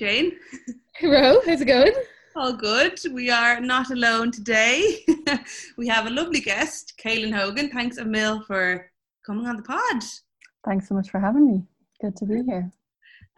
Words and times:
Jane. 0.00 0.32
Hello, 0.94 1.42
how's 1.44 1.60
it 1.60 1.66
going? 1.66 1.92
All 2.34 2.54
good. 2.54 2.98
We 3.12 3.28
are 3.28 3.60
not 3.60 3.90
alone 3.90 4.30
today. 4.30 5.04
we 5.76 5.88
have 5.88 6.06
a 6.06 6.10
lovely 6.10 6.40
guest, 6.40 6.94
Caelainn 7.04 7.34
Hogan. 7.34 7.68
Thanks 7.68 7.98
a 7.98 8.04
mil 8.06 8.42
for 8.44 8.90
coming 9.26 9.46
on 9.46 9.58
the 9.58 9.62
pod. 9.62 10.02
Thanks 10.64 10.88
so 10.88 10.94
much 10.94 11.10
for 11.10 11.20
having 11.20 11.46
me. 11.46 11.62
Good 12.00 12.16
to 12.16 12.24
be 12.24 12.42
here. 12.44 12.70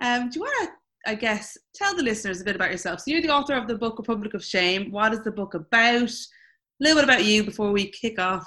Um, 0.01 0.31
do 0.31 0.39
you 0.39 0.43
want 0.43 0.71
to, 0.71 1.11
I 1.11 1.17
guess, 1.17 1.59
tell 1.75 1.97
the 1.97 2.05
listeners 2.05 2.41
a 2.41 2.45
bit 2.45 2.55
about 2.55 2.71
yourself? 2.71 3.01
So, 3.01 3.11
you're 3.11 3.23
the 3.23 3.35
author 3.35 3.55
of 3.55 3.67
the 3.67 3.77
book 3.77 3.99
Republic 3.99 4.33
of 4.35 4.45
Shame. 4.45 4.93
What 4.93 5.13
is 5.13 5.25
the 5.25 5.33
book 5.33 5.55
about? 5.55 6.13
A 6.13 6.79
little 6.79 6.99
bit 6.99 7.05
about 7.05 7.25
you 7.25 7.43
before 7.43 7.73
we 7.73 7.91
kick 7.91 8.21
off. 8.21 8.47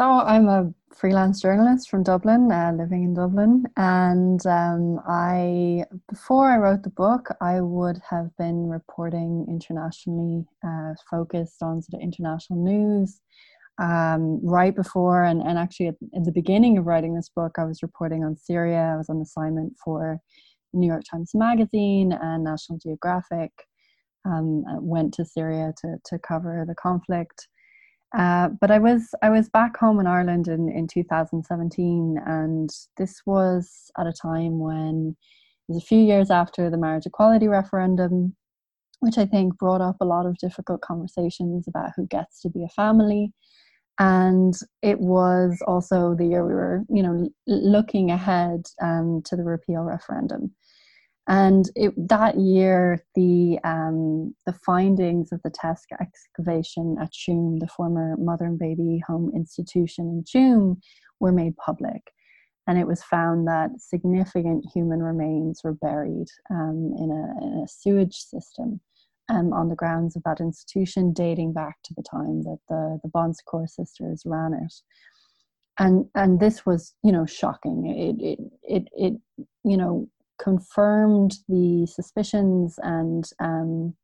So 0.00 0.06
I'm 0.06 0.48
a 0.48 0.72
freelance 0.94 1.42
journalist 1.42 1.90
from 1.90 2.02
Dublin, 2.02 2.50
uh, 2.50 2.72
living 2.74 3.04
in 3.04 3.12
Dublin, 3.12 3.66
and 3.76 4.40
um, 4.46 4.98
I 5.06 5.84
before 6.08 6.50
I 6.50 6.56
wrote 6.56 6.84
the 6.84 6.88
book, 7.04 7.28
I 7.42 7.60
would 7.60 8.00
have 8.08 8.34
been 8.38 8.66
reporting 8.66 9.44
internationally, 9.46 10.46
uh, 10.66 10.94
focused 11.10 11.62
on 11.62 11.82
sort 11.82 12.00
of 12.00 12.02
international 12.02 12.64
news. 12.64 13.20
Um, 13.78 14.40
right 14.42 14.74
before 14.74 15.24
and, 15.24 15.42
and 15.42 15.58
actually 15.58 15.88
at, 15.88 15.96
at, 16.16 16.24
the 16.24 16.32
beginning 16.32 16.78
of 16.78 16.86
writing 16.86 17.14
this 17.14 17.28
book, 17.36 17.56
I 17.58 17.64
was 17.64 17.82
reporting 17.82 18.24
on 18.24 18.38
Syria. 18.38 18.92
I 18.94 18.96
was 18.96 19.10
on 19.10 19.20
assignment 19.20 19.74
for 19.84 20.18
New 20.72 20.86
York 20.86 21.02
Times 21.10 21.32
Magazine 21.34 22.12
and 22.12 22.42
National 22.42 22.78
Geographic. 22.78 23.50
Um, 24.24 24.64
went 24.80 25.12
to 25.14 25.26
Syria 25.26 25.74
to, 25.82 25.96
to 26.06 26.18
cover 26.18 26.64
the 26.66 26.74
conflict. 26.74 27.48
Uh, 28.16 28.48
but 28.60 28.70
I 28.70 28.78
was 28.78 29.14
I 29.22 29.30
was 29.30 29.48
back 29.48 29.76
home 29.76 30.00
in 30.00 30.06
Ireland 30.06 30.48
in, 30.48 30.68
in 30.68 30.88
2017, 30.88 32.20
and 32.26 32.70
this 32.96 33.22
was 33.24 33.90
at 33.98 34.06
a 34.06 34.12
time 34.12 34.58
when 34.58 35.16
it 35.68 35.72
was 35.72 35.82
a 35.82 35.86
few 35.86 36.00
years 36.00 36.30
after 36.30 36.70
the 36.70 36.76
marriage 36.76 37.06
equality 37.06 37.46
referendum, 37.46 38.34
which 38.98 39.16
I 39.16 39.26
think 39.26 39.58
brought 39.58 39.80
up 39.80 39.96
a 40.00 40.04
lot 40.04 40.26
of 40.26 40.38
difficult 40.38 40.80
conversations 40.80 41.68
about 41.68 41.92
who 41.94 42.06
gets 42.06 42.40
to 42.42 42.50
be 42.50 42.64
a 42.64 42.68
family. 42.68 43.32
And 44.00 44.54
it 44.82 44.98
was 44.98 45.62
also 45.66 46.14
the 46.14 46.26
year 46.26 46.44
we 46.44 46.54
were, 46.54 46.84
you 46.88 47.02
know, 47.02 47.28
looking 47.46 48.10
ahead 48.10 48.62
um, 48.82 49.22
to 49.26 49.36
the 49.36 49.44
repeal 49.44 49.82
referendum. 49.82 50.52
And 51.30 51.70
it, 51.76 51.92
that 52.08 52.40
year, 52.40 53.04
the 53.14 53.60
um, 53.62 54.34
the 54.46 54.52
findings 54.52 55.30
of 55.30 55.40
the 55.44 55.50
test 55.50 55.86
excavation 56.00 56.96
at 57.00 57.12
Tuam, 57.12 57.60
the 57.60 57.68
former 57.68 58.16
mother 58.16 58.46
and 58.46 58.58
baby 58.58 59.00
home 59.06 59.30
institution 59.32 60.06
in 60.08 60.24
Tuam, 60.24 60.80
were 61.20 61.30
made 61.30 61.56
public. 61.56 62.02
And 62.66 62.78
it 62.80 62.86
was 62.88 63.04
found 63.04 63.46
that 63.46 63.70
significant 63.78 64.66
human 64.74 65.04
remains 65.04 65.60
were 65.62 65.74
buried 65.74 66.26
um, 66.50 66.94
in, 66.98 67.10
a, 67.12 67.44
in, 67.44 67.62
a, 67.64 67.68
sewage 67.68 68.16
system 68.16 68.80
um, 69.28 69.52
on 69.52 69.68
the 69.68 69.76
grounds 69.76 70.16
of 70.16 70.24
that 70.24 70.40
institution, 70.40 71.12
dating 71.12 71.52
back 71.52 71.76
to 71.84 71.94
the 71.94 72.02
time 72.02 72.42
that 72.42 72.58
the, 72.68 72.98
the 73.04 73.08
Bon 73.08 73.32
Secours 73.32 73.76
sisters 73.76 74.22
ran 74.26 74.52
it 74.52 74.74
and 75.78 76.06
and 76.16 76.40
this 76.40 76.66
was 76.66 76.94
you 77.02 77.12
know 77.12 77.24
shocking 77.24 77.86
it 77.86 78.20
it 78.20 78.38
it, 78.62 78.88
it 78.92 79.14
you 79.64 79.76
know 79.76 80.08
confirmed 80.42 81.34
the 81.48 81.86
suspicions 81.86 82.78
and 82.82 83.24
um, 83.40 83.94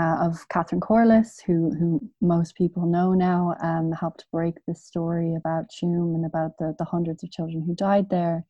uh, 0.00 0.16
of 0.26 0.48
Catherine 0.48 0.80
Corless, 0.80 1.40
who 1.46 1.70
who 1.78 2.00
most 2.20 2.56
people 2.56 2.86
know 2.86 3.14
now, 3.14 3.54
um, 3.62 3.92
helped 3.92 4.26
break 4.32 4.54
this 4.66 4.84
story 4.84 5.34
about 5.36 5.66
Tuam 5.70 6.14
and 6.16 6.26
about 6.26 6.52
the, 6.58 6.74
the 6.78 6.84
hundreds 6.84 7.22
of 7.22 7.30
children 7.30 7.62
who 7.64 7.74
died 7.74 8.10
there 8.10 8.44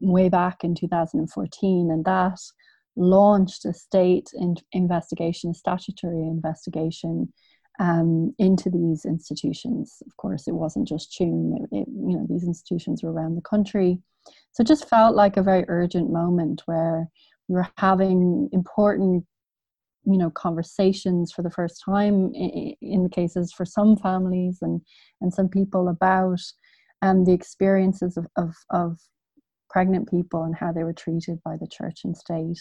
way 0.00 0.28
back 0.28 0.62
in 0.62 0.74
2014, 0.74 1.90
and 1.90 2.04
that 2.04 2.38
launched 2.96 3.64
a 3.64 3.72
state 3.72 4.30
in- 4.34 4.56
investigation, 4.72 5.50
a 5.50 5.54
statutory 5.54 6.22
investigation 6.22 7.32
um, 7.80 8.34
into 8.38 8.70
these 8.70 9.04
institutions. 9.04 10.02
Of 10.06 10.16
course, 10.16 10.46
it 10.46 10.54
wasn't 10.54 10.88
just 10.88 11.16
Tuam; 11.18 11.56
it, 11.56 11.68
it, 11.72 11.88
you 11.88 12.16
know, 12.16 12.26
these 12.28 12.44
institutions 12.44 13.02
were 13.02 13.12
around 13.12 13.34
the 13.34 13.42
country. 13.42 13.98
So 14.52 14.62
it 14.62 14.66
just 14.66 14.88
felt 14.88 15.14
like 15.14 15.36
a 15.36 15.42
very 15.42 15.64
urgent 15.68 16.10
moment 16.10 16.62
where 16.66 17.08
we 17.48 17.56
were 17.56 17.68
having 17.76 18.48
important, 18.52 19.24
you 20.04 20.16
know, 20.16 20.30
conversations 20.30 21.32
for 21.32 21.42
the 21.42 21.50
first 21.50 21.82
time 21.84 22.32
in, 22.34 22.74
in 22.80 23.02
the 23.02 23.10
cases 23.10 23.52
for 23.52 23.64
some 23.64 23.96
families 23.96 24.58
and 24.62 24.80
and 25.20 25.32
some 25.32 25.48
people 25.48 25.88
about 25.88 26.40
um, 27.02 27.24
the 27.24 27.32
experiences 27.32 28.16
of, 28.16 28.26
of, 28.36 28.54
of 28.70 28.98
pregnant 29.68 30.08
people 30.08 30.44
and 30.44 30.56
how 30.56 30.72
they 30.72 30.84
were 30.84 30.92
treated 30.92 31.38
by 31.44 31.56
the 31.60 31.66
church 31.66 32.00
and 32.04 32.16
state 32.16 32.58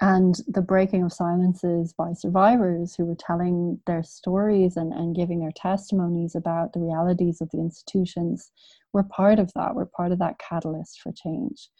and 0.00 0.36
the 0.46 0.60
breaking 0.60 1.02
of 1.02 1.12
silences 1.12 1.94
by 1.94 2.12
survivors 2.12 2.94
who 2.94 3.06
were 3.06 3.16
telling 3.18 3.80
their 3.86 4.02
stories 4.02 4.76
and, 4.76 4.92
and 4.92 5.16
giving 5.16 5.40
their 5.40 5.52
testimonies 5.56 6.34
about 6.34 6.72
the 6.72 6.80
realities 6.80 7.40
of 7.40 7.50
the 7.50 7.58
institutions 7.58 8.50
were 8.92 9.02
part 9.02 9.38
of 9.38 9.50
that 9.54 9.74
we're 9.74 9.86
part 9.86 10.12
of 10.12 10.18
that 10.18 10.38
catalyst 10.38 11.00
for 11.00 11.12
change. 11.12 11.70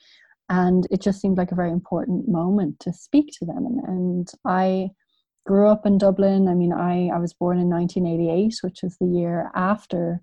And 0.49 0.87
it 0.91 1.03
just 1.03 1.21
seemed 1.21 1.37
like 1.37 1.53
a 1.53 1.57
very 1.57 1.73
important 1.73 2.29
moment 2.29 2.81
to 2.81 2.93
speak 2.93 3.31
to 3.39 3.45
them. 3.45 3.67
And, 3.67 3.81
and 3.87 4.29
i 4.47 4.89
grew 5.47 5.69
up 5.69 5.85
in 5.85 5.99
dublin. 5.99 6.49
I 6.49 6.55
mean 6.55 6.73
i, 6.73 7.11
I 7.15 7.19
was 7.19 7.35
born 7.35 7.59
in 7.59 7.69
1988 7.69 8.55
which 8.63 8.81
was 8.83 8.97
the 8.99 9.07
year 9.07 9.51
after 9.55 10.23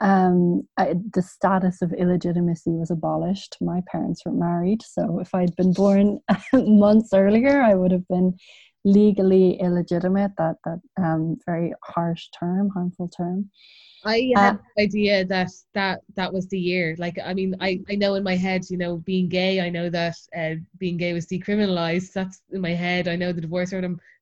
um, 0.00 0.66
I, 0.76 0.94
the 1.12 1.22
status 1.22 1.82
of 1.82 1.92
illegitimacy 1.92 2.70
was 2.70 2.90
abolished. 2.90 3.56
My 3.60 3.80
parents 3.90 4.22
were 4.26 4.32
married, 4.32 4.82
so 4.82 5.20
if 5.20 5.34
I'd 5.34 5.54
been 5.56 5.72
born 5.72 6.20
months 6.52 7.10
earlier, 7.12 7.62
I 7.62 7.74
would 7.74 7.92
have 7.92 8.06
been 8.08 8.36
legally 8.84 9.58
illegitimate. 9.60 10.32
That 10.36 10.56
that 10.64 10.80
um, 11.00 11.36
very 11.46 11.72
harsh 11.82 12.28
term, 12.38 12.70
harmful 12.70 13.08
term. 13.08 13.50
I 14.04 14.32
had 14.36 14.56
uh, 14.56 14.58
the 14.76 14.82
idea 14.82 15.24
that 15.26 15.50
that 15.74 16.00
that 16.16 16.32
was 16.32 16.48
the 16.48 16.58
year. 16.58 16.96
Like, 16.98 17.18
I 17.24 17.32
mean, 17.32 17.54
I 17.60 17.80
I 17.88 17.94
know 17.94 18.14
in 18.16 18.24
my 18.24 18.36
head, 18.36 18.64
you 18.68 18.76
know, 18.76 18.98
being 18.98 19.28
gay. 19.28 19.60
I 19.60 19.70
know 19.70 19.90
that 19.90 20.16
uh, 20.36 20.54
being 20.78 20.96
gay 20.96 21.12
was 21.12 21.26
decriminalized. 21.26 22.12
That's 22.12 22.42
in 22.50 22.60
my 22.60 22.74
head. 22.74 23.06
I 23.06 23.16
know 23.16 23.32
the 23.32 23.40
divorce 23.40 23.72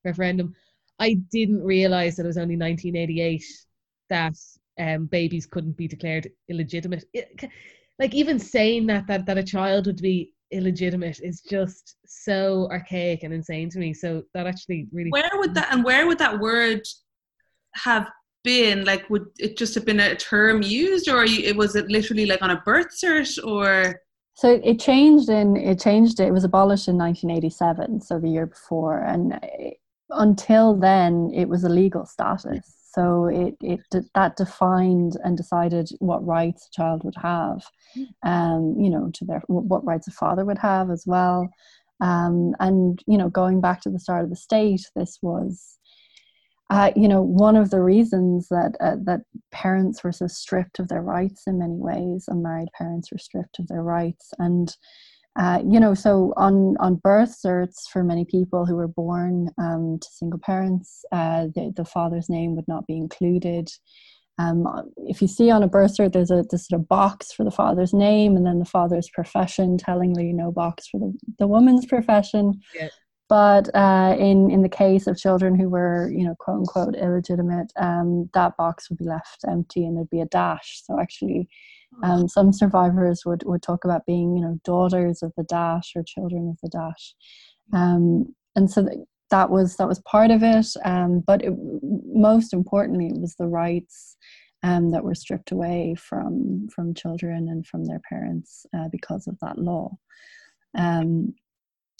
referendum. 0.04 0.54
I 0.99 1.15
didn't 1.33 1.62
realize 1.62 2.16
that 2.16 2.25
it 2.25 2.28
was 2.28 2.37
only 2.37 2.56
1988 2.56 3.43
that 4.10 4.37
um, 4.78 5.06
babies 5.06 5.47
couldn't 5.47 5.77
be 5.77 5.88
declared 5.88 6.31
illegitimate. 6.49 7.05
It, 7.12 7.50
like 7.99 8.15
even 8.15 8.38
saying 8.38 8.87
that 8.87 9.06
that 9.06 9.27
that 9.27 9.38
a 9.38 9.43
child 9.43 9.87
would 9.87 10.00
be 10.00 10.33
illegitimate 10.50 11.21
is 11.22 11.41
just 11.41 11.97
so 12.06 12.69
archaic 12.71 13.22
and 13.22 13.33
insane 13.33 13.71
to 13.71 13.78
me. 13.78 13.94
So 13.94 14.22
that 14.34 14.47
actually 14.47 14.87
really 14.93 15.10
where 15.10 15.31
would 15.34 15.55
that 15.55 15.72
and 15.72 15.84
where 15.84 16.06
would 16.06 16.19
that 16.19 16.38
word 16.38 16.83
have 17.75 18.09
been? 18.44 18.84
Like, 18.84 19.09
would 19.10 19.27
it 19.38 19.56
just 19.56 19.75
have 19.75 19.84
been 19.84 20.00
a 20.00 20.16
term 20.16 20.62
used, 20.62 21.09
or 21.09 21.25
you, 21.25 21.54
was 21.54 21.77
it 21.77 21.89
literally 21.89 22.27
like 22.27 22.43
on 22.43 22.50
a 22.50 22.62
birth 22.65 22.89
cert, 22.93 23.39
or? 23.44 24.00
So 24.34 24.60
it 24.65 24.81
changed 24.81 25.28
in 25.28 25.56
it 25.56 25.78
changed. 25.78 26.21
It 26.21 26.33
was 26.33 26.44
abolished 26.44 26.89
in 26.89 26.97
1987, 26.97 28.00
so 28.00 28.19
the 28.19 28.28
year 28.28 28.47
before, 28.47 29.00
and 29.00 29.39
until 30.10 30.75
then, 30.75 31.31
it 31.34 31.49
was 31.49 31.65
a 31.65 31.69
legal 31.69 32.06
status. 32.06 32.81
So 32.94 33.26
it, 33.26 33.56
it 33.60 33.80
that 34.14 34.36
defined 34.36 35.16
and 35.25 35.36
decided 35.36 35.91
what 36.00 36.26
rights 36.26 36.69
a 36.69 36.76
child 36.76 37.04
would 37.04 37.16
have, 37.22 37.64
um, 38.22 38.75
you 38.78 38.91
know, 38.91 39.10
to 39.14 39.25
their 39.25 39.42
what 39.47 39.84
rights 39.84 40.08
a 40.08 40.10
father 40.10 40.44
would 40.44 40.58
have 40.58 40.91
as 40.91 41.04
well. 41.06 41.48
Um, 42.00 42.54
and 42.60 43.03
you 43.06 43.16
know, 43.16 43.30
going 43.30 43.60
back 43.60 43.80
to 43.83 43.91
the 43.91 43.98
start 43.98 44.24
of 44.24 44.30
the 44.30 44.36
state, 44.36 44.91
this 44.94 45.18
was, 45.22 45.78
uh, 46.68 46.91
you 46.94 47.09
know, 47.09 47.22
one 47.22 47.56
of 47.56 47.71
the 47.71 47.80
reasons 47.80 48.48
that 48.48 48.77
uh, 48.80 48.97
that 49.04 49.21
parents 49.53 50.04
were 50.04 50.12
so 50.12 50.27
stripped 50.27 50.78
of 50.78 50.88
their 50.88 51.03
rights 51.03 51.45
in 51.47 51.59
many 51.59 51.77
ways, 51.77 52.24
and 52.28 52.42
married 52.42 52.68
parents 52.77 53.10
were 53.10 53.18
stripped 53.18 53.59
of 53.59 53.68
their 53.68 53.83
rights, 53.83 54.33
and 54.38 54.77
uh, 55.39 55.61
you 55.67 55.81
know, 55.81 55.95
so 55.95 56.34
on 56.37 56.77
on 56.79 56.97
birth 56.97 57.39
certs 57.45 57.89
for 57.91 58.05
many 58.05 58.25
people 58.25 58.67
who 58.67 58.77
were 58.77 58.89
born 58.89 59.49
um, 59.59 59.99
to 60.01 60.09
single 60.11 60.39
parents, 60.39 61.05
uh, 61.11 61.47
the, 61.55 61.73
the 61.75 61.84
father's 61.84 62.29
name 62.29 62.55
would 62.55 62.69
not 62.69 62.87
be 62.87 62.97
included. 62.97 63.71
Um, 64.39 64.67
if 64.97 65.23
you 65.23 65.29
see 65.29 65.51
on 65.51 65.63
a 65.63 65.69
birth 65.69 65.97
cert, 65.97 66.13
there's 66.13 66.31
a 66.31 66.45
this 66.51 66.67
sort 66.67 66.81
of 66.81 66.89
box 66.89 67.33
for 67.33 67.45
the 67.45 67.51
father's 67.51 67.95
name, 67.95 68.37
and 68.37 68.45
then 68.45 68.59
the 68.59 68.67
father's 68.67 69.09
profession. 69.09 69.79
Tellingly, 69.79 70.33
no 70.33 70.53
box 70.53 70.89
for 70.89 71.01
the 71.01 71.15
the 71.39 71.47
woman's 71.47 71.87
profession. 71.87 72.61
Yeah. 72.75 72.89
But 73.31 73.75
uh, 73.75 74.15
in 74.19 74.51
in 74.51 74.61
the 74.61 74.69
case 74.69 75.07
of 75.07 75.17
children 75.17 75.59
who 75.59 75.71
were, 75.71 76.11
you 76.11 76.27
know, 76.27 76.34
quote 76.39 76.59
unquote 76.59 76.95
illegitimate, 76.95 77.73
um, 77.77 78.29
that 78.34 78.59
box 78.59 78.91
would 78.91 78.99
be 78.99 79.07
left 79.07 79.45
empty, 79.49 79.87
and 79.87 79.97
there'd 79.97 80.11
be 80.11 80.21
a 80.21 80.27
dash. 80.27 80.83
So 80.84 81.01
actually, 81.01 81.49
um, 82.03 82.28
some 82.28 82.53
survivors 82.53 83.22
would, 83.24 83.42
would 83.44 83.62
talk 83.62 83.84
about 83.84 84.06
being, 84.06 84.36
you 84.36 84.42
know, 84.42 84.59
daughters 84.65 85.22
of 85.22 85.33
the 85.36 85.44
dash 85.44 85.92
or 85.94 86.03
children 86.03 86.48
of 86.48 86.59
the 86.62 86.68
dash. 86.68 87.15
Um, 87.72 88.34
and 88.56 88.71
so 88.71 88.89
that 89.30 89.50
was 89.50 89.77
that 89.77 89.89
was 89.89 90.00
part 90.00 90.30
of 90.30 90.42
it. 90.42 90.66
Um, 90.84 91.22
but 91.27 91.42
it, 91.42 91.54
most 91.83 92.53
importantly, 92.53 93.06
it 93.06 93.21
was 93.21 93.34
the 93.36 93.47
rights 93.47 94.16
um, 94.62 94.91
that 94.91 95.04
were 95.04 95.15
stripped 95.15 95.53
away 95.53 95.97
from 95.98 96.68
from 96.74 96.94
children 96.94 97.48
and 97.48 97.66
from 97.66 97.84
their 97.84 98.00
parents 98.09 98.66
uh, 98.77 98.88
because 98.91 99.27
of 99.27 99.38
that 99.41 99.59
law. 99.59 99.97
Um, 100.77 101.34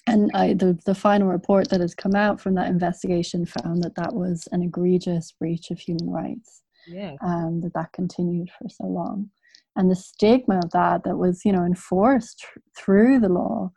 and 0.09 0.31
I, 0.35 0.55
the, 0.55 0.77
the 0.85 0.97
final 0.97 1.29
report 1.29 1.71
that 1.71 1.81
has 1.81 1.95
come 1.95 2.17
out 2.17 2.41
from 2.41 2.55
that 2.57 2.69
investigation 2.69 3.47
found 3.47 3.85
that 3.85 3.95
that 3.95 4.13
was 4.13 4.49
an 4.51 4.63
egregious 4.63 5.33
breach 5.33 5.71
of 5.71 5.79
human 5.79 6.11
rights 6.11 6.63
yeah 6.89 7.15
um, 7.25 7.61
that 7.61 7.75
that 7.75 7.93
continued 7.93 8.51
for 8.59 8.69
so 8.69 8.85
long 8.85 9.31
and 9.77 9.91
the 9.91 9.97
stigma 9.97 10.59
of 10.59 10.71
that 10.73 11.03
that 11.05 11.17
was 11.17 11.43
you 11.45 11.53
know 11.53 11.65
enforced 11.65 12.45
through 12.77 13.19
the 13.21 13.29
law 13.29 13.71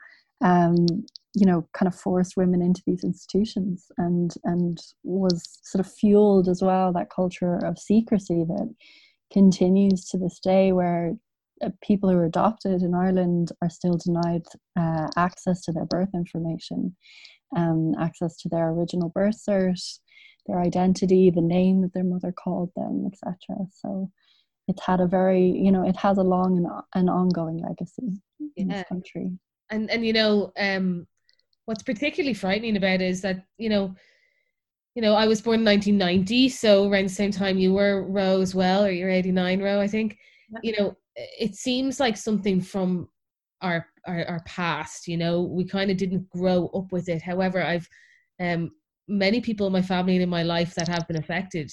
um, 0.43 0.75
you 1.33 1.45
know 1.45 1.67
kind 1.73 1.87
of 1.87 1.99
forced 1.99 2.37
women 2.37 2.61
into 2.61 2.81
these 2.85 3.03
institutions 3.03 3.87
and 3.97 4.35
and 4.43 4.79
was 5.03 5.59
sort 5.63 5.85
of 5.85 5.91
fueled 5.91 6.47
as 6.47 6.61
well 6.61 6.91
that 6.91 7.09
culture 7.13 7.57
of 7.65 7.77
secrecy 7.77 8.43
that 8.47 8.73
continues 9.31 10.07
to 10.09 10.17
this 10.17 10.39
day 10.39 10.71
where 10.71 11.13
uh, 11.63 11.69
people 11.81 12.09
who 12.09 12.17
are 12.17 12.25
adopted 12.25 12.81
in 12.81 12.93
Ireland 12.93 13.51
are 13.61 13.69
still 13.69 13.97
denied 13.97 14.45
uh, 14.77 15.07
access 15.15 15.61
to 15.61 15.71
their 15.71 15.85
birth 15.85 16.09
information, 16.13 16.95
um, 17.55 17.93
access 17.99 18.35
to 18.37 18.49
their 18.49 18.71
original 18.71 19.09
birth 19.09 19.41
cert, 19.47 19.99
their 20.47 20.59
identity, 20.59 21.29
the 21.29 21.41
name 21.41 21.81
that 21.81 21.93
their 21.93 22.03
mother 22.03 22.31
called 22.31 22.71
them, 22.75 23.09
etc. 23.11 23.35
So 23.71 24.11
it's 24.67 24.83
had 24.83 24.99
a 24.99 25.07
very, 25.07 25.45
you 25.47 25.71
know, 25.71 25.87
it 25.87 25.95
has 25.97 26.17
a 26.17 26.23
long 26.23 26.57
and 26.57 26.67
an 26.95 27.09
ongoing 27.09 27.57
legacy 27.57 28.21
in 28.57 28.67
this 28.69 28.83
country. 28.87 29.31
and 29.71 29.89
and 29.89 30.05
you 30.05 30.13
know 30.13 30.51
um 30.59 31.07
what's 31.65 31.83
particularly 31.83 32.33
frightening 32.33 32.77
about 32.77 33.01
it 33.01 33.01
is 33.01 33.21
that 33.21 33.43
you 33.57 33.69
know 33.69 33.95
you 34.93 35.01
know 35.01 35.13
i 35.15 35.25
was 35.27 35.41
born 35.41 35.59
in 35.59 35.65
1990 35.65 36.49
so 36.49 36.89
around 36.89 37.03
the 37.05 37.09
same 37.09 37.31
time 37.31 37.57
you 37.57 37.73
were 37.73 38.03
Ro 38.07 38.41
as 38.41 38.53
well 38.53 38.85
or 38.85 38.91
you're 38.91 39.09
89 39.09 39.61
Ro 39.61 39.81
i 39.81 39.87
think 39.87 40.17
Yeah. 40.49 40.59
you 40.63 40.73
know 40.77 40.95
it 41.15 41.55
seems 41.55 41.99
like 41.99 42.17
something 42.17 42.61
from 42.61 43.09
our 43.61 43.87
our, 44.05 44.25
our 44.25 44.43
past 44.45 45.07
you 45.07 45.17
know 45.17 45.41
we 45.41 45.65
kind 45.65 45.89
of 45.89 45.97
didn't 45.97 46.29
grow 46.29 46.67
up 46.67 46.91
with 46.91 47.09
it 47.09 47.21
however 47.21 47.63
i've 47.63 47.87
um 48.39 48.71
many 49.07 49.41
people 49.41 49.65
in 49.67 49.73
my 49.73 49.81
family 49.81 50.13
and 50.15 50.23
in 50.23 50.29
my 50.29 50.43
life 50.43 50.75
that 50.75 50.87
have 50.87 51.07
been 51.07 51.17
affected 51.17 51.71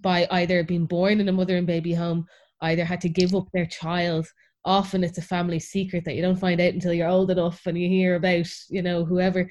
by 0.00 0.26
either 0.30 0.64
being 0.64 0.86
born 0.86 1.20
in 1.20 1.28
a 1.28 1.32
mother 1.32 1.56
and 1.56 1.66
baby 1.66 1.94
home 1.94 2.26
either 2.62 2.84
had 2.84 3.00
to 3.02 3.08
give 3.08 3.34
up 3.34 3.48
their 3.52 3.66
child. 3.66 4.26
Often 4.64 5.04
it's 5.04 5.18
a 5.18 5.22
family 5.22 5.58
secret 5.58 6.04
that 6.04 6.14
you 6.14 6.22
don't 6.22 6.38
find 6.38 6.60
out 6.60 6.72
until 6.72 6.92
you're 6.92 7.08
old 7.08 7.30
enough 7.30 7.60
and 7.66 7.76
you 7.76 7.88
hear 7.88 8.14
about 8.16 8.46
you 8.68 8.82
know 8.82 9.04
whoever. 9.04 9.48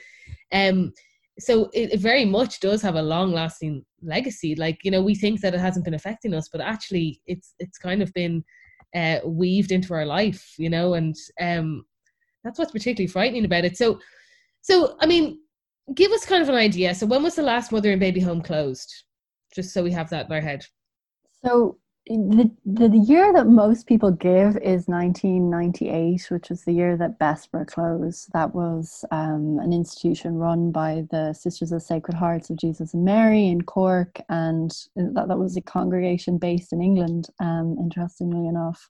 Um 0.51 0.93
so 1.39 1.69
it, 1.73 1.93
it 1.93 1.99
very 1.99 2.25
much 2.25 2.59
does 2.59 2.81
have 2.81 2.95
a 2.95 3.01
long 3.01 3.31
lasting 3.31 3.85
legacy. 4.01 4.55
Like 4.55 4.79
you 4.83 4.91
know 4.91 5.01
we 5.01 5.15
think 5.15 5.41
that 5.41 5.53
it 5.53 5.59
hasn't 5.59 5.85
been 5.85 5.93
affecting 5.93 6.33
us 6.33 6.49
but 6.51 6.61
actually 6.61 7.21
it's 7.25 7.55
it's 7.59 7.77
kind 7.77 8.01
of 8.01 8.13
been 8.13 8.43
uh 8.95 9.19
weaved 9.25 9.71
into 9.71 9.93
our 9.93 10.05
life 10.05 10.53
you 10.57 10.69
know 10.69 10.95
and 10.95 11.15
um 11.39 11.85
that's 12.43 12.59
what's 12.59 12.71
particularly 12.71 13.07
frightening 13.07 13.45
about 13.45 13.65
it. 13.65 13.77
So 13.77 13.99
so 14.61 14.95
i 15.01 15.05
mean 15.05 15.39
give 15.95 16.11
us 16.11 16.25
kind 16.25 16.41
of 16.41 16.49
an 16.49 16.55
idea. 16.55 16.95
So 16.95 17.05
when 17.05 17.23
was 17.23 17.35
the 17.35 17.41
last 17.41 17.71
mother 17.71 17.91
and 17.91 17.99
baby 17.99 18.21
home 18.21 18.41
closed 18.41 19.03
just 19.53 19.74
so 19.74 19.83
we 19.83 19.92
have 19.92 20.09
that 20.09 20.27
in 20.27 20.31
our 20.31 20.42
head 20.42 20.65
So 21.44 21.77
the, 22.07 22.51
the 22.65 22.98
year 22.98 23.31
that 23.33 23.48
most 23.48 23.86
people 23.86 24.12
give 24.12 24.57
is 24.57 24.88
1998, 24.88 26.31
which 26.31 26.50
was 26.50 26.63
the 26.63 26.74
year 26.74 26.98
that 26.98 27.19
Bessborough 27.19 27.68
closed. 27.68 28.31
That 28.33 28.56
was 28.56 29.06
um, 29.12 29.59
an 29.62 29.71
institution 29.71 30.36
run 30.36 30.71
by 30.71 31.03
the 31.12 31.33
Sisters 31.33 31.71
of 31.71 31.83
Sacred 31.83 32.15
Hearts 32.15 32.50
of 32.50 32.57
Jesus 32.57 32.94
and 32.94 33.06
Mary 33.06 33.48
in 33.48 33.62
Cork, 33.62 34.19
and 34.30 34.71
that, 34.95 35.27
that 35.27 35.38
was 35.38 35.56
a 35.57 35.62
congregation 35.62 36.38
based 36.38 36.74
in 36.74 36.81
England, 36.81 37.27
um, 37.39 37.77
interestingly 37.80 38.48
enough. 38.48 38.89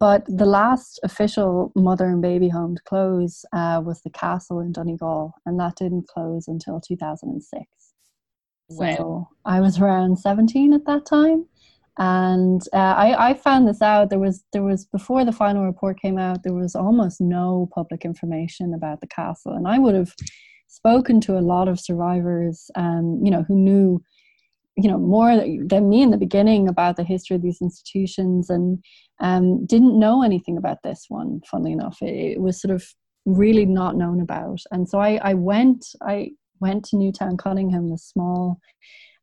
But 0.00 0.24
the 0.26 0.46
last 0.46 1.00
official 1.04 1.72
mother 1.76 2.06
and 2.06 2.20
baby 2.22 2.48
home 2.48 2.74
to 2.76 2.82
close 2.82 3.44
uh, 3.52 3.80
was 3.84 4.00
the 4.00 4.10
castle 4.10 4.60
in 4.60 4.72
Donegal, 4.72 5.34
and 5.46 5.60
that 5.60 5.76
didn't 5.76 6.08
close 6.08 6.48
until 6.48 6.80
2006. 6.80 7.83
So 8.70 9.28
I 9.44 9.60
was 9.60 9.78
around 9.78 10.18
17 10.18 10.72
at 10.72 10.86
that 10.86 11.06
time. 11.06 11.46
And 11.98 12.62
uh, 12.72 12.94
I, 12.96 13.30
I 13.30 13.34
found 13.34 13.68
this 13.68 13.80
out. 13.80 14.10
There 14.10 14.18
was 14.18 14.44
there 14.52 14.64
was 14.64 14.84
before 14.84 15.24
the 15.24 15.32
final 15.32 15.64
report 15.64 16.00
came 16.00 16.18
out. 16.18 16.42
There 16.42 16.54
was 16.54 16.74
almost 16.74 17.20
no 17.20 17.68
public 17.72 18.04
information 18.04 18.74
about 18.74 19.00
the 19.00 19.06
castle, 19.06 19.52
and 19.52 19.68
I 19.68 19.78
would 19.78 19.94
have 19.94 20.12
spoken 20.66 21.20
to 21.20 21.38
a 21.38 21.40
lot 21.40 21.68
of 21.68 21.78
survivors, 21.78 22.68
um, 22.74 23.20
you 23.22 23.30
know, 23.30 23.44
who 23.46 23.54
knew, 23.54 24.02
you 24.76 24.88
know, 24.88 24.98
more 24.98 25.36
than 25.36 25.88
me 25.88 26.02
in 26.02 26.10
the 26.10 26.16
beginning 26.16 26.66
about 26.66 26.96
the 26.96 27.04
history 27.04 27.36
of 27.36 27.42
these 27.42 27.62
institutions, 27.62 28.50
and 28.50 28.82
um, 29.20 29.64
didn't 29.64 29.96
know 29.96 30.24
anything 30.24 30.56
about 30.56 30.78
this 30.82 31.04
one. 31.08 31.42
Funnily 31.48 31.72
enough, 31.72 31.98
it, 32.02 32.32
it 32.32 32.40
was 32.40 32.60
sort 32.60 32.74
of 32.74 32.84
really 33.24 33.66
not 33.66 33.96
known 33.96 34.20
about, 34.20 34.58
and 34.72 34.88
so 34.88 34.98
I, 34.98 35.20
I 35.22 35.34
went 35.34 35.86
I 36.02 36.32
went 36.64 36.84
to 36.86 36.96
Newtown 36.96 37.36
Cunningham, 37.36 37.92
a 37.92 37.98
small 37.98 38.58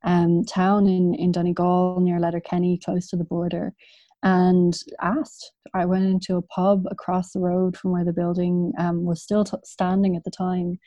um, 0.03 0.45
town 0.45 0.87
in, 0.87 1.15
in 1.15 1.31
Donegal 1.31 1.99
near 1.99 2.19
Letterkenny, 2.19 2.79
close 2.85 3.07
to 3.07 3.17
the 3.17 3.23
border, 3.23 3.73
and 4.21 4.79
asked. 5.01 5.51
I 5.73 5.85
went 5.85 6.05
into 6.05 6.35
a 6.35 6.43
pub 6.43 6.85
across 6.91 7.31
the 7.31 7.39
road 7.39 7.75
from 7.75 7.93
where 7.93 8.05
the 8.05 8.13
building 8.13 8.73
um, 8.77 9.05
was 9.05 9.23
still 9.23 9.43
t- 9.43 9.57
standing 9.63 10.15
at 10.15 10.23
the 10.23 10.37
time 10.45 10.77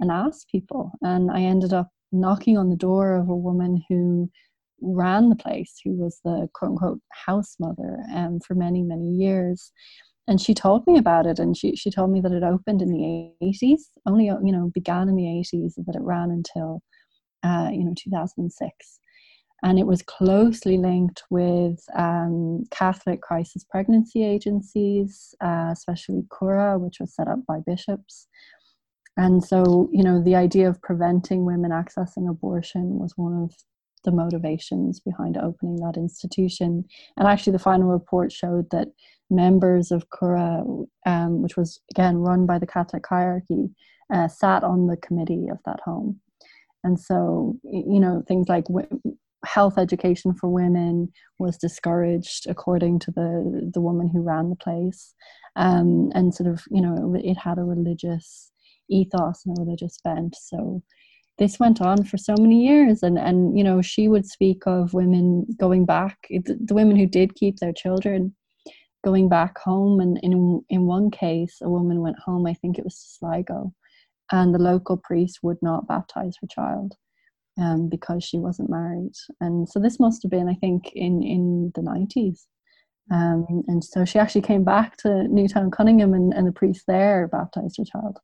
and 0.00 0.10
asked 0.10 0.48
people. 0.50 0.90
And 1.02 1.30
I 1.30 1.42
ended 1.42 1.72
up 1.72 1.90
knocking 2.10 2.58
on 2.58 2.70
the 2.70 2.82
door 2.88 3.14
of 3.14 3.28
a 3.28 3.36
woman 3.48 3.80
who 3.88 4.28
ran 4.82 5.28
the 5.28 5.36
place, 5.36 5.74
who 5.84 5.92
was 5.92 6.18
the 6.24 6.48
quote 6.54 6.72
unquote 6.72 7.00
house 7.26 7.54
mother 7.60 7.98
um, 8.12 8.40
for 8.44 8.54
many, 8.54 8.82
many 8.82 9.10
years. 9.10 9.70
And 10.30 10.40
she 10.40 10.54
told 10.54 10.86
me 10.86 10.96
about 10.96 11.26
it, 11.26 11.38
and 11.38 11.54
she, 11.56 11.76
she 11.76 11.90
told 11.90 12.10
me 12.10 12.22
that 12.22 12.32
it 12.32 12.42
opened 12.42 12.80
in 12.80 12.90
the 12.90 13.34
80s, 13.42 13.80
only, 14.06 14.26
you 14.26 14.52
know, 14.52 14.70
began 14.72 15.08
in 15.08 15.16
the 15.16 15.24
80s, 15.24 15.74
that 15.84 15.96
it 15.96 16.02
ran 16.02 16.30
until 16.30 16.80
uh, 17.42 17.70
you 17.72 17.84
know 17.84 17.94
2006 17.96 19.00
and 19.62 19.78
it 19.78 19.86
was 19.86 20.02
closely 20.02 20.78
linked 20.78 21.22
with 21.30 21.84
um, 21.94 22.64
Catholic 22.70 23.20
crisis 23.20 23.64
pregnancy 23.68 24.24
agencies, 24.24 25.34
uh, 25.42 25.68
especially 25.70 26.24
Cura, 26.36 26.78
which 26.78 26.98
was 26.98 27.14
set 27.14 27.28
up 27.28 27.44
by 27.46 27.58
bishops. 27.66 28.26
And 29.18 29.44
so, 29.44 29.90
you 29.92 30.02
know, 30.02 30.22
the 30.22 30.34
idea 30.34 30.68
of 30.68 30.80
preventing 30.80 31.44
women 31.44 31.72
accessing 31.72 32.28
abortion 32.28 32.98
was 32.98 33.12
one 33.16 33.42
of 33.42 33.54
the 34.04 34.12
motivations 34.12 35.00
behind 35.00 35.36
opening 35.36 35.76
that 35.76 35.96
institution. 35.96 36.84
And 37.16 37.28
actually, 37.28 37.52
the 37.52 37.58
final 37.58 37.88
report 37.88 38.32
showed 38.32 38.70
that 38.70 38.88
members 39.30 39.90
of 39.90 40.04
Cura, 40.16 40.64
um, 41.06 41.42
which 41.42 41.56
was 41.56 41.80
again 41.90 42.18
run 42.18 42.46
by 42.46 42.58
the 42.58 42.66
Catholic 42.66 43.06
hierarchy, 43.06 43.70
uh, 44.12 44.28
sat 44.28 44.64
on 44.64 44.86
the 44.86 44.96
committee 44.96 45.48
of 45.50 45.58
that 45.64 45.80
home. 45.84 46.20
And 46.82 46.98
so 46.98 47.58
you 47.64 48.00
know 48.00 48.22
things 48.26 48.48
like 48.48 48.64
health 49.44 49.78
education 49.78 50.34
for 50.34 50.48
women 50.48 51.10
was 51.38 51.56
discouraged 51.56 52.46
according 52.48 52.98
to 53.00 53.10
the 53.10 53.70
the 53.72 53.80
woman 53.80 54.08
who 54.08 54.22
ran 54.22 54.50
the 54.50 54.56
place. 54.56 55.14
Um, 55.56 56.10
and 56.14 56.34
sort 56.34 56.48
of 56.48 56.62
you 56.70 56.80
know 56.80 57.14
it, 57.14 57.24
it 57.24 57.38
had 57.38 57.58
a 57.58 57.64
religious 57.64 58.50
ethos 58.90 59.42
and 59.46 59.56
a 59.56 59.62
religious 59.62 59.98
bent. 60.02 60.36
So 60.40 60.82
this 61.40 61.58
went 61.58 61.80
on 61.80 62.04
for 62.04 62.16
so 62.16 62.34
many 62.38 62.64
years 62.64 63.02
and 63.02 63.18
and 63.18 63.58
you 63.58 63.64
know 63.64 63.82
she 63.82 64.06
would 64.06 64.26
speak 64.26 64.62
of 64.66 64.94
women 64.94 65.44
going 65.58 65.84
back 65.84 66.18
the, 66.30 66.56
the 66.64 66.74
women 66.74 66.96
who 66.96 67.06
did 67.06 67.34
keep 67.34 67.56
their 67.58 67.72
children 67.72 68.32
going 69.02 69.28
back 69.28 69.58
home 69.58 69.98
and 69.98 70.18
in 70.22 70.62
in 70.68 70.86
one 70.86 71.10
case 71.10 71.58
a 71.62 71.68
woman 71.68 72.00
went 72.00 72.18
home 72.18 72.46
i 72.46 72.54
think 72.54 72.78
it 72.78 72.84
was 72.84 72.94
to 72.94 73.18
sligo 73.18 73.72
and 74.30 74.54
the 74.54 74.58
local 74.58 74.96
priest 74.96 75.40
would 75.42 75.58
not 75.60 75.88
baptize 75.88 76.36
her 76.40 76.46
child 76.46 76.94
um, 77.60 77.88
because 77.88 78.24
she 78.24 78.38
wasn't 78.38 78.70
married. 78.70 79.12
And 79.40 79.68
so 79.68 79.78
this 79.78 80.00
must 80.00 80.22
have 80.22 80.30
been, 80.30 80.48
I 80.48 80.54
think, 80.54 80.92
in 80.94 81.22
in 81.22 81.72
the 81.74 81.82
nineties. 81.82 82.46
Um, 83.10 83.64
and 83.66 83.82
so 83.82 84.04
she 84.04 84.18
actually 84.18 84.42
came 84.42 84.62
back 84.62 84.96
to 84.98 85.26
Newtown 85.28 85.70
Cunningham, 85.70 86.14
and, 86.14 86.32
and 86.32 86.46
the 86.46 86.52
priest 86.52 86.84
there 86.86 87.28
baptized 87.28 87.76
her 87.78 87.84
child. 87.84 88.18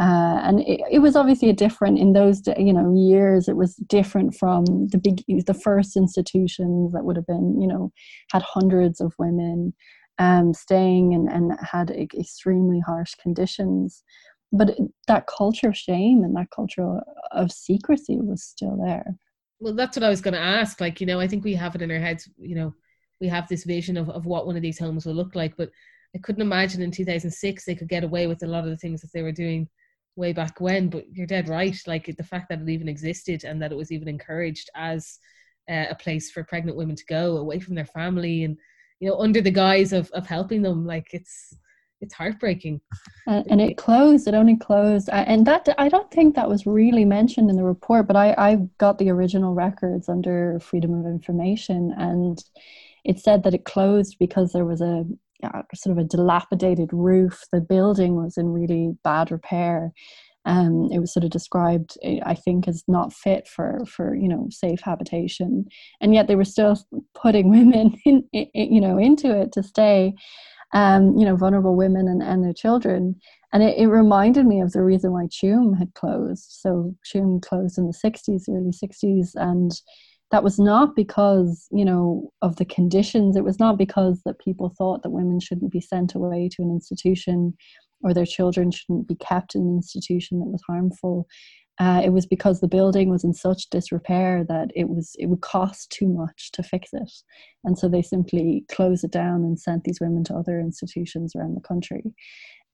Uh, 0.00 0.40
and 0.44 0.60
it, 0.60 0.80
it 0.92 0.98
was 1.00 1.16
obviously 1.16 1.50
a 1.50 1.52
different 1.52 1.98
in 1.98 2.12
those 2.12 2.40
you 2.56 2.72
know 2.72 2.94
years. 2.94 3.48
It 3.48 3.56
was 3.56 3.74
different 3.76 4.34
from 4.34 4.64
the 4.88 4.98
big 4.98 5.24
the 5.46 5.54
first 5.54 5.96
institutions 5.96 6.92
that 6.92 7.04
would 7.04 7.16
have 7.16 7.26
been 7.26 7.60
you 7.60 7.66
know 7.66 7.92
had 8.32 8.42
hundreds 8.42 9.00
of 9.00 9.12
women 9.18 9.74
um, 10.18 10.52
staying 10.52 11.14
and, 11.14 11.28
and 11.28 11.52
had 11.62 11.90
extremely 11.90 12.80
harsh 12.80 13.14
conditions 13.16 14.02
but 14.52 14.76
that 15.06 15.26
culture 15.26 15.68
of 15.68 15.76
shame 15.76 16.22
and 16.24 16.34
that 16.34 16.50
culture 16.54 17.00
of 17.32 17.52
secrecy 17.52 18.18
was 18.20 18.42
still 18.42 18.76
there 18.82 19.04
well 19.60 19.74
that's 19.74 19.96
what 19.96 20.04
i 20.04 20.08
was 20.08 20.20
going 20.20 20.34
to 20.34 20.40
ask 20.40 20.80
like 20.80 21.00
you 21.00 21.06
know 21.06 21.20
i 21.20 21.28
think 21.28 21.44
we 21.44 21.54
have 21.54 21.74
it 21.74 21.82
in 21.82 21.90
our 21.90 21.98
heads 21.98 22.28
you 22.38 22.54
know 22.54 22.74
we 23.20 23.28
have 23.28 23.48
this 23.48 23.64
vision 23.64 23.96
of, 23.96 24.08
of 24.10 24.26
what 24.26 24.46
one 24.46 24.56
of 24.56 24.62
these 24.62 24.78
homes 24.78 25.04
will 25.04 25.14
look 25.14 25.34
like 25.34 25.56
but 25.56 25.70
i 26.14 26.18
couldn't 26.18 26.42
imagine 26.42 26.82
in 26.82 26.90
2006 26.90 27.64
they 27.64 27.74
could 27.74 27.88
get 27.88 28.04
away 28.04 28.26
with 28.26 28.42
a 28.42 28.46
lot 28.46 28.64
of 28.64 28.70
the 28.70 28.76
things 28.76 29.00
that 29.00 29.12
they 29.12 29.22
were 29.22 29.32
doing 29.32 29.68
way 30.18 30.32
back 30.32 30.60
when 30.60 30.88
but 30.88 31.04
you're 31.12 31.26
dead 31.26 31.48
right 31.48 31.80
like 31.86 32.14
the 32.16 32.22
fact 32.22 32.48
that 32.48 32.60
it 32.60 32.68
even 32.68 32.88
existed 32.88 33.44
and 33.44 33.62
that 33.62 33.72
it 33.72 33.78
was 33.78 33.92
even 33.92 34.08
encouraged 34.08 34.68
as 34.74 35.18
uh, 35.70 35.86
a 35.90 35.94
place 35.94 36.30
for 36.30 36.42
pregnant 36.42 36.76
women 36.76 36.96
to 36.96 37.04
go 37.06 37.36
away 37.36 37.60
from 37.60 37.74
their 37.74 37.86
family 37.86 38.44
and 38.44 38.56
you 39.00 39.08
know 39.08 39.18
under 39.18 39.40
the 39.40 39.50
guise 39.50 39.92
of, 39.92 40.10
of 40.10 40.26
helping 40.26 40.60
them 40.60 40.84
like 40.84 41.08
it's 41.12 41.54
it's 42.00 42.14
heartbreaking. 42.14 42.80
And, 43.26 43.46
and 43.50 43.60
it 43.60 43.76
closed. 43.76 44.28
It 44.28 44.34
only 44.34 44.56
closed, 44.56 45.08
and 45.10 45.46
that 45.46 45.68
I 45.78 45.88
don't 45.88 46.10
think 46.10 46.34
that 46.34 46.48
was 46.48 46.66
really 46.66 47.04
mentioned 47.04 47.50
in 47.50 47.56
the 47.56 47.64
report. 47.64 48.06
But 48.06 48.16
I 48.16 48.34
I 48.38 48.56
got 48.78 48.98
the 48.98 49.10
original 49.10 49.54
records 49.54 50.08
under 50.08 50.58
Freedom 50.60 50.94
of 50.94 51.06
Information, 51.06 51.94
and 51.96 52.42
it 53.04 53.18
said 53.18 53.42
that 53.42 53.54
it 53.54 53.64
closed 53.64 54.16
because 54.18 54.52
there 54.52 54.64
was 54.64 54.80
a 54.80 55.04
sort 55.74 55.96
of 55.96 56.04
a 56.04 56.08
dilapidated 56.08 56.90
roof. 56.92 57.42
The 57.52 57.60
building 57.60 58.16
was 58.16 58.36
in 58.36 58.48
really 58.48 58.96
bad 59.04 59.30
repair. 59.30 59.92
Um, 60.44 60.88
it 60.92 60.98
was 60.98 61.12
sort 61.12 61.24
of 61.24 61.30
described, 61.30 61.98
I 62.24 62.34
think, 62.34 62.68
as 62.68 62.82
not 62.88 63.12
fit 63.12 63.46
for 63.46 63.80
for 63.86 64.14
you 64.14 64.28
know 64.28 64.46
safe 64.50 64.80
habitation, 64.82 65.66
and 66.00 66.14
yet 66.14 66.26
they 66.26 66.36
were 66.36 66.44
still 66.44 66.78
putting 67.14 67.50
women 67.58 67.98
in, 68.04 68.24
in 68.32 68.48
you 68.54 68.80
know 68.80 68.98
into 68.98 69.38
it 69.38 69.52
to 69.52 69.62
stay 69.62 70.14
um, 70.72 71.16
you 71.16 71.24
know, 71.24 71.36
vulnerable 71.36 71.76
women 71.76 72.08
and, 72.08 72.22
and 72.22 72.44
their 72.44 72.52
children. 72.52 73.16
And 73.52 73.62
it, 73.62 73.78
it 73.78 73.86
reminded 73.86 74.46
me 74.46 74.60
of 74.60 74.72
the 74.72 74.82
reason 74.82 75.12
why 75.12 75.26
Tuam 75.26 75.78
had 75.78 75.94
closed. 75.94 76.46
So 76.50 76.94
Tuam 77.06 77.40
closed 77.40 77.78
in 77.78 77.86
the 77.86 77.92
60s, 77.92 78.48
early 78.48 78.72
60s, 78.72 79.30
and 79.34 79.72
that 80.30 80.44
was 80.44 80.58
not 80.58 80.94
because, 80.94 81.68
you 81.70 81.84
know, 81.84 82.30
of 82.42 82.56
the 82.56 82.64
conditions. 82.64 83.36
It 83.36 83.44
was 83.44 83.58
not 83.58 83.78
because 83.78 84.20
that 84.24 84.38
people 84.38 84.74
thought 84.76 85.02
that 85.02 85.10
women 85.10 85.40
shouldn't 85.40 85.72
be 85.72 85.80
sent 85.80 86.14
away 86.14 86.50
to 86.52 86.62
an 86.62 86.70
institution 86.70 87.54
or 88.02 88.14
their 88.14 88.26
children 88.26 88.70
shouldn't 88.70 89.08
be 89.08 89.16
kept 89.16 89.54
in 89.54 89.62
an 89.62 89.76
institution 89.76 90.38
that 90.38 90.46
was 90.46 90.62
harmful. 90.68 91.26
Uh, 91.80 92.02
it 92.04 92.10
was 92.10 92.26
because 92.26 92.60
the 92.60 92.68
building 92.68 93.08
was 93.08 93.22
in 93.22 93.32
such 93.32 93.70
disrepair 93.70 94.44
that 94.48 94.68
it 94.74 94.88
was 94.88 95.12
it 95.18 95.26
would 95.26 95.40
cost 95.42 95.90
too 95.90 96.08
much 96.08 96.50
to 96.52 96.62
fix 96.62 96.90
it, 96.92 97.12
and 97.62 97.78
so 97.78 97.88
they 97.88 98.02
simply 98.02 98.64
closed 98.68 99.04
it 99.04 99.12
down 99.12 99.44
and 99.44 99.60
sent 99.60 99.84
these 99.84 100.00
women 100.00 100.24
to 100.24 100.34
other 100.34 100.58
institutions 100.58 101.34
around 101.36 101.54
the 101.54 101.60
country. 101.60 102.02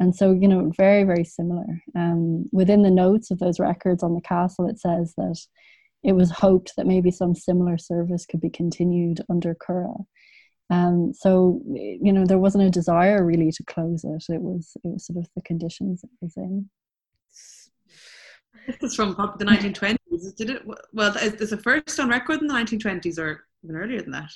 And 0.01 0.17
so, 0.17 0.33
you 0.33 0.49
know, 0.49 0.73
very 0.77 1.05
very 1.05 1.25
similar. 1.25 1.67
Um, 1.95 2.47
within 2.51 2.83
the 2.83 2.91
notes 2.91 3.31
of 3.31 3.41
those 3.41 3.61
records 3.61 4.03
on 4.03 4.15
the 4.15 4.23
castle, 4.23 4.67
it 4.69 4.81
says 4.81 5.13
that 5.19 5.39
it 6.05 6.13
was 6.13 6.31
hoped 6.31 6.73
that 6.77 6.87
maybe 6.87 7.11
some 7.11 7.35
similar 7.35 7.79
service 7.79 8.27
could 8.27 8.41
be 8.41 8.51
continued 8.51 9.21
under 9.31 9.57
Cura. 9.65 9.95
Um, 10.71 11.13
so, 11.15 11.61
you 11.67 12.13
know, 12.13 12.25
there 12.27 12.39
wasn't 12.39 12.65
a 12.65 12.71
desire 12.71 13.25
really 13.25 13.51
to 13.53 13.65
close 13.65 14.05
it. 14.05 14.25
It 14.29 14.41
was 14.41 14.73
it 14.77 14.89
was 14.89 15.07
sort 15.07 15.19
of 15.19 15.29
the 15.35 15.43
conditions 15.43 16.03
it 16.05 16.11
was 16.21 16.37
in. 16.37 16.69
This 18.67 18.93
is 18.93 18.95
from 18.95 19.11
the 19.39 19.45
1920s. 19.45 20.37
Did 20.37 20.51
it? 20.51 20.63
Well, 20.93 21.17
is 21.17 21.53
a 21.53 21.59
first 21.59 21.99
on 22.01 22.09
record 22.09 22.41
in 22.41 22.47
the 22.47 22.55
1920s 22.55 23.19
or 23.19 23.45
even 23.63 23.77
earlier 23.77 24.01
than 24.01 24.13
that? 24.13 24.31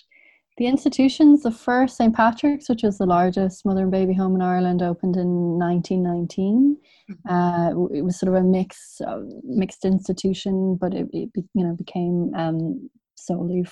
The 0.59 0.67
institutions, 0.67 1.45
the 1.45 1.53
first 1.53 1.97
St. 1.97 2.15
Patrick's, 2.15 2.69
which 2.69 2.83
was 2.83 2.99
the 2.99 3.07
largest 3.07 3.65
mother 3.65 3.83
and 3.83 3.93
baby 3.93 4.12
home 4.12 4.35
in 4.35 4.43
Ireland, 4.43 4.83
opened 4.83 5.17
in 5.17 5.57
1919. 5.57 6.77
Mm-hmm. 7.11 7.33
Uh, 7.33 7.97
it 7.97 8.03
was 8.03 8.19
sort 8.19 8.35
of 8.35 8.43
a 8.43 8.45
mix, 8.45 9.00
uh, 9.07 9.21
mixed 9.45 9.85
institution, 9.85 10.77
but 10.81 10.95
it, 10.95 11.07
it 11.12 11.31
you 11.35 11.65
know 11.65 11.75
became 11.77 12.33
um, 12.35 12.91
solely 13.15 13.65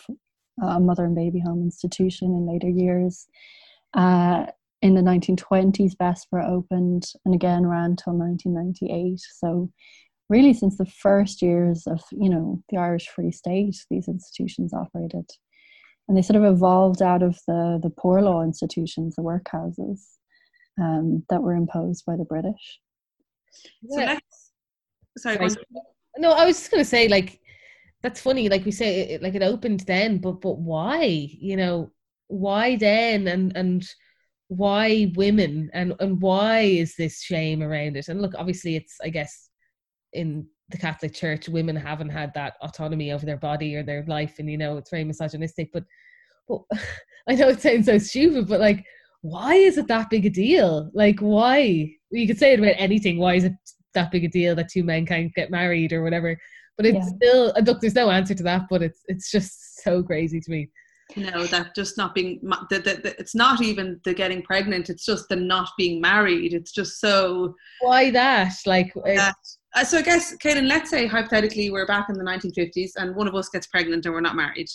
a 0.63 0.79
mother 0.79 1.05
and 1.05 1.17
baby 1.17 1.41
home 1.41 1.61
institution 1.61 2.29
in 2.29 2.47
later 2.47 2.69
years. 2.69 3.27
Uh, 3.95 4.47
in 4.81 4.95
the 4.95 5.03
1920s, 5.03 5.97
Bessborough 5.97 6.49
opened 6.49 7.11
and 7.25 7.35
again 7.35 7.67
ran 7.67 7.97
till 7.97 8.13
1998. 8.13 9.19
So 9.39 9.71
really 10.29 10.55
since 10.55 10.77
the 10.77 10.87
first 10.87 11.43
years 11.43 11.87
of 11.89 12.01
you 12.13 12.31
know 12.31 12.63
the 12.69 12.79
Irish 12.79 13.09
Free 13.09 13.33
State, 13.33 13.77
these 13.91 14.07
institutions 14.07 14.73
operated, 14.73 15.29
and 16.09 16.17
they 16.17 16.23
sort 16.23 16.37
of 16.37 16.45
evolved 16.45 17.03
out 17.03 17.23
of 17.23 17.39
the 17.47 17.81
the 17.83 17.91
poor 17.91 18.23
law 18.23 18.43
institutions, 18.43 19.17
the 19.17 19.23
workhouses 19.23 20.01
um, 20.81 21.25
that 21.31 21.43
were 21.43 21.55
imposed 21.55 22.05
by 22.07 22.17
the 22.17 22.25
British. 22.25 22.81
Yeah. 23.83 24.19
So 25.17 25.35
sorry, 25.35 25.51
sorry. 25.51 25.65
no, 26.19 26.33
I 26.33 26.45
was 26.45 26.59
just 26.59 26.71
going 26.71 26.83
to 26.83 26.89
say 26.89 27.09
like 27.09 27.41
that's 28.03 28.21
funny. 28.21 28.49
Like 28.49 28.65
we 28.65 28.71
say, 28.71 29.01
it, 29.01 29.23
like 29.23 29.35
it 29.35 29.43
opened 29.43 29.81
then, 29.81 30.19
but 30.19 30.41
but 30.41 30.59
why? 30.59 31.05
You 31.05 31.57
know, 31.57 31.91
why 32.29 32.77
then? 32.77 33.27
And 33.27 33.57
and 33.57 33.89
why 34.49 35.13
women 35.17 35.71
and 35.73 35.95
and 35.99 36.21
why 36.21 36.61
is 36.61 36.95
this 36.95 37.21
shame 37.21 37.63
around 37.63 37.97
it 37.97 38.07
and 38.07 38.23
look 38.23 38.33
obviously 38.39 38.77
it's 38.77 38.97
i 39.03 39.09
guess 39.09 39.49
in 40.13 40.47
the 40.69 40.79
Catholic 40.79 41.15
Church, 41.15 41.49
women 41.49 41.77
haven't 41.77 42.09
had 42.09 42.33
that 42.35 42.55
autonomy 42.63 43.13
over 43.13 43.25
their 43.25 43.37
body 43.37 43.77
or 43.77 43.83
their 43.83 44.05
life, 44.07 44.39
and 44.39 44.51
you 44.51 44.59
know 44.59 44.77
it's 44.77 44.91
very 44.91 45.05
misogynistic. 45.05 45.71
But, 45.73 45.85
but 46.49 46.63
I 47.29 47.35
know 47.35 47.49
it 47.49 47.61
sounds 47.61 47.87
so 47.87 47.99
stupid, 47.99 48.49
but 48.49 48.61
like, 48.61 48.85
why 49.23 49.55
is 49.55 49.79
it 49.79 49.89
that 49.89 50.11
big 50.11 50.27
a 50.27 50.31
deal? 50.31 50.91
Like, 50.93 51.21
why? 51.21 51.93
You 52.11 52.27
could 52.27 52.39
say 52.39 52.53
it 52.53 52.61
about 52.61 52.75
anything. 52.79 53.19
Why 53.19 53.35
is 53.35 53.45
it 53.45 53.53
that 53.95 54.11
big 54.11 54.25
a 54.25 54.29
deal 54.29 54.55
that 54.57 54.69
two 54.69 54.85
men 54.85 55.07
can't 55.07 55.35
get 55.35 55.51
married 55.51 55.93
or 55.93 56.03
whatever? 56.03 56.39
But 56.77 56.87
it's 56.87 56.97
yeah. 56.97 57.17
still 57.17 57.53
uh, 57.57 57.61
look. 57.61 57.81
There's 57.81 57.95
no 57.95 58.11
answer 58.11 58.35
to 58.35 58.43
that, 58.43 58.63
but 58.69 58.83
it's 58.83 59.01
it's 59.07 59.31
just 59.31 59.83
so 59.83 60.03
crazy 60.03 60.41
to 60.41 60.51
me 60.51 60.69
you 61.15 61.31
know 61.31 61.47
that 61.47 61.75
just 61.75 61.97
not 61.97 62.15
being 62.15 62.41
the, 62.69 62.79
the, 62.79 63.01
the, 63.03 63.21
it's 63.21 63.35
not 63.35 63.63
even 63.63 64.01
the 64.05 64.13
getting 64.13 64.43
pregnant 64.43 64.91
it's 64.91 65.05
just 65.05 65.29
the 65.29 65.37
not 65.37 65.71
being 65.79 66.01
married 66.01 66.53
it's 66.53 66.73
just 66.73 67.01
so 67.01 67.55
why 67.81 68.11
that 68.11 68.53
like 68.67 68.93
that. 69.05 69.37
Uh, 69.77 69.85
so 69.85 69.99
i 69.99 70.03
guess 70.03 70.35
Caelainn, 70.39 70.69
let's 70.69 70.89
say 70.89 71.07
hypothetically 71.07 71.71
we're 71.71 71.87
back 71.87 72.09
in 72.09 72.17
the 72.17 72.25
1950s 72.25 72.93
and 72.97 73.15
one 73.15 73.29
of 73.29 73.35
us 73.35 73.51
gets 73.51 73.67
pregnant 73.67 74.07
and 74.07 74.15
we're 74.15 74.23
not 74.23 74.35
married. 74.35 74.69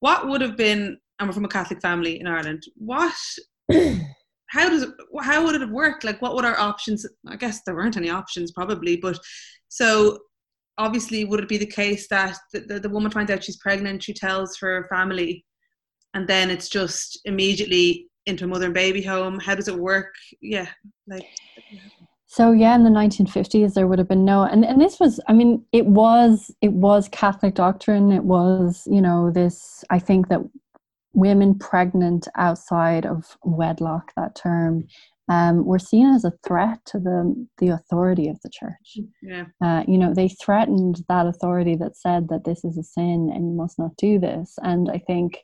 What 0.00 0.28
would 0.28 0.40
have 0.40 0.56
been 0.56 0.98
and 1.18 1.28
we're 1.28 1.32
from 1.34 1.44
a 1.44 1.48
catholic 1.48 1.80
family 1.82 2.20
in 2.20 2.26
ireland 2.28 2.62
what 2.76 3.16
how 4.48 4.68
does 4.68 4.82
it 4.82 4.90
how 5.20 5.44
would 5.44 5.56
it 5.56 5.62
have 5.62 5.70
worked? 5.70 6.04
Like 6.04 6.22
what 6.22 6.34
would 6.36 6.44
our 6.44 6.58
options 6.58 7.04
i 7.26 7.34
guess 7.34 7.62
there 7.62 7.74
weren't 7.74 7.96
any 7.96 8.08
options 8.08 8.52
probably 8.52 8.96
but 8.96 9.18
so 9.68 10.18
obviously 10.78 11.24
would 11.24 11.40
it 11.40 11.48
be 11.48 11.58
the 11.58 11.66
case 11.66 12.06
that 12.08 12.38
the, 12.52 12.60
the, 12.60 12.80
the 12.80 12.88
woman 12.88 13.10
finds 13.10 13.32
out 13.32 13.42
she's 13.42 13.56
pregnant 13.56 14.02
she 14.02 14.14
tells 14.14 14.56
her 14.58 14.86
family 14.88 15.44
and 16.14 16.28
then 16.28 16.50
it's 16.50 16.68
just 16.68 17.20
immediately 17.24 18.08
into 18.26 18.44
a 18.44 18.48
mother 18.48 18.66
and 18.66 18.74
baby 18.74 19.02
home? 19.02 19.38
How 19.40 19.54
does 19.56 19.68
it 19.68 19.76
work? 19.76 20.14
Yeah 20.40 20.68
like 21.08 21.26
so 22.26 22.52
yeah 22.52 22.74
in 22.74 22.84
the 22.84 22.90
1950s 22.90 23.74
there 23.74 23.86
would 23.86 23.98
have 23.98 24.08
been 24.08 24.24
no 24.24 24.42
and, 24.42 24.64
and 24.64 24.80
this 24.80 24.98
was 24.98 25.20
i 25.28 25.32
mean 25.32 25.64
it 25.72 25.86
was 25.86 26.50
it 26.60 26.72
was 26.72 27.08
catholic 27.08 27.54
doctrine 27.54 28.12
it 28.12 28.24
was 28.24 28.86
you 28.90 29.00
know 29.00 29.30
this 29.30 29.84
i 29.90 29.98
think 29.98 30.28
that 30.28 30.40
women 31.12 31.58
pregnant 31.58 32.28
outside 32.36 33.06
of 33.06 33.36
wedlock 33.42 34.12
that 34.16 34.34
term 34.34 34.86
um, 35.28 35.64
were 35.64 35.78
seen 35.78 36.06
as 36.06 36.24
a 36.24 36.32
threat 36.46 36.78
to 36.86 36.98
the 36.98 37.46
the 37.58 37.68
authority 37.68 38.28
of 38.28 38.40
the 38.42 38.50
church. 38.50 38.98
Yeah. 39.22 39.46
Uh, 39.62 39.82
you 39.88 39.98
know, 39.98 40.14
they 40.14 40.28
threatened 40.28 41.02
that 41.08 41.26
authority 41.26 41.74
that 41.76 41.96
said 41.96 42.28
that 42.28 42.44
this 42.44 42.64
is 42.64 42.78
a 42.78 42.84
sin 42.84 43.30
and 43.34 43.48
you 43.48 43.56
must 43.56 43.78
not 43.78 43.96
do 43.96 44.18
this. 44.18 44.54
And 44.62 44.88
I 44.90 44.98
think 44.98 45.42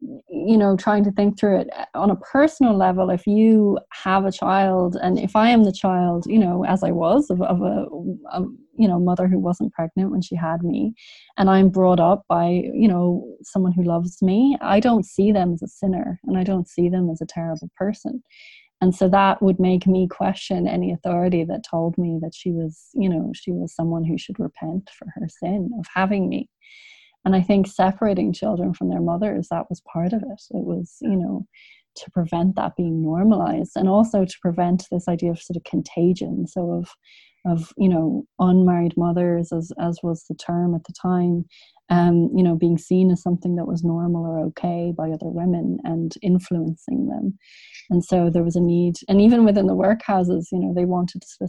you 0.00 0.56
know 0.56 0.76
trying 0.76 1.02
to 1.02 1.10
think 1.10 1.38
through 1.38 1.60
it 1.60 1.68
uh, 1.76 1.84
on 1.94 2.10
a 2.10 2.16
personal 2.16 2.76
level 2.76 3.10
if 3.10 3.26
you 3.26 3.78
have 3.90 4.24
a 4.24 4.32
child 4.32 4.96
and 5.02 5.18
if 5.18 5.34
i 5.34 5.48
am 5.48 5.64
the 5.64 5.72
child 5.72 6.24
you 6.26 6.38
know 6.38 6.64
as 6.64 6.84
i 6.84 6.90
was 6.90 7.28
of, 7.30 7.42
of 7.42 7.60
a, 7.62 7.86
a, 8.32 8.42
you 8.76 8.86
know 8.86 9.00
mother 9.00 9.26
who 9.26 9.40
wasn't 9.40 9.72
pregnant 9.72 10.10
when 10.12 10.22
she 10.22 10.36
had 10.36 10.62
me 10.62 10.94
and 11.36 11.50
i'm 11.50 11.68
brought 11.68 11.98
up 11.98 12.22
by 12.28 12.48
you 12.48 12.86
know 12.86 13.26
someone 13.42 13.72
who 13.72 13.82
loves 13.82 14.22
me 14.22 14.56
i 14.60 14.78
don't 14.78 15.04
see 15.04 15.32
them 15.32 15.52
as 15.52 15.62
a 15.62 15.68
sinner 15.68 16.20
and 16.24 16.38
i 16.38 16.44
don't 16.44 16.68
see 16.68 16.88
them 16.88 17.10
as 17.10 17.20
a 17.20 17.26
terrible 17.26 17.70
person. 17.76 18.22
And 18.80 18.94
so 18.94 19.08
that 19.08 19.42
would 19.42 19.58
make 19.58 19.88
me 19.88 20.06
question 20.06 20.68
any 20.68 20.92
authority 20.92 21.42
that 21.42 21.64
told 21.68 21.98
me 21.98 22.20
that 22.22 22.32
she 22.32 22.52
was 22.52 22.90
you 22.94 23.08
know 23.08 23.32
she 23.34 23.50
was 23.50 23.74
someone 23.74 24.04
who 24.04 24.16
should 24.16 24.38
repent 24.38 24.88
for 24.96 25.08
her 25.14 25.26
sin 25.28 25.70
of 25.78 25.86
having 25.92 26.28
me 26.28 26.48
and 27.24 27.34
i 27.34 27.42
think 27.42 27.66
separating 27.66 28.32
children 28.32 28.72
from 28.72 28.88
their 28.88 29.00
mothers 29.00 29.48
that 29.50 29.68
was 29.68 29.82
part 29.92 30.12
of 30.12 30.22
it. 30.22 30.42
It 30.50 30.64
was 30.64 30.96
you 31.00 31.16
know 31.16 31.46
to 31.96 32.10
prevent 32.10 32.54
that 32.56 32.76
being 32.76 33.02
normalized 33.02 33.72
and 33.74 33.88
also 33.88 34.24
to 34.24 34.34
prevent 34.40 34.86
this 34.90 35.08
idea 35.08 35.30
of 35.30 35.42
sort 35.42 35.56
of 35.56 35.64
contagion. 35.64 36.46
So 36.46 36.70
of 36.72 36.88
of 37.46 37.72
you 37.76 37.88
know 37.88 38.24
unmarried 38.38 38.94
mothers 38.96 39.52
as 39.52 39.72
as 39.80 39.98
was 40.02 40.24
the 40.28 40.34
term 40.34 40.74
at 40.74 40.82
the 40.84 40.92
time 41.00 41.44
um 41.88 42.30
you 42.36 42.42
know 42.42 42.56
being 42.56 42.76
seen 42.76 43.10
as 43.10 43.22
something 43.22 43.54
that 43.56 43.68
was 43.68 43.84
normal 43.84 44.26
or 44.26 44.40
okay 44.46 44.92
by 44.96 45.08
other 45.10 45.28
women 45.28 45.78
and 45.84 46.14
influencing 46.22 47.06
them. 47.06 47.38
And 47.90 48.04
so 48.04 48.28
there 48.28 48.44
was 48.44 48.56
a 48.56 48.60
need 48.60 48.96
and 49.08 49.20
even 49.20 49.44
within 49.44 49.66
the 49.66 49.76
workhouses 49.76 50.46
you 50.52 50.58
know 50.58 50.72
they 50.74 50.84
wanted 50.84 51.22
to 51.22 51.48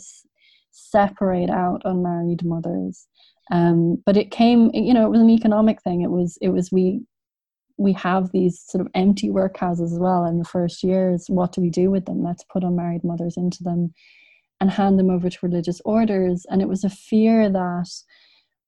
separate 0.72 1.50
out 1.50 1.82
unmarried 1.86 2.46
mothers 2.46 3.08
um, 3.52 4.02
but 4.06 4.18
it 4.18 4.32
came, 4.32 4.72
you 4.74 4.94
know, 4.94 5.06
it 5.06 5.10
was 5.10 5.22
an 5.22 5.30
economic 5.30 5.82
thing. 5.82 6.02
It 6.02 6.12
was, 6.12 6.38
it 6.42 6.50
was 6.50 6.72
we 6.72 7.02
we 7.80 7.94
have 7.94 8.32
these 8.32 8.62
sort 8.68 8.82
of 8.82 8.92
empty 8.94 9.30
workhouses 9.30 9.94
as 9.94 10.00
well 10.00 10.26
in 10.26 10.38
the 10.38 10.44
first 10.44 10.84
years. 10.84 11.28
What 11.30 11.54
do 11.54 11.62
we 11.62 11.70
do 11.70 11.90
with 11.90 12.06
them? 12.06 12.22
Let's 12.22 12.44
put 12.44 12.64
unmarried 12.64 13.06
mothers 13.06 13.38
into 13.38 13.64
them 13.64 13.94
and 14.60 14.70
hand 14.70 15.00
them 15.00 15.10
over 15.10 15.30
to 15.30 15.38
religious 15.42 15.82
orders. 15.86 16.46
And 16.50 16.62
it 16.62 16.68
was 16.68 16.84
a 16.84 16.90
fear 16.90 17.50
that, 17.50 17.90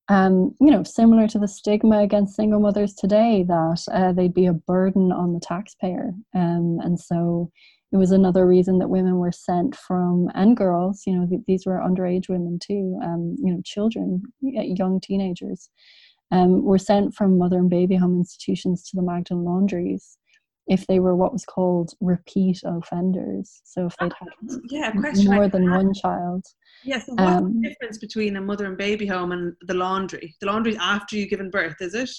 um, 0.07 0.55
you 0.61 0.71
know, 0.71 0.83
similar 0.83 1.27
to 1.27 1.39
the 1.39 1.47
stigma 1.49 1.99
against 1.99 2.37
single 2.37 2.61
mothers 2.61 2.93
today, 2.93 3.43
that 3.49 3.83
uh, 3.91 4.13
they'd 4.13 4.33
be 4.33 4.45
a 4.45 4.53
burden 4.53 5.11
on 5.11 5.33
the 5.33 5.41
taxpayer. 5.41 6.13
Um, 6.33 6.79
and 6.81 6.97
so 6.97 7.51
it 7.91 7.97
was 7.97 8.11
another 8.11 8.47
reason 8.47 8.79
that 8.79 8.89
women 8.89 9.17
were 9.17 9.31
sent 9.31 9.75
from 9.75 10.29
and 10.33 10.55
girls 10.55 11.03
you 11.05 11.15
know 11.15 11.27
th- 11.27 11.41
these 11.47 11.65
were 11.65 11.79
underage 11.79 12.29
women 12.29 12.57
too 12.59 12.97
um, 13.03 13.35
you 13.43 13.53
know 13.53 13.61
children 13.63 14.21
young 14.41 14.99
teenagers 14.99 15.69
um, 16.31 16.63
were 16.63 16.77
sent 16.77 17.13
from 17.13 17.37
mother 17.37 17.57
and 17.57 17.69
baby 17.69 17.95
home 17.95 18.15
institutions 18.15 18.89
to 18.89 18.95
the 18.95 19.01
Magdalen 19.01 19.43
laundries 19.43 20.17
if 20.67 20.87
they 20.87 20.99
were 20.99 21.15
what 21.15 21.33
was 21.33 21.43
called 21.43 21.93
repeat 21.99 22.61
offenders. 22.63 23.61
So 23.65 23.87
if 23.87 23.97
they'd 23.97 24.13
had 24.13 24.29
yeah, 24.69 24.93
more 25.25 25.49
than 25.49 25.69
one 25.69 25.93
child. 25.93 26.45
Yes. 26.83 27.03
Yeah, 27.07 27.15
so 27.15 27.23
what's 27.23 27.41
um, 27.41 27.61
the 27.61 27.69
difference 27.69 27.97
between 27.97 28.37
a 28.37 28.41
mother 28.41 28.65
and 28.65 28.77
baby 28.77 29.05
home 29.05 29.33
and 29.33 29.53
the 29.61 29.73
laundry? 29.73 30.35
The 30.39 30.47
laundry 30.47 30.77
after 30.77 31.17
you've 31.17 31.29
given 31.29 31.49
birth, 31.49 31.75
is 31.81 31.93
it? 31.93 32.09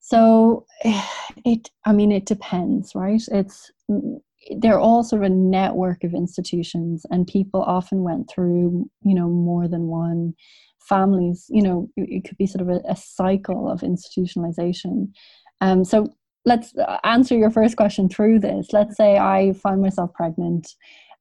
So 0.00 0.66
it, 1.44 1.70
I 1.84 1.92
mean, 1.92 2.10
it 2.10 2.26
depends, 2.26 2.94
right? 2.94 3.22
It's 3.30 3.70
they're 4.58 4.80
all 4.80 5.02
sort 5.02 5.22
of 5.22 5.30
a 5.30 5.34
network 5.34 6.04
of 6.04 6.14
institutions, 6.14 7.04
and 7.10 7.26
people 7.26 7.62
often 7.62 8.02
went 8.02 8.30
through, 8.30 8.88
you 9.02 9.14
know, 9.14 9.28
more 9.28 9.68
than 9.68 9.86
one 9.86 10.34
families. 10.80 11.46
You 11.48 11.62
know, 11.62 11.88
it 11.96 12.24
could 12.24 12.38
be 12.38 12.46
sort 12.46 12.62
of 12.62 12.68
a, 12.68 12.80
a 12.88 12.96
cycle 12.96 13.70
of 13.70 13.80
institutionalization. 13.80 15.08
Um, 15.60 15.84
so 15.84 16.08
let's 16.44 16.76
uh, 16.76 16.98
answer 17.04 17.36
your 17.36 17.50
first 17.50 17.76
question 17.76 18.08
through 18.08 18.40
this. 18.40 18.68
Let's 18.72 18.96
say 18.96 19.18
I 19.18 19.52
find 19.54 19.80
myself 19.80 20.12
pregnant 20.14 20.68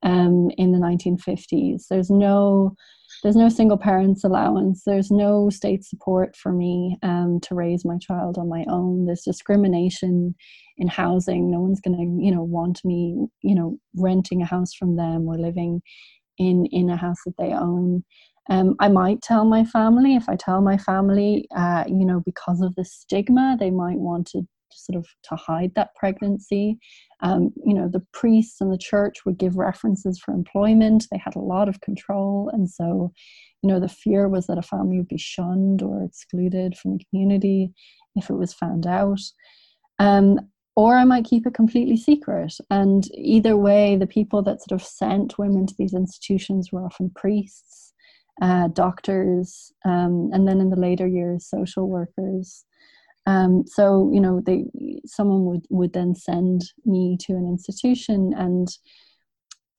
um, 0.03 0.49
in 0.57 0.71
the 0.71 0.79
1950s. 0.79 1.87
There's 1.89 2.09
no 2.09 2.75
there's 3.23 3.35
no 3.35 3.49
single 3.49 3.77
parents 3.77 4.23
allowance. 4.23 4.83
There's 4.85 5.11
no 5.11 5.49
state 5.49 5.83
support 5.83 6.35
for 6.35 6.51
me 6.51 6.97
um, 7.03 7.39
to 7.41 7.55
raise 7.55 7.85
my 7.85 7.97
child 7.97 8.37
on 8.37 8.49
my 8.49 8.65
own. 8.69 9.05
There's 9.05 9.21
discrimination 9.21 10.35
in 10.77 10.87
housing. 10.87 11.51
No 11.51 11.59
one's 11.59 11.81
going 11.81 11.97
to 11.97 12.25
you 12.25 12.33
know 12.33 12.43
want 12.43 12.83
me 12.85 13.27
you 13.41 13.55
know 13.55 13.77
renting 13.95 14.41
a 14.41 14.45
house 14.45 14.73
from 14.73 14.95
them 14.95 15.27
or 15.27 15.37
living 15.37 15.81
in 16.37 16.65
in 16.67 16.89
a 16.89 16.97
house 16.97 17.19
that 17.25 17.37
they 17.37 17.53
own. 17.53 18.03
Um, 18.49 18.75
I 18.79 18.87
might 18.87 19.21
tell 19.21 19.45
my 19.45 19.63
family 19.63 20.15
if 20.15 20.27
I 20.27 20.35
tell 20.35 20.59
my 20.61 20.77
family, 20.77 21.47
uh, 21.55 21.83
you 21.87 22.03
know, 22.03 22.21
because 22.25 22.61
of 22.61 22.73
the 22.75 22.83
stigma, 22.83 23.55
they 23.59 23.69
might 23.69 23.99
want 23.99 24.25
to 24.31 24.41
sort 24.73 24.97
of 24.97 25.07
to 25.23 25.35
hide 25.35 25.71
that 25.75 25.95
pregnancy. 25.95 26.77
Um, 27.21 27.51
you 27.65 27.73
know, 27.73 27.87
the 27.87 28.05
priests 28.13 28.61
and 28.61 28.71
the 28.71 28.77
church 28.77 29.25
would 29.25 29.37
give 29.37 29.57
references 29.57 30.19
for 30.19 30.33
employment. 30.33 31.07
They 31.11 31.17
had 31.17 31.35
a 31.35 31.39
lot 31.39 31.69
of 31.69 31.81
control, 31.81 32.49
and 32.53 32.69
so, 32.69 33.11
you 33.61 33.67
know, 33.69 33.79
the 33.79 33.89
fear 33.89 34.27
was 34.27 34.47
that 34.47 34.57
a 34.57 34.63
family 34.63 34.97
would 34.97 35.07
be 35.07 35.17
shunned 35.17 35.81
or 35.81 36.03
excluded 36.03 36.77
from 36.77 36.97
the 36.97 37.03
community 37.09 37.71
if 38.15 38.29
it 38.29 38.35
was 38.35 38.53
found 38.53 38.87
out. 38.87 39.19
Um, 39.99 40.39
or 40.79 40.95
I 40.95 41.03
might 41.03 41.25
keep 41.25 41.45
it 41.45 41.53
completely 41.53 41.97
secret. 41.97 42.53
And 42.69 43.05
either 43.13 43.57
way, 43.57 43.97
the 43.97 44.07
people 44.07 44.41
that 44.43 44.61
sort 44.61 44.79
of 44.79 44.87
sent 44.87 45.37
women 45.37 45.67
to 45.67 45.75
these 45.77 45.93
institutions 45.93 46.71
were 46.71 46.85
often 46.85 47.11
priests, 47.13 47.93
uh, 48.41 48.69
doctors, 48.69 49.73
um, 49.83 50.29
and 50.31 50.47
then 50.47 50.61
in 50.61 50.69
the 50.69 50.79
later 50.79 51.05
years, 51.05 51.49
social 51.49 51.89
workers. 51.89 52.63
Um, 53.25 53.65
so 53.67 54.09
you 54.13 54.19
know, 54.19 54.41
they 54.45 54.65
someone 55.05 55.45
would 55.45 55.65
would 55.69 55.93
then 55.93 56.15
send 56.15 56.61
me 56.85 57.17
to 57.21 57.33
an 57.33 57.45
institution, 57.47 58.33
and 58.35 58.67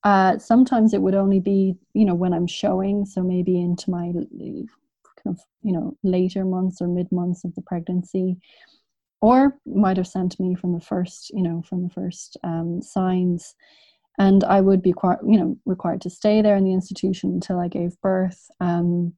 uh, 0.03 0.37
sometimes 0.37 0.93
it 0.93 1.01
would 1.01 1.15
only 1.15 1.39
be 1.39 1.75
you 1.93 2.05
know 2.05 2.15
when 2.15 2.33
I'm 2.33 2.47
showing, 2.47 3.05
so 3.05 3.21
maybe 3.21 3.59
into 3.59 3.91
my 3.91 4.11
kind 4.13 4.67
of 5.27 5.39
you 5.63 5.73
know 5.73 5.97
later 6.03 6.45
months 6.45 6.81
or 6.81 6.87
mid 6.87 7.11
months 7.11 7.43
of 7.43 7.53
the 7.55 7.61
pregnancy, 7.61 8.37
or 9.21 9.57
might 9.65 9.97
have 9.97 10.07
sent 10.07 10.39
me 10.39 10.55
from 10.55 10.73
the 10.73 10.81
first 10.81 11.29
you 11.31 11.43
know 11.43 11.61
from 11.67 11.83
the 11.83 11.89
first 11.89 12.37
um, 12.43 12.81
signs 12.81 13.55
and 14.19 14.43
I 14.43 14.61
would 14.61 14.81
be 14.81 14.91
quite, 14.93 15.19
you 15.25 15.39
know 15.39 15.57
required 15.65 16.01
to 16.01 16.09
stay 16.09 16.41
there 16.41 16.55
in 16.55 16.63
the 16.63 16.73
institution 16.73 17.31
until 17.31 17.59
I 17.59 17.67
gave 17.67 17.99
birth. 18.01 18.49
Um, 18.59 19.13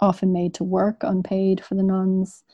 often 0.00 0.32
made 0.32 0.54
to 0.54 0.64
work 0.64 0.98
unpaid 1.02 1.64
for 1.64 1.74
the 1.74 1.82
nuns, 1.82 2.44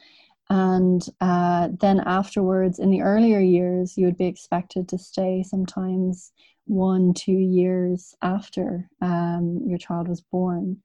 and 0.51 1.07
uh, 1.21 1.69
then 1.81 2.01
afterwards 2.01 2.79
in 2.79 2.91
the 2.91 3.03
earlier 3.03 3.41
years 3.41 3.97
you 3.97 4.07
would 4.07 4.19
be 4.19 4.27
expected 4.27 4.89
to 4.89 4.99
stay 4.99 5.43
sometimes 5.43 6.33
one 6.67 7.13
two 7.15 7.33
years 7.33 8.15
after 8.23 8.89
um, 9.03 9.61
your 9.67 9.79
child 9.79 10.09
was 10.09 10.21
born. 10.21 10.79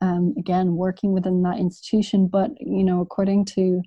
Um, 0.00 0.34
again 0.36 0.74
working 0.74 1.12
within 1.12 1.40
that 1.42 1.58
institution 1.58 2.26
but 2.26 2.50
you 2.60 2.84
know 2.84 3.00
according 3.00 3.46
to 3.56 3.80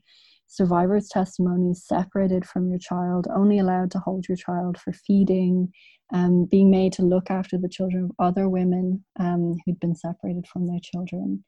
survivors 0.47 1.09
testimonies 1.09 1.83
separated 1.85 2.45
from 2.45 2.69
your 2.69 2.79
child 2.79 3.27
only 3.35 3.59
allowed 3.59 3.91
to 3.91 3.99
hold 3.99 4.27
your 4.27 4.37
child 4.37 4.79
for 4.79 4.93
feeding 4.93 5.71
um, 6.13 6.45
being 6.45 6.71
made 6.71 6.93
to 6.93 7.01
look 7.03 7.29
after 7.29 7.57
the 7.57 7.69
children 7.69 8.05
of 8.05 8.11
other 8.17 8.47
women 8.47 9.03
um, 9.19 9.55
who'd 9.65 9.79
been 9.79 9.95
separated 9.95 10.47
from 10.47 10.65
their 10.65 10.79
children 10.81 11.43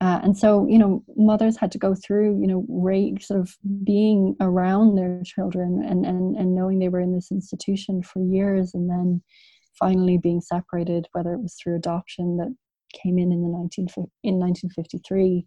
uh, 0.00 0.20
and 0.22 0.38
so, 0.38 0.66
you 0.68 0.78
know, 0.78 1.02
mothers 1.16 1.56
had 1.56 1.72
to 1.72 1.78
go 1.78 1.94
through, 1.94 2.40
you 2.40 2.46
know, 2.46 2.64
rate, 2.68 3.20
sort 3.22 3.40
of 3.40 3.56
being 3.82 4.36
around 4.40 4.94
their 4.94 5.20
children 5.24 5.82
and, 5.84 6.06
and, 6.06 6.36
and 6.36 6.54
knowing 6.54 6.78
they 6.78 6.88
were 6.88 7.00
in 7.00 7.14
this 7.14 7.32
institution 7.32 8.02
for 8.02 8.22
years 8.22 8.74
and 8.74 8.88
then 8.88 9.20
finally 9.76 10.16
being 10.16 10.40
separated, 10.40 11.08
whether 11.12 11.32
it 11.32 11.42
was 11.42 11.54
through 11.54 11.74
adoption 11.74 12.36
that 12.36 12.54
came 12.92 13.18
in 13.18 13.32
in 13.32 13.42
the 13.42 13.48
19, 13.48 13.88
in 14.22 14.38
1953. 14.38 15.44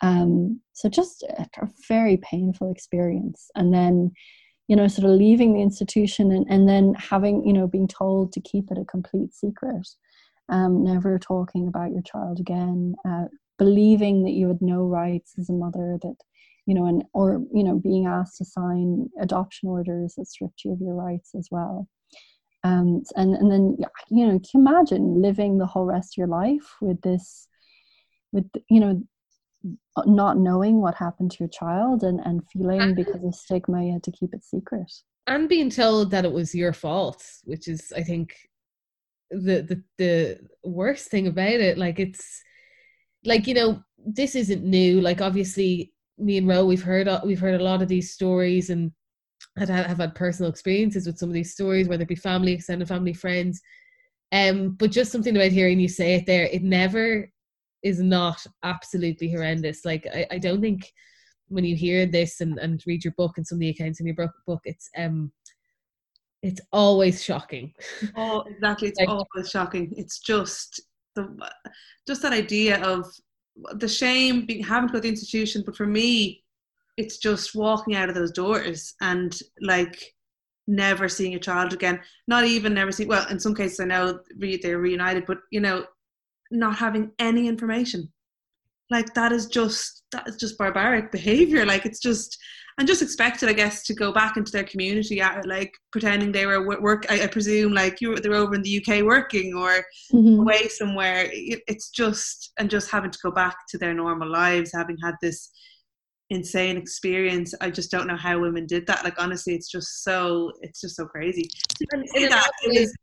Um, 0.00 0.60
so 0.72 0.88
just 0.88 1.22
a, 1.22 1.46
a 1.62 1.68
very 1.86 2.16
painful 2.16 2.72
experience. 2.72 3.48
And 3.54 3.72
then, 3.72 4.10
you 4.66 4.74
know, 4.74 4.88
sort 4.88 5.08
of 5.08 5.16
leaving 5.16 5.54
the 5.54 5.62
institution 5.62 6.32
and, 6.32 6.46
and 6.48 6.68
then 6.68 6.94
having, 6.94 7.46
you 7.46 7.52
know, 7.52 7.68
being 7.68 7.88
told 7.88 8.32
to 8.32 8.40
keep 8.40 8.72
it 8.72 8.78
a 8.78 8.84
complete 8.84 9.32
secret. 9.32 9.86
Um, 10.48 10.82
never 10.82 11.18
talking 11.18 11.68
about 11.68 11.92
your 11.92 12.02
child 12.02 12.40
again, 12.40 12.96
uh, 13.08 13.26
believing 13.58 14.24
that 14.24 14.32
you 14.32 14.48
had 14.48 14.60
no 14.60 14.84
rights 14.84 15.34
as 15.38 15.48
a 15.48 15.52
mother 15.52 15.98
that 16.02 16.16
you 16.66 16.74
know 16.74 16.86
and 16.86 17.04
or 17.12 17.40
you 17.52 17.62
know 17.62 17.78
being 17.78 18.06
asked 18.06 18.38
to 18.38 18.44
sign 18.44 19.08
adoption 19.20 19.68
orders 19.68 20.14
that 20.16 20.26
stripped 20.26 20.64
you 20.64 20.72
of 20.72 20.80
your 20.80 20.94
rights 20.94 21.34
as 21.36 21.48
well. 21.50 21.88
Um, 22.62 23.02
and 23.16 23.34
and 23.34 23.50
then 23.50 23.76
you 24.10 24.26
know 24.26 24.38
can 24.38 24.60
you 24.60 24.66
imagine 24.66 25.20
living 25.20 25.58
the 25.58 25.66
whole 25.66 25.84
rest 25.84 26.14
of 26.14 26.18
your 26.18 26.28
life 26.28 26.76
with 26.80 27.00
this 27.02 27.48
with 28.32 28.46
you 28.70 28.80
know 28.80 29.02
not 30.06 30.36
knowing 30.36 30.80
what 30.80 30.94
happened 30.94 31.30
to 31.32 31.38
your 31.40 31.48
child 31.48 32.02
and 32.02 32.20
and 32.24 32.42
feeling 32.50 32.94
because 32.94 33.24
of 33.24 33.34
stigma 33.34 33.84
you 33.84 33.92
had 33.92 34.02
to 34.02 34.12
keep 34.12 34.34
it 34.34 34.44
secret? 34.44 34.90
And 35.26 35.48
being 35.48 35.70
told 35.70 36.10
that 36.10 36.24
it 36.24 36.32
was 36.32 36.54
your 36.54 36.72
fault 36.72 37.24
which 37.44 37.66
is 37.66 37.92
i 37.96 38.02
think 38.02 38.36
the 39.30 39.62
the 39.62 39.82
the 39.98 40.38
worst 40.62 41.08
thing 41.08 41.26
about 41.26 41.48
it. 41.48 41.78
Like 41.78 41.98
it's 41.98 42.42
like 43.24 43.46
you 43.46 43.54
know 43.54 43.82
this 44.06 44.34
isn't 44.34 44.64
new. 44.64 45.00
Like 45.00 45.20
obviously 45.20 45.92
me 46.18 46.38
and 46.38 46.48
Ro 46.48 46.64
we've 46.64 46.82
heard 46.82 47.08
we've 47.24 47.40
heard 47.40 47.60
a 47.60 47.64
lot 47.64 47.82
of 47.82 47.88
these 47.88 48.12
stories 48.12 48.70
and 48.70 48.92
have 49.56 49.68
had 49.68 50.14
personal 50.14 50.50
experiences 50.50 51.06
with 51.06 51.18
some 51.18 51.28
of 51.28 51.34
these 51.34 51.52
stories 51.52 51.88
whether 51.88 52.02
it 52.02 52.08
be 52.08 52.14
family 52.14 52.52
extended 52.52 52.88
family 52.88 53.12
friends. 53.12 53.60
Um 54.32 54.76
but 54.78 54.90
just 54.90 55.12
something 55.12 55.36
about 55.36 55.52
hearing 55.52 55.80
you 55.80 55.88
say 55.88 56.14
it 56.14 56.26
there 56.26 56.46
it 56.46 56.62
never 56.62 57.30
is 57.82 58.00
not 58.00 58.44
absolutely 58.62 59.30
horrendous. 59.30 59.84
Like 59.84 60.06
I, 60.12 60.26
I 60.32 60.38
don't 60.38 60.60
think 60.60 60.92
when 61.48 61.64
you 61.64 61.76
hear 61.76 62.06
this 62.06 62.40
and, 62.40 62.58
and 62.58 62.82
read 62.86 63.04
your 63.04 63.12
book 63.16 63.34
and 63.36 63.46
some 63.46 63.56
of 63.56 63.60
the 63.60 63.68
accounts 63.68 64.00
in 64.00 64.06
your 64.06 64.16
book, 64.16 64.32
book 64.46 64.62
it's 64.64 64.88
um 64.96 65.30
it's 66.42 66.60
always 66.72 67.22
shocking. 67.22 67.72
Oh 68.16 68.42
exactly. 68.42 68.88
It's 68.88 69.00
like, 69.00 69.08
always 69.08 69.50
shocking. 69.50 69.92
It's 69.96 70.18
just 70.18 70.80
the 71.14 71.50
just 72.06 72.22
that 72.22 72.32
idea 72.32 72.82
of 72.82 73.06
the 73.74 73.88
shame 73.88 74.46
being 74.46 74.62
having 74.62 74.88
to 74.88 74.92
go 74.92 74.98
to 74.98 75.02
the 75.02 75.08
institution 75.08 75.62
but 75.64 75.76
for 75.76 75.86
me 75.86 76.42
it's 76.96 77.18
just 77.18 77.54
walking 77.54 77.94
out 77.94 78.08
of 78.08 78.14
those 78.14 78.32
doors 78.32 78.94
and 79.00 79.40
like 79.60 80.14
never 80.66 81.08
seeing 81.08 81.34
a 81.34 81.38
child 81.38 81.72
again. 81.72 82.00
Not 82.26 82.44
even 82.44 82.72
never 82.72 82.92
see 82.92 83.04
well 83.04 83.28
in 83.28 83.38
some 83.38 83.54
cases 83.54 83.80
i 83.80 83.84
know 83.84 84.20
they're 84.38 84.78
reunited 84.78 85.26
but 85.26 85.38
you 85.50 85.60
know 85.60 85.84
not 86.50 86.76
having 86.76 87.10
any 87.18 87.48
information. 87.48 88.10
Like 88.90 89.14
that 89.14 89.32
is 89.32 89.46
just 89.46 90.04
that 90.12 90.28
is 90.28 90.36
just 90.36 90.58
barbaric 90.58 91.10
behavior. 91.10 91.64
Like 91.66 91.86
it's 91.86 92.00
just 92.00 92.38
and 92.78 92.88
just 92.88 93.02
expected, 93.02 93.48
I 93.48 93.52
guess, 93.52 93.84
to 93.84 93.94
go 93.94 94.12
back 94.12 94.36
into 94.36 94.50
their 94.50 94.64
community, 94.64 95.22
like 95.44 95.72
pretending 95.92 96.32
they 96.32 96.46
were 96.46 96.66
work. 96.80 97.06
I, 97.08 97.22
I 97.22 97.26
presume, 97.28 97.72
like 97.72 98.00
you, 98.00 98.16
they're 98.16 98.34
over 98.34 98.54
in 98.54 98.62
the 98.62 98.84
UK 98.84 99.04
working 99.04 99.54
or 99.54 99.84
mm-hmm. 100.12 100.40
away 100.40 100.68
somewhere. 100.68 101.28
It's 101.32 101.90
just 101.90 102.52
and 102.58 102.68
just 102.68 102.90
having 102.90 103.12
to 103.12 103.18
go 103.22 103.30
back 103.30 103.56
to 103.68 103.78
their 103.78 103.94
normal 103.94 104.28
lives, 104.28 104.72
having 104.74 104.96
had 105.02 105.14
this 105.22 105.52
insane 106.30 106.76
experience. 106.76 107.54
I 107.60 107.70
just 107.70 107.92
don't 107.92 108.08
know 108.08 108.16
how 108.16 108.40
women 108.40 108.66
did 108.66 108.86
that. 108.88 109.04
Like 109.04 109.22
honestly, 109.22 109.54
it's 109.54 109.70
just 109.70 110.02
so 110.02 110.50
it's 110.60 110.80
just 110.80 110.96
so 110.96 111.06
crazy. 111.06 111.48
Did 111.78 111.88
you 111.92 112.06
say 112.08 112.28
that 112.28 112.50
it 112.64 112.80
was? 112.80 112.94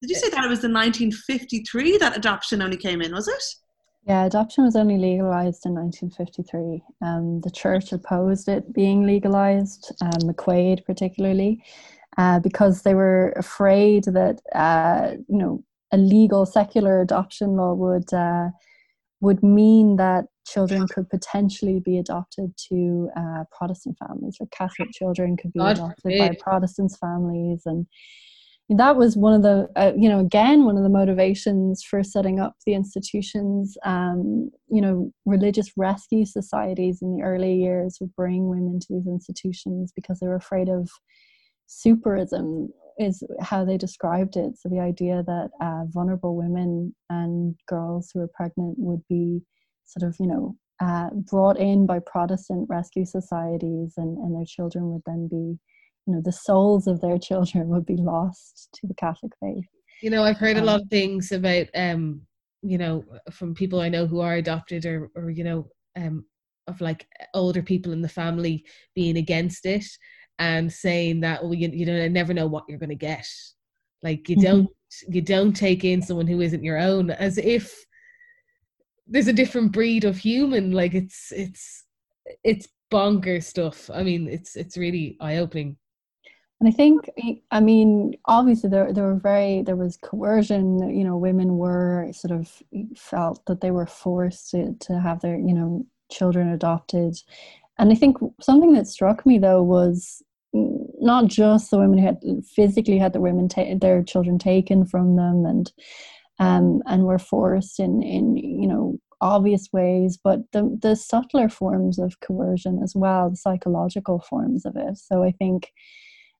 Did 0.00 0.10
you 0.10 0.16
say 0.16 0.30
that 0.30 0.44
it 0.44 0.48
was 0.48 0.60
the 0.60 0.70
1953 0.70 1.98
that 1.98 2.16
adoption 2.16 2.62
only 2.62 2.76
came 2.76 3.02
in? 3.02 3.12
Was 3.12 3.28
it? 3.28 3.42
Yeah, 4.08 4.24
adoption 4.24 4.64
was 4.64 4.74
only 4.76 4.96
legalized 4.96 5.66
in 5.66 5.74
1953. 5.74 6.82
Um, 7.02 7.40
the 7.42 7.50
church 7.50 7.92
opposed 7.92 8.48
it 8.48 8.72
being 8.72 9.06
legalized, 9.06 9.92
um, 10.00 10.22
McQuaid 10.28 10.84
particularly. 10.86 11.62
uh, 12.18 12.40
because 12.40 12.82
they 12.82 12.94
were 12.94 13.32
afraid 13.36 14.04
that 14.04 14.40
uh, 14.54 15.12
you 15.28 15.38
know 15.38 15.64
a 15.92 15.96
legal 15.98 16.46
secular 16.46 17.00
adoption 17.00 17.56
law 17.56 17.74
would 17.74 18.12
uh, 18.12 18.48
would 19.20 19.42
mean 19.42 19.96
that 19.96 20.26
children 20.46 20.88
could 20.88 21.08
potentially 21.10 21.80
be 21.80 21.98
adopted 21.98 22.52
to 22.68 23.10
uh, 23.16 23.44
Protestant 23.56 23.96
families, 23.98 24.36
like 24.40 24.50
Catholic 24.50 24.90
children 24.94 25.36
could 25.36 25.52
be 25.52 25.60
God 25.60 25.76
adopted 25.78 26.02
forbid. 26.02 26.18
by 26.18 26.36
Protestant 26.42 26.92
families, 27.00 27.62
and 27.66 27.86
that 28.70 28.96
was 28.96 29.16
one 29.16 29.32
of 29.32 29.42
the 29.42 29.68
uh, 29.76 29.92
you 29.96 30.08
know 30.08 30.20
again 30.20 30.64
one 30.64 30.76
of 30.76 30.82
the 30.82 30.88
motivations 30.90 31.82
for 31.82 32.02
setting 32.02 32.38
up 32.38 32.54
the 32.66 32.74
institutions 32.74 33.78
um, 33.84 34.50
you 34.68 34.80
know 34.80 35.10
religious 35.24 35.72
rescue 35.76 36.26
societies 36.26 37.00
in 37.00 37.16
the 37.16 37.22
early 37.22 37.54
years 37.54 37.96
would 38.00 38.14
bring 38.14 38.48
women 38.48 38.78
to 38.78 38.86
these 38.90 39.06
institutions 39.06 39.92
because 39.96 40.20
they 40.20 40.26
were 40.26 40.36
afraid 40.36 40.68
of 40.68 40.90
souperism 41.66 42.68
is 42.98 43.22
how 43.40 43.64
they 43.64 43.76
described 43.76 44.36
it. 44.36 44.58
So 44.58 44.68
the 44.68 44.80
idea 44.80 45.22
that 45.24 45.50
uh, 45.60 45.84
vulnerable 45.86 46.36
women 46.36 46.94
and 47.08 47.54
girls 47.68 48.10
who 48.12 48.20
were 48.20 48.30
pregnant 48.34 48.74
would 48.78 49.02
be 49.08 49.40
sort 49.84 50.08
of 50.08 50.16
you 50.20 50.26
know 50.26 50.56
uh, 50.80 51.10
brought 51.14 51.58
in 51.58 51.86
by 51.86 52.00
protestant 52.00 52.66
rescue 52.68 53.04
societies 53.04 53.94
and, 53.96 54.18
and 54.18 54.36
their 54.36 54.44
children 54.46 54.90
would 54.90 55.02
then 55.06 55.26
be 55.28 55.58
you 56.08 56.14
know 56.14 56.22
the 56.24 56.32
souls 56.32 56.86
of 56.88 57.00
their 57.00 57.18
children 57.18 57.68
would 57.68 57.86
be 57.86 57.96
lost 57.96 58.70
to 58.72 58.86
the 58.86 58.94
catholic 58.94 59.32
faith. 59.40 59.66
You 60.02 60.10
know 60.10 60.24
i've 60.24 60.38
heard 60.38 60.56
um, 60.56 60.62
a 60.62 60.66
lot 60.66 60.80
of 60.80 60.88
things 60.88 61.32
about 61.32 61.66
um 61.74 62.22
you 62.62 62.78
know 62.78 63.04
from 63.30 63.54
people 63.54 63.80
i 63.80 63.88
know 63.88 64.06
who 64.06 64.20
are 64.20 64.34
adopted 64.34 64.86
or 64.86 65.10
or 65.14 65.30
you 65.30 65.44
know 65.44 65.68
um 65.96 66.24
of 66.66 66.80
like 66.80 67.06
older 67.34 67.62
people 67.62 67.92
in 67.92 68.02
the 68.02 68.08
family 68.08 68.64
being 68.94 69.16
against 69.16 69.66
it 69.66 69.84
and 70.38 70.72
saying 70.72 71.20
that 71.20 71.42
well 71.42 71.54
you, 71.54 71.68
you 71.72 71.84
don't 71.84 72.12
never 72.12 72.32
know 72.32 72.46
what 72.46 72.64
you're 72.68 72.78
going 72.78 72.88
to 72.88 72.94
get. 72.94 73.26
Like 74.02 74.28
you 74.28 74.36
mm-hmm. 74.36 74.44
don't 74.44 74.68
you 75.08 75.20
don't 75.20 75.52
take 75.52 75.84
in 75.84 76.00
someone 76.02 76.26
who 76.26 76.40
isn't 76.40 76.62
your 76.62 76.78
own 76.78 77.10
as 77.10 77.38
if 77.38 77.74
there's 79.06 79.28
a 79.28 79.32
different 79.32 79.72
breed 79.72 80.04
of 80.04 80.16
human. 80.16 80.70
Like 80.70 80.94
it's 80.94 81.32
it's 81.32 81.84
it's 82.44 82.68
bonker 82.90 83.40
stuff. 83.40 83.90
I 83.92 84.02
mean 84.02 84.28
it's 84.28 84.54
it's 84.54 84.76
really 84.76 85.16
eye-opening 85.20 85.76
and 86.60 86.68
I 86.68 86.72
think, 86.72 87.08
I 87.52 87.60
mean, 87.60 88.14
obviously 88.24 88.68
there 88.68 88.92
there 88.92 89.04
were 89.04 89.14
very 89.14 89.62
there 89.62 89.76
was 89.76 89.96
coercion. 89.96 90.90
You 90.90 91.04
know, 91.04 91.16
women 91.16 91.56
were 91.56 92.10
sort 92.12 92.32
of 92.32 92.62
felt 92.96 93.44
that 93.46 93.60
they 93.60 93.70
were 93.70 93.86
forced 93.86 94.50
to 94.50 94.74
to 94.80 94.98
have 94.98 95.20
their 95.20 95.38
you 95.38 95.54
know 95.54 95.86
children 96.10 96.48
adopted, 96.48 97.16
and 97.78 97.92
I 97.92 97.94
think 97.94 98.16
something 98.40 98.72
that 98.72 98.88
struck 98.88 99.24
me 99.24 99.38
though 99.38 99.62
was 99.62 100.22
not 100.52 101.28
just 101.28 101.70
the 101.70 101.78
women 101.78 101.98
who 101.98 102.06
had 102.06 102.20
physically 102.44 102.98
had 102.98 103.12
their 103.12 103.20
women 103.22 103.48
ta- 103.48 103.76
their 103.80 104.02
children 104.02 104.38
taken 104.38 104.84
from 104.86 105.14
them 105.16 105.44
and 105.44 105.72
um 106.40 106.82
and 106.86 107.04
were 107.04 107.18
forced 107.18 107.78
in 107.78 108.02
in 108.02 108.36
you 108.36 108.66
know 108.66 108.98
obvious 109.20 109.68
ways, 109.72 110.18
but 110.22 110.40
the 110.52 110.76
the 110.82 110.96
subtler 110.96 111.48
forms 111.48 111.98
of 111.98 112.20
coercion 112.20 112.80
as 112.82 112.94
well, 112.96 113.30
the 113.30 113.36
psychological 113.36 114.20
forms 114.20 114.64
of 114.66 114.76
it. 114.76 114.96
So 114.98 115.22
I 115.22 115.32
think 115.32 115.72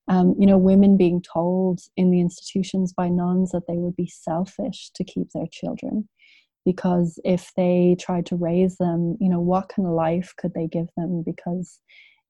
um, 0.09 0.35
you 0.39 0.47
know, 0.47 0.59
women 0.59 0.97
being 0.97 1.23
told 1.23 1.81
in 1.97 2.11
the 2.11 2.21
institutions 2.21 2.93
by 2.93 3.09
nuns 3.09 3.51
that 3.53 3.67
they 3.69 3.77
would 3.77 3.97
be 3.97 4.09
selfish 4.09 4.91
to 4.95 5.05
keep 5.05 5.31
their 5.33 5.47
children 5.51 6.09
because 6.65 7.19
if 7.25 7.51
they 7.57 7.97
tried 7.99 8.27
to 8.27 8.37
raise 8.37 8.77
them, 8.77 9.17
you 9.21 9.29
know, 9.31 9.41
what 9.41 9.71
kind 9.71 9.89
of 9.89 9.95
life 9.95 10.35
could 10.37 10.53
they 10.53 10.67
give 10.67 10.89
them? 10.99 11.23
Because 11.25 11.81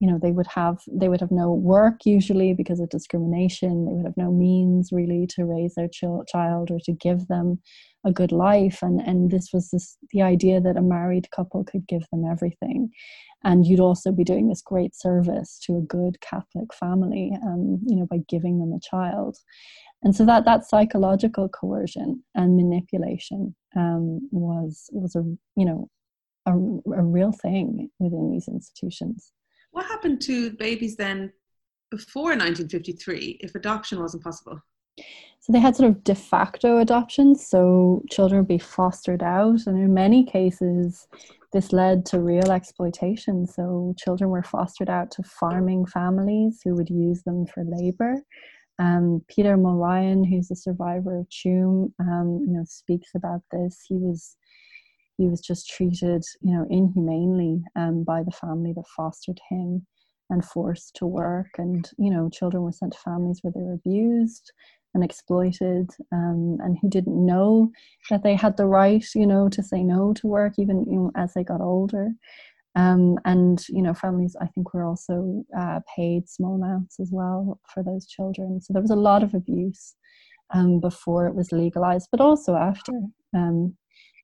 you 0.00 0.08
know 0.08 0.18
they 0.20 0.30
would 0.30 0.46
have 0.46 0.78
they 0.90 1.08
would 1.08 1.20
have 1.20 1.32
no 1.32 1.52
work 1.52 2.06
usually 2.06 2.54
because 2.54 2.78
of 2.80 2.88
discrimination. 2.88 3.86
They 3.86 3.94
would 3.94 4.06
have 4.06 4.16
no 4.16 4.30
means 4.30 4.90
really 4.92 5.26
to 5.30 5.44
raise 5.44 5.74
their 5.74 5.88
ch- 5.88 6.28
child 6.28 6.70
or 6.70 6.78
to 6.84 6.92
give 6.92 7.26
them 7.26 7.60
a 8.06 8.12
good 8.12 8.30
life. 8.30 8.78
And 8.82 9.00
and 9.00 9.30
this 9.30 9.50
was 9.52 9.70
this 9.70 9.96
the 10.12 10.22
idea 10.22 10.60
that 10.60 10.76
a 10.76 10.82
married 10.82 11.28
couple 11.34 11.64
could 11.64 11.86
give 11.88 12.02
them 12.12 12.24
everything. 12.30 12.90
And 13.44 13.66
you'd 13.66 13.80
also 13.80 14.12
be 14.12 14.24
doing 14.24 14.48
this 14.48 14.62
great 14.62 14.94
service 14.96 15.58
to 15.64 15.76
a 15.76 15.80
good 15.80 16.20
catholic 16.20 16.74
family 16.74 17.32
um, 17.44 17.80
you 17.86 17.96
know 17.96 18.06
by 18.06 18.18
giving 18.28 18.60
them 18.60 18.72
a 18.72 18.80
child. 18.80 19.36
And 20.04 20.14
so 20.14 20.24
that 20.26 20.44
that 20.44 20.64
psychological 20.64 21.48
coercion 21.48 22.22
and 22.36 22.56
manipulation 22.56 23.56
um, 23.76 24.28
was 24.30 24.88
was 24.92 25.16
a 25.16 25.24
you 25.56 25.64
know 25.64 25.88
a, 26.46 26.52
a 26.52 27.02
real 27.02 27.32
thing 27.32 27.90
within 27.98 28.30
these 28.30 28.46
institutions 28.46 29.32
what 29.70 29.86
happened 29.86 30.20
to 30.20 30.50
babies 30.52 30.96
then 30.96 31.32
before 31.90 32.30
1953 32.30 33.38
if 33.40 33.54
adoption 33.54 34.00
wasn't 34.00 34.22
possible 34.22 34.60
so 35.40 35.52
they 35.52 35.60
had 35.60 35.76
sort 35.76 35.90
of 35.90 36.04
de 36.04 36.14
facto 36.14 36.78
adoptions, 36.78 37.46
so 37.46 38.02
children 38.10 38.40
would 38.40 38.48
be 38.48 38.58
fostered 38.58 39.22
out, 39.22 39.66
and 39.66 39.78
in 39.78 39.94
many 39.94 40.24
cases, 40.24 41.06
this 41.52 41.72
led 41.72 42.04
to 42.06 42.20
real 42.20 42.50
exploitation. 42.50 43.46
So 43.46 43.94
children 43.96 44.30
were 44.30 44.42
fostered 44.42 44.90
out 44.90 45.10
to 45.12 45.22
farming 45.22 45.86
families 45.86 46.60
who 46.62 46.74
would 46.74 46.90
use 46.90 47.22
them 47.22 47.46
for 47.46 47.64
labor. 47.64 48.16
Um, 48.78 49.24
Peter 49.28 49.56
Mulryan, 49.56 50.28
who's 50.28 50.50
a 50.50 50.56
survivor 50.56 51.18
of 51.20 51.28
Tuam, 51.30 51.92
um, 52.00 52.44
you 52.46 52.52
know, 52.52 52.64
speaks 52.66 53.10
about 53.16 53.40
this. 53.50 53.84
He 53.88 53.96
was 53.96 54.36
he 55.18 55.28
was 55.28 55.40
just 55.40 55.68
treated, 55.68 56.24
you 56.40 56.54
know, 56.54 56.66
inhumanely 56.70 57.62
um, 57.76 58.04
by 58.04 58.22
the 58.22 58.30
family 58.30 58.72
that 58.74 58.86
fostered 58.96 59.40
him 59.50 59.86
and 60.30 60.44
forced 60.44 60.94
to 60.96 61.06
work. 61.06 61.48
And 61.58 61.88
you 61.98 62.10
know, 62.10 62.30
children 62.30 62.62
were 62.62 62.72
sent 62.72 62.94
to 62.94 62.98
families 62.98 63.40
where 63.42 63.52
they 63.54 63.60
were 63.60 63.74
abused 63.74 64.52
and 64.94 65.04
exploited 65.04 65.90
um, 66.12 66.58
and 66.62 66.78
who 66.80 66.88
didn't 66.88 67.24
know 67.24 67.70
that 68.10 68.22
they 68.22 68.34
had 68.34 68.56
the 68.56 68.66
right 68.66 69.04
you 69.14 69.26
know 69.26 69.48
to 69.48 69.62
say 69.62 69.82
no 69.82 70.12
to 70.14 70.26
work 70.26 70.54
even 70.58 70.84
you 70.88 70.98
know, 70.98 71.12
as 71.16 71.34
they 71.34 71.44
got 71.44 71.60
older 71.60 72.08
um, 72.74 73.18
and 73.24 73.66
you 73.68 73.82
know 73.82 73.94
families 73.94 74.36
i 74.40 74.46
think 74.46 74.72
were 74.72 74.84
also 74.84 75.44
uh, 75.56 75.80
paid 75.94 76.28
small 76.28 76.54
amounts 76.54 76.98
as 77.00 77.10
well 77.12 77.60
for 77.72 77.82
those 77.82 78.06
children 78.06 78.60
so 78.60 78.72
there 78.72 78.82
was 78.82 78.90
a 78.90 78.96
lot 78.96 79.22
of 79.22 79.34
abuse 79.34 79.94
um, 80.54 80.80
before 80.80 81.26
it 81.26 81.34
was 81.34 81.52
legalized 81.52 82.08
but 82.10 82.20
also 82.20 82.54
after 82.56 82.92
um, 83.34 83.76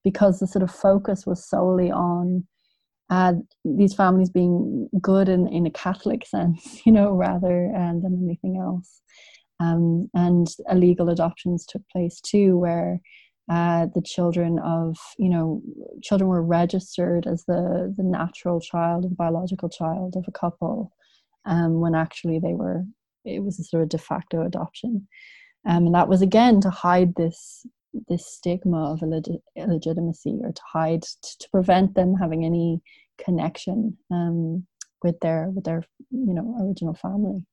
because 0.04 0.38
the 0.38 0.46
sort 0.46 0.62
of 0.62 0.70
focus 0.70 1.26
was 1.26 1.48
solely 1.48 1.90
on 1.90 2.46
uh, 3.10 3.34
these 3.64 3.94
families 3.94 4.30
being 4.30 4.88
good 5.00 5.28
in, 5.28 5.48
in 5.48 5.66
a 5.66 5.70
Catholic 5.70 6.26
sense, 6.26 6.80
you 6.84 6.92
know, 6.92 7.10
rather 7.12 7.74
um, 7.74 8.02
than 8.02 8.20
anything 8.22 8.58
else. 8.60 9.00
Um, 9.60 10.10
and 10.14 10.48
illegal 10.70 11.08
adoptions 11.08 11.64
took 11.64 11.82
place 11.90 12.20
too, 12.20 12.58
where 12.58 13.00
uh, 13.50 13.86
the 13.94 14.02
children 14.02 14.58
of 14.58 14.96
you 15.18 15.28
know 15.28 15.62
children 16.02 16.28
were 16.28 16.42
registered 16.42 17.26
as 17.26 17.44
the 17.46 17.94
the 17.96 18.02
natural 18.02 18.58
child, 18.58 19.04
the 19.04 19.14
biological 19.14 19.68
child 19.68 20.14
of 20.16 20.24
a 20.26 20.32
couple, 20.32 20.90
um, 21.44 21.80
when 21.80 21.94
actually 21.94 22.38
they 22.38 22.54
were 22.54 22.84
it 23.24 23.44
was 23.44 23.60
a 23.60 23.64
sort 23.64 23.82
of 23.82 23.90
de 23.90 23.98
facto 23.98 24.44
adoption, 24.44 25.06
um, 25.66 25.86
and 25.86 25.94
that 25.94 26.08
was 26.08 26.20
again 26.20 26.60
to 26.62 26.70
hide 26.70 27.14
this 27.16 27.64
this 28.08 28.26
stigma 28.26 28.92
of 28.92 29.00
illeg- 29.00 29.42
illegitimacy 29.56 30.38
or 30.42 30.52
to 30.52 30.62
hide 30.66 31.02
to, 31.02 31.38
to 31.38 31.50
prevent 31.50 31.94
them 31.94 32.14
having 32.14 32.44
any 32.44 32.80
connection 33.18 33.96
um, 34.10 34.66
with 35.02 35.18
their 35.20 35.50
with 35.50 35.64
their 35.64 35.82
you 36.10 36.34
know 36.34 36.56
original 36.60 36.94
family 36.94 37.44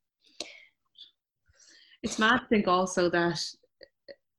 it's 2.04 2.18
mad 2.18 2.40
to 2.40 2.48
think 2.48 2.68
also 2.68 3.10
that 3.10 3.40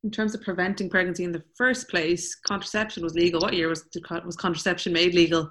in 0.05 0.11
terms 0.11 0.35
of 0.35 0.43
preventing 0.43 0.91
pregnancy 0.91 1.25
in 1.25 1.33
the 1.33 1.45
first 1.57 1.89
place, 1.89 2.35
contraception 2.35 3.03
was 3.03 3.15
legal. 3.15 3.41
What 3.41 3.55
year 3.55 3.69
was 3.69 3.89
was 4.25 4.37
contraception 4.37 4.93
made 4.93 5.15
legal? 5.15 5.51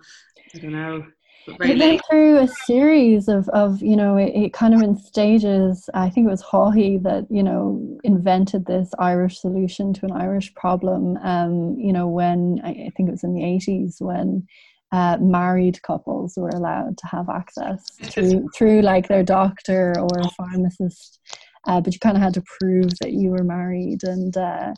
I 0.53 0.59
don't 0.59 0.73
know. 0.73 1.03
It 1.47 1.79
went 1.79 2.01
through 2.09 2.39
a 2.39 2.47
series 2.47 3.27
of, 3.27 3.49
of 3.49 3.81
you 3.81 3.95
know, 3.95 4.17
it, 4.17 4.31
it, 4.35 4.53
kind 4.53 4.73
of 4.73 4.81
in 4.81 4.97
stages. 4.97 5.89
I 5.93 6.09
think 6.09 6.27
it 6.27 6.29
was 6.29 6.43
Haughey 6.43 7.01
that, 7.03 7.27
you 7.29 7.43
know, 7.43 7.99
invented 8.03 8.65
this 8.65 8.91
Irish 8.99 9.39
solution 9.39 9.93
to 9.95 10.05
an 10.05 10.11
Irish 10.11 10.53
problem. 10.53 11.17
Um, 11.17 11.75
you 11.79 11.93
know, 11.93 12.07
when 12.07 12.61
I, 12.63 12.69
I 12.69 12.89
think 12.95 13.09
it 13.09 13.11
was 13.11 13.23
in 13.23 13.33
the 13.33 13.41
80s 13.41 14.01
when 14.01 14.47
uh, 14.91 15.17
married 15.19 15.81
couples 15.83 16.33
were 16.37 16.49
allowed 16.49 16.97
to 16.97 17.07
have 17.07 17.29
access 17.29 17.83
through, 18.03 18.49
through 18.55 18.81
like 18.81 19.07
their 19.07 19.23
doctor 19.23 19.93
or 19.97 20.19
a 20.19 20.29
pharmacist 20.31 21.19
uh, 21.67 21.79
but 21.79 21.93
you 21.93 21.99
kind 21.99 22.17
of 22.17 22.23
had 22.23 22.33
to 22.33 22.43
prove 22.59 22.89
that 22.99 23.13
you 23.13 23.29
were 23.29 23.43
married 23.43 24.03
and 24.03 24.35
uh, 24.35 24.73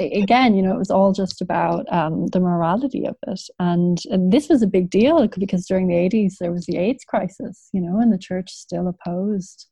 again 0.00 0.54
you 0.54 0.62
know 0.62 0.74
it 0.74 0.78
was 0.78 0.90
all 0.90 1.12
just 1.12 1.40
about 1.40 1.90
um, 1.92 2.26
the 2.28 2.40
morality 2.40 3.06
of 3.06 3.16
it. 3.26 3.40
And, 3.58 3.98
and, 4.10 4.32
this 4.32 4.48
was 4.48 4.62
a 4.62 4.66
big 4.66 4.90
deal 4.90 5.26
because 5.28 5.66
during 5.66 5.88
the 5.88 5.94
80s 5.94 6.34
there 6.40 6.52
was 6.52 6.66
the 6.66 6.76
aids 6.76 7.04
crisis 7.04 7.68
you 7.72 7.80
know 7.80 8.00
and 8.00 8.12
the 8.12 8.18
church 8.18 8.50
still 8.50 8.88
opposed 8.88 9.66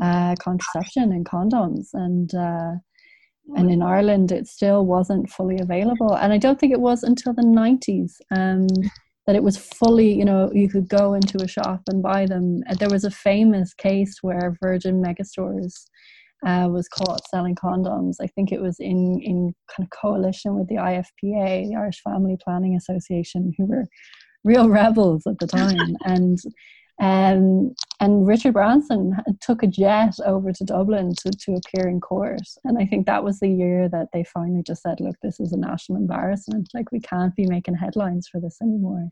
uh, 0.00 0.34
contraception 0.36 1.12
and 1.12 1.24
condoms. 1.26 1.88
And 1.92 2.34
uh, 2.34 2.72
and 3.56 3.70
in 3.70 3.82
Ireland 3.82 4.30
it 4.32 4.46
still 4.46 4.86
wasn't 4.86 5.30
fully 5.30 5.58
available. 5.60 6.14
And 6.14 6.32
I 6.32 6.38
don't 6.38 6.58
think 6.58 6.72
it 6.72 6.80
was 6.80 7.02
until 7.02 7.32
the 7.32 7.42
90s 7.42 8.12
um, 8.30 8.68
that 9.26 9.36
it 9.36 9.42
was 9.42 9.56
fully, 9.56 10.12
you 10.12 10.24
know, 10.24 10.50
you 10.52 10.68
could 10.68 10.88
go 10.88 11.14
into 11.14 11.42
a 11.42 11.48
shop 11.48 11.82
and 11.88 12.02
buy 12.02 12.26
them. 12.26 12.62
There 12.78 12.88
was 12.88 13.04
a 13.04 13.10
famous 13.10 13.74
case 13.74 14.18
where 14.22 14.56
Virgin 14.62 15.02
Megastores 15.02 15.86
uh, 16.46 16.68
was 16.70 16.88
caught 16.88 17.28
selling 17.28 17.54
condoms. 17.54 18.16
I 18.20 18.26
think 18.26 18.52
it 18.52 18.60
was 18.60 18.76
in 18.78 19.20
in 19.22 19.54
kind 19.74 19.86
of 19.86 19.90
coalition 19.90 20.58
with 20.58 20.68
the 20.68 20.76
IFPA, 20.76 21.68
the 21.68 21.76
Irish 21.76 22.00
Family 22.02 22.36
Planning 22.42 22.76
Association, 22.76 23.52
who 23.56 23.66
were 23.66 23.86
real 24.44 24.68
rebels 24.80 25.26
at 25.26 25.38
the 25.38 25.46
time. 25.46 25.96
and 26.04 26.38
um, 27.00 27.74
and 28.00 28.26
Richard 28.26 28.52
Branson 28.52 29.16
took 29.40 29.62
a 29.62 29.66
jet 29.66 30.14
over 30.26 30.52
to 30.52 30.64
Dublin 30.64 31.14
to, 31.20 31.30
to 31.30 31.52
appear 31.52 31.88
in 31.88 31.98
court. 31.98 32.42
And 32.64 32.76
I 32.78 32.84
think 32.84 33.06
that 33.06 33.24
was 33.24 33.40
the 33.40 33.48
year 33.48 33.88
that 33.88 34.08
they 34.12 34.22
finally 34.24 34.62
just 34.62 34.82
said, 34.82 35.00
look, 35.00 35.16
this 35.22 35.40
is 35.40 35.52
a 35.52 35.56
national 35.56 35.96
embarrassment. 35.96 36.68
Like, 36.74 36.92
we 36.92 37.00
can't 37.00 37.34
be 37.34 37.46
making 37.46 37.76
headlines 37.76 38.28
for 38.30 38.38
this 38.38 38.58
anymore. 38.60 39.08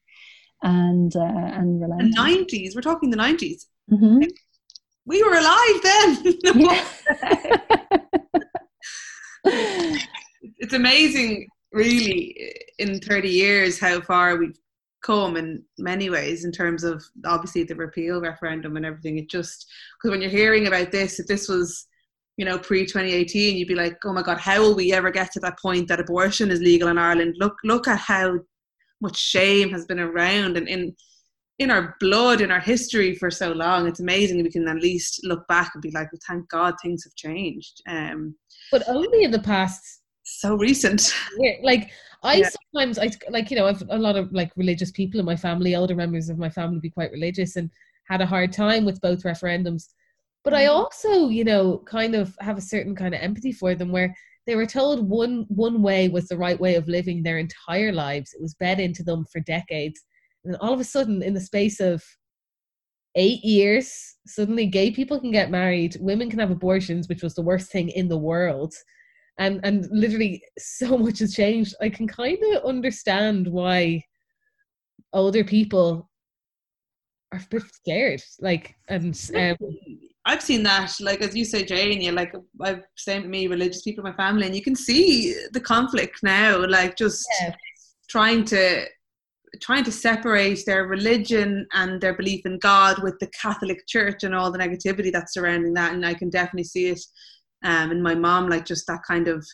And, 0.63 1.17
uh, 1.17 1.23
and 1.23 1.81
The 1.81 1.87
90s, 2.15 2.75
we're 2.75 2.83
talking 2.83 3.09
the 3.09 3.17
90s. 3.17 3.65
Mm-hmm. 3.91 4.25
We 5.09 5.23
were 5.23 5.39
alive 5.39 5.81
then. 5.83 6.19
it's 10.59 10.75
amazing, 10.75 11.49
really, 11.73 12.55
in 12.79 13.01
30 13.01 13.29
years, 13.31 13.81
how 13.81 14.03
far 14.03 14.37
we've 14.37 14.59
come 15.03 15.39
in 15.39 15.63
many 15.79 16.11
ways 16.11 16.45
in 16.45 16.53
terms 16.53 16.85
of 16.85 17.03
obviously 17.25 17.65
the 17.65 17.75
repeal 17.75 18.21
referendum 18.21 18.77
and 18.77 18.85
everything. 18.85 19.17
It 19.17 19.31
just 19.31 19.67
because 19.97 20.11
when 20.11 20.21
you're 20.21 20.31
hearing 20.31 20.67
about 20.67 20.93
this, 20.93 21.19
if 21.19 21.27
this 21.27 21.49
was 21.49 21.87
you 22.37 22.45
know 22.45 22.59
pre 22.59 22.85
2018, 22.85 23.57
you'd 23.57 23.67
be 23.67 23.75
like, 23.75 23.97
oh 24.05 24.13
my 24.13 24.21
god, 24.21 24.39
how 24.39 24.61
will 24.61 24.77
we 24.77 24.93
ever 24.93 25.11
get 25.11 25.33
to 25.33 25.41
that 25.41 25.59
point 25.59 25.89
that 25.89 26.01
abortion 26.01 26.51
is 26.51 26.61
legal 26.61 26.89
in 26.89 26.99
Ireland? 26.99 27.37
Look 27.39 27.57
look 27.65 27.89
at 27.89 27.99
how 27.99 28.41
much 29.01 29.17
shame 29.17 29.71
has 29.71 29.87
been 29.87 30.01
around 30.01 30.59
and 30.59 30.69
in 30.69 30.95
in 31.59 31.71
our 31.71 31.97
blood, 31.99 32.41
in 32.41 32.51
our 32.51 32.61
history 32.61 33.15
for 33.15 33.31
so 33.31 33.51
long. 33.53 33.87
It's 33.89 34.01
amazing 34.01 34.43
we 34.43 34.51
can 34.51 34.69
at 34.69 34.77
least 34.77 35.21
look 35.25 35.47
back 35.49 35.73
and 35.75 35.83
be 35.83 35.91
like, 35.91 36.13
well, 36.13 36.21
thank 36.27 36.49
God 36.49 36.75
things 36.81 37.05
have 37.05 37.15
changed. 37.15 37.83
Um, 37.89 38.37
but 38.71 38.83
only 38.89 39.25
in 39.25 39.31
the 39.31 39.41
past 39.41 40.03
so 40.29 40.55
recent. 40.57 41.15
Yeah, 41.39 41.53
like 41.63 41.91
I 42.23 42.37
yeah. 42.37 42.49
sometimes 42.49 42.99
I 42.99 43.11
like 43.31 43.51
you 43.51 43.57
know 43.57 43.67
I've 43.67 43.83
a 43.91 43.99
lot 43.99 44.17
of 44.17 44.33
like 44.33 44.51
religious 44.57 44.91
people 44.91 45.21
in 45.21 45.27
my 45.27 45.37
family, 45.37 45.75
older 45.75 45.95
members 45.95 46.29
of 46.29 46.39
my 46.39 46.51
family 46.51 46.81
be 46.81 46.91
quite 46.91 47.13
religious 47.13 47.57
and 47.57 47.71
had 48.09 48.21
a 48.21 48.27
hard 48.27 48.53
time 48.53 48.85
with 48.85 49.01
both 49.01 49.23
referendums. 49.23 49.89
But 50.45 50.55
I 50.55 50.65
mm-hmm. 50.65 50.77
also, 50.77 51.29
you 51.29 51.45
know, 51.45 51.79
kind 51.87 52.15
of 52.15 52.37
have 52.41 52.59
a 52.59 52.63
certain 52.63 52.95
kind 52.95 53.15
of 53.15 53.21
empathy 53.21 53.53
for 53.53 53.75
them 53.75 53.93
where 53.93 54.15
they 54.47 54.57
were 54.57 54.67
told 54.67 55.09
one 55.09 55.45
one 55.49 55.83
way 55.83 56.09
was 56.09 56.27
the 56.29 56.39
right 56.39 56.59
way 56.59 56.75
of 56.75 56.89
living 56.89 57.23
their 57.23 57.39
entire 57.39 57.93
lives. 57.93 58.33
It 58.33 58.41
was 58.41 58.55
bed 58.55 58.81
into 58.81 59.03
them 59.03 59.27
for 59.31 59.41
decades. 59.41 60.01
And 60.45 60.57
all 60.57 60.73
of 60.73 60.81
a 60.81 60.85
sudden, 60.85 61.23
in 61.23 61.35
the 61.35 61.41
space 61.41 61.81
of 61.81 62.05
eight 63.15 63.45
years, 63.45 64.17
suddenly 64.27 64.67
gay 64.67 64.91
people 64.91 65.21
can 65.21 65.31
get 65.31 65.51
married, 65.51 65.97
women 66.01 66.31
can 66.31 66.39
have 66.39 66.51
abortions, 66.51 67.09
which 67.09 67.23
was 67.23 67.35
the 67.35 67.43
worst 67.43 67.71
thing 67.73 67.89
in 67.89 68.09
the 68.09 68.19
world 68.19 68.75
and 69.39 69.61
and 69.65 69.89
literally 69.91 70.43
so 70.59 70.99
much 71.05 71.21
has 71.21 71.35
changed 71.35 71.75
i 71.81 71.89
can 71.89 72.07
kind 72.07 72.39
of 72.53 72.65
understand 72.65 73.47
why 73.47 74.03
older 75.13 75.43
people 75.43 76.11
are 77.33 77.39
a 77.39 77.47
bit 77.51 77.63
scared 77.73 78.23
like 78.41 78.75
and 78.89 79.31
um, 79.35 79.57
I've 80.25 80.43
seen 80.43 80.63
that, 80.65 80.93
like 81.01 81.23
as 81.23 81.35
you 81.35 81.47
say, 81.47 81.65
Jane. 81.65 82.03
You 82.03 82.13
like 82.13 82.35
I've 82.61 82.83
same 82.99 83.23
to 83.23 83.29
me, 83.29 83.47
religious 83.47 83.81
people 83.81 84.05
in 84.05 84.11
my 84.11 84.17
family, 84.17 84.45
and 84.45 84.55
you 84.55 84.63
can 84.63 84.77
see 84.77 85.35
the 85.53 85.61
conflict 85.61 86.19
now. 86.23 86.67
Like 86.67 86.99
just 86.99 87.27
yeah. 87.41 87.55
trying 88.11 88.45
to 88.47 88.85
trying 89.61 89.85
to 89.85 89.93
separate 89.93 90.65
their 90.67 90.87
religion 90.87 91.67
and 91.73 92.01
their 92.01 92.15
belief 92.15 92.47
in 92.47 92.59
God 92.59 93.03
with 93.03 93.19
the 93.19 93.31
Catholic 93.41 93.87
Church 93.87 94.25
and 94.25 94.35
all 94.35 94.51
the 94.51 94.59
negativity 94.59 95.13
that's 95.13 95.35
surrounding 95.35 95.75
that. 95.75 95.93
And 95.93 96.05
I 96.05 96.15
can 96.15 96.31
definitely 96.31 96.65
see 96.65 96.89
it 96.89 97.01
um, 97.65 97.91
and 97.91 98.03
my 98.03 98.15
mom 98.15 98.49
like 98.49 98.65
just 98.65 98.87
that 98.87 99.01
kind 99.07 99.29
of 99.29 99.47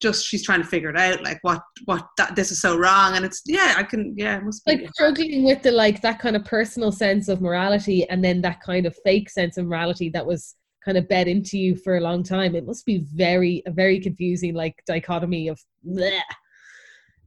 just 0.00 0.26
she's 0.26 0.42
trying 0.42 0.60
to 0.60 0.66
figure 0.66 0.90
it 0.90 0.96
out 0.96 1.22
like 1.22 1.38
what 1.42 1.62
what 1.84 2.06
that 2.18 2.34
this 2.34 2.50
is 2.50 2.60
so 2.60 2.76
wrong 2.76 3.14
and 3.14 3.24
it's 3.24 3.42
yeah 3.46 3.74
i 3.76 3.82
can 3.82 4.14
yeah 4.16 4.36
it 4.36 4.44
must 4.44 4.64
be 4.64 4.72
like 4.72 4.90
struggling 4.94 5.44
with 5.44 5.62
the 5.62 5.70
like 5.70 6.02
that 6.02 6.18
kind 6.18 6.34
of 6.34 6.44
personal 6.44 6.90
sense 6.90 7.28
of 7.28 7.40
morality 7.40 8.08
and 8.08 8.24
then 8.24 8.40
that 8.40 8.60
kind 8.60 8.84
of 8.84 8.96
fake 9.04 9.30
sense 9.30 9.56
of 9.56 9.66
morality 9.66 10.08
that 10.08 10.26
was 10.26 10.56
kind 10.84 10.98
of 10.98 11.08
bed 11.08 11.28
into 11.28 11.56
you 11.56 11.76
for 11.76 11.96
a 11.96 12.00
long 12.00 12.24
time 12.24 12.56
it 12.56 12.66
must 12.66 12.84
be 12.84 13.04
very 13.14 13.62
a 13.66 13.70
very 13.70 14.00
confusing 14.00 14.54
like 14.54 14.74
dichotomy 14.86 15.46
of 15.46 15.60
bleh. 15.86 16.20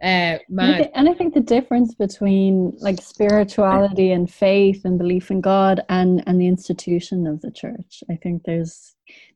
Uh, 0.02 0.38
and, 0.50 0.60
I 0.60 0.78
think, 0.78 0.92
and 0.94 1.10
I 1.10 1.14
think 1.14 1.34
the 1.34 1.40
difference 1.40 1.96
between 1.96 2.74
like 2.80 3.02
spirituality 3.02 4.12
and 4.12 4.32
faith 4.32 4.84
and 4.84 4.98
belief 4.98 5.32
in 5.32 5.42
God 5.42 5.82
and 5.90 6.22
and 6.28 6.40
the 6.40 6.48
institution 6.48 7.26
of 7.28 7.42
the 7.42 7.52
church, 7.52 8.04
I 8.10 8.18
think 8.18 8.44
there's 8.44 8.96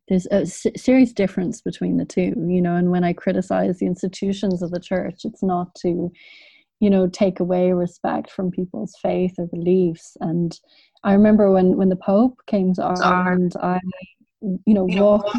there's 0.10 0.26
a 0.32 0.45
serious 0.45 1.13
difference 1.13 1.62
between 1.62 1.98
the 1.98 2.06
two 2.06 2.34
you 2.48 2.62
know 2.62 2.76
and 2.76 2.89
when 2.89 3.04
i 3.04 3.13
criticize 3.13 3.78
the 3.78 3.86
institutions 3.86 4.62
of 4.62 4.72
the 4.72 4.80
church 4.80 5.22
it's 5.24 5.43
not 5.43 5.74
to 5.76 6.12
you 6.80 6.89
know 6.89 7.08
take 7.08 7.39
away 7.39 7.72
respect 7.72 8.32
from 8.32 8.52
people's 8.52 8.95
faith 9.02 9.36
or 9.38 9.48
beliefs. 9.48 10.17
And 10.19 10.58
i 11.04 11.13
remember 11.13 11.52
when 11.52 11.78
when 11.78 11.89
the 11.89 11.95
pope 11.95 12.39
came 12.48 12.74
to 12.74 12.84
ireland 12.84 13.54
i 13.62 13.80
you 14.41 14.74
know 14.74 14.86
walked 14.86 15.36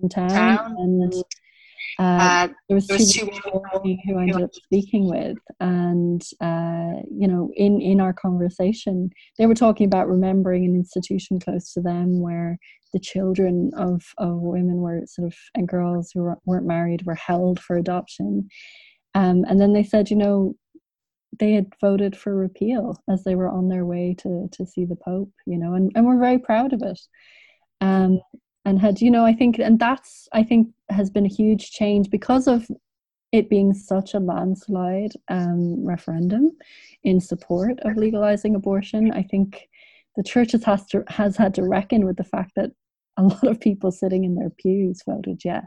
in 0.00 0.08
town, 0.08 0.28
town 0.28 0.76
and 0.78 1.24
uh, 1.98 2.02
uh, 2.02 2.48
there 2.68 2.74
was 2.74 2.86
two 2.86 3.26
people 3.26 3.64
who 3.72 4.18
I 4.18 4.22
ended 4.22 4.42
up 4.42 4.54
speaking 4.54 5.08
with, 5.08 5.38
and 5.60 6.22
uh, 6.40 7.02
you 7.10 7.28
know, 7.28 7.50
in 7.54 7.80
in 7.80 8.00
our 8.00 8.12
conversation, 8.12 9.10
they 9.38 9.46
were 9.46 9.54
talking 9.54 9.86
about 9.86 10.08
remembering 10.08 10.64
an 10.64 10.74
institution 10.74 11.38
close 11.38 11.72
to 11.74 11.80
them 11.80 12.20
where 12.20 12.58
the 12.92 12.98
children 12.98 13.70
of 13.76 14.02
of 14.18 14.40
women 14.40 14.76
were 14.76 15.02
sort 15.06 15.26
of 15.26 15.34
and 15.54 15.68
girls 15.68 16.10
who 16.12 16.34
weren't 16.46 16.66
married 16.66 17.04
were 17.04 17.14
held 17.14 17.60
for 17.60 17.76
adoption, 17.76 18.48
um, 19.14 19.44
and 19.48 19.60
then 19.60 19.72
they 19.72 19.84
said, 19.84 20.10
you 20.10 20.16
know, 20.16 20.54
they 21.38 21.52
had 21.52 21.72
voted 21.80 22.16
for 22.16 22.34
repeal 22.34 22.96
as 23.10 23.24
they 23.24 23.34
were 23.34 23.48
on 23.48 23.68
their 23.68 23.84
way 23.84 24.14
to 24.18 24.48
to 24.52 24.66
see 24.66 24.84
the 24.84 24.96
Pope, 24.96 25.30
you 25.46 25.58
know, 25.58 25.74
and 25.74 25.92
and 25.94 26.06
we're 26.06 26.18
very 26.18 26.38
proud 26.38 26.72
of 26.72 26.82
it. 26.82 27.00
Um, 27.80 28.20
and 28.64 28.80
had 28.80 29.00
you 29.00 29.10
know 29.10 29.24
i 29.24 29.32
think 29.32 29.58
and 29.58 29.78
that's 29.78 30.28
i 30.32 30.42
think 30.42 30.68
has 30.92 31.10
been 31.10 31.26
a 31.26 31.28
huge 31.28 31.70
change 31.70 32.10
because 32.10 32.46
of 32.46 32.66
it 33.32 33.48
being 33.48 33.72
such 33.72 34.14
a 34.14 34.18
landslide 34.18 35.12
um, 35.28 35.84
referendum 35.84 36.50
in 37.02 37.18
support 37.20 37.80
of 37.80 37.96
legalizing 37.96 38.54
abortion. 38.54 39.10
I 39.12 39.22
think 39.22 39.68
the 40.16 40.22
church 40.22 40.52
has, 40.52 40.86
to, 40.88 41.04
has 41.08 41.36
had 41.36 41.54
to 41.54 41.62
reckon 41.62 42.04
with 42.04 42.16
the 42.16 42.24
fact 42.24 42.52
that 42.56 42.72
a 43.16 43.22
lot 43.22 43.44
of 43.44 43.60
people 43.60 43.90
sitting 43.90 44.24
in 44.24 44.34
their 44.34 44.50
pews 44.50 45.02
voted 45.06 45.42
yes. 45.44 45.66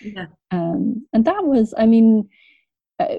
Yeah. 0.00 0.26
um, 0.50 1.06
and 1.12 1.24
that 1.24 1.44
was 1.44 1.72
i 1.78 1.86
mean 1.86 2.28
uh, 2.98 3.16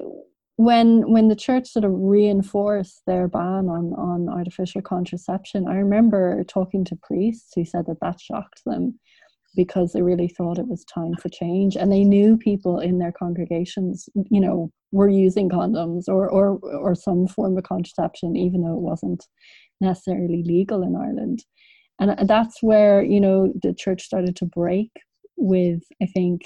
when 0.56 1.10
when 1.10 1.28
the 1.28 1.36
church 1.36 1.68
sort 1.68 1.84
of 1.84 1.92
reinforced 1.94 3.02
their 3.06 3.28
ban 3.28 3.68
on 3.68 3.94
on 3.94 4.28
artificial 4.28 4.82
contraception 4.82 5.66
i 5.68 5.76
remember 5.76 6.44
talking 6.44 6.84
to 6.84 6.96
priests 7.02 7.52
who 7.54 7.64
said 7.64 7.86
that 7.86 8.00
that 8.00 8.20
shocked 8.20 8.62
them 8.66 8.98
because 9.56 9.92
they 9.92 10.02
really 10.02 10.28
thought 10.28 10.58
it 10.58 10.68
was 10.68 10.84
time 10.84 11.14
for 11.20 11.28
change 11.30 11.76
and 11.76 11.90
they 11.90 12.04
knew 12.04 12.36
people 12.36 12.78
in 12.78 12.98
their 12.98 13.12
congregations 13.12 14.08
you 14.30 14.40
know 14.40 14.70
were 14.92 15.08
using 15.08 15.48
condoms 15.48 16.04
or 16.08 16.28
or 16.28 16.58
or 16.58 16.94
some 16.94 17.26
form 17.26 17.56
of 17.56 17.64
contraception 17.64 18.36
even 18.36 18.62
though 18.62 18.74
it 18.74 18.80
wasn't 18.80 19.26
necessarily 19.80 20.42
legal 20.44 20.82
in 20.82 20.96
Ireland. 20.96 21.44
And 21.98 22.28
that's 22.28 22.62
where 22.62 23.02
you 23.02 23.20
know 23.20 23.52
the 23.62 23.72
church 23.72 24.02
started 24.02 24.36
to 24.36 24.44
break 24.44 24.90
with 25.38 25.82
i 26.02 26.06
think 26.06 26.42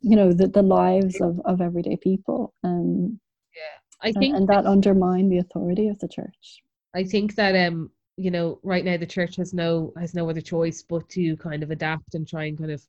you 0.00 0.16
know 0.16 0.32
the, 0.32 0.48
the 0.48 0.62
lives 0.62 1.20
of, 1.20 1.40
of 1.44 1.60
everyday 1.60 1.96
people. 1.96 2.52
Um 2.62 3.18
yeah. 3.56 4.08
I 4.08 4.12
think 4.12 4.34
and, 4.34 4.40
and 4.40 4.48
that 4.48 4.66
undermined 4.66 5.32
the 5.32 5.38
authority 5.38 5.88
of 5.88 5.98
the 6.00 6.08
church. 6.08 6.62
I 6.94 7.04
think 7.04 7.36
that 7.36 7.54
um 7.66 7.90
you 8.16 8.30
know 8.30 8.60
right 8.62 8.84
now 8.84 8.96
the 8.96 9.06
church 9.06 9.36
has 9.36 9.52
no 9.52 9.92
has 9.98 10.14
no 10.14 10.28
other 10.30 10.40
choice 10.40 10.82
but 10.82 11.08
to 11.08 11.36
kind 11.36 11.62
of 11.62 11.70
adapt 11.70 12.14
and 12.14 12.28
try 12.28 12.44
and 12.44 12.58
kind 12.58 12.70
of 12.70 12.86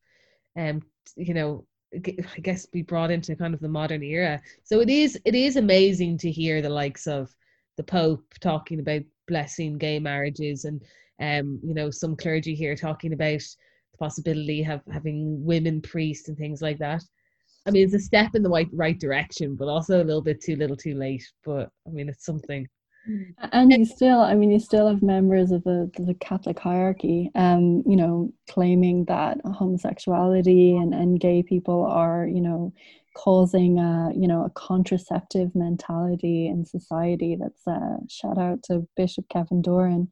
um 0.57 0.81
you 1.15 1.33
know 1.33 1.65
I 1.93 2.39
guess 2.41 2.65
be 2.65 2.81
brought 2.81 3.11
into 3.11 3.35
kind 3.35 3.53
of 3.53 3.59
the 3.59 3.69
modern 3.69 4.03
era. 4.03 4.41
So 4.63 4.79
it 4.81 4.89
is 4.89 5.19
it 5.23 5.35
is 5.35 5.55
amazing 5.55 6.17
to 6.19 6.31
hear 6.31 6.61
the 6.61 6.69
likes 6.69 7.07
of 7.07 7.33
the 7.77 7.83
Pope 7.83 8.25
talking 8.41 8.79
about 8.79 9.03
blessing 9.27 9.77
gay 9.77 9.99
marriages 9.99 10.65
and 10.65 10.81
um 11.21 11.59
you 11.63 11.73
know 11.73 11.89
some 11.89 12.15
clergy 12.15 12.53
here 12.53 12.75
talking 12.75 13.13
about 13.13 13.39
the 13.91 13.97
possibility 13.97 14.63
of 14.65 14.81
having 14.91 15.43
women 15.45 15.81
priests 15.81 16.27
and 16.27 16.37
things 16.37 16.61
like 16.61 16.79
that. 16.79 17.03
I 17.65 17.71
mean 17.71 17.85
it's 17.85 17.93
a 17.93 17.99
step 17.99 18.35
in 18.35 18.43
the 18.43 18.49
right 18.49 18.69
right 18.73 18.99
direction, 18.99 19.55
but 19.55 19.67
also 19.67 20.01
a 20.01 20.03
little 20.03 20.21
bit 20.21 20.41
too 20.41 20.55
little 20.55 20.77
too 20.77 20.95
late. 20.95 21.23
But 21.45 21.69
I 21.87 21.91
mean 21.91 22.09
it's 22.09 22.25
something. 22.25 22.67
And 23.51 23.71
you 23.71 23.85
still, 23.85 24.19
I 24.21 24.33
mean, 24.33 24.51
you 24.51 24.59
still 24.59 24.87
have 24.87 25.01
members 25.01 25.51
of 25.51 25.63
the, 25.63 25.91
the 25.97 26.15
Catholic 26.15 26.57
hierarchy, 26.59 27.29
um, 27.35 27.83
you 27.85 27.95
know, 27.95 28.31
claiming 28.49 29.05
that 29.05 29.39
homosexuality 29.45 30.75
and, 30.75 30.93
and 30.93 31.19
gay 31.19 31.43
people 31.43 31.85
are, 31.85 32.27
you 32.27 32.41
know, 32.41 32.73
causing 33.15 33.79
a 33.79 34.11
you 34.13 34.27
know 34.27 34.43
a 34.43 34.49
contraceptive 34.51 35.55
mentality 35.55 36.47
in 36.47 36.65
society 36.65 37.37
that's 37.39 37.65
uh, 37.65 37.97
shout 38.09 38.37
out 38.37 38.61
to 38.61 38.85
bishop 38.97 39.25
kevin 39.29 39.61
doran 39.61 40.07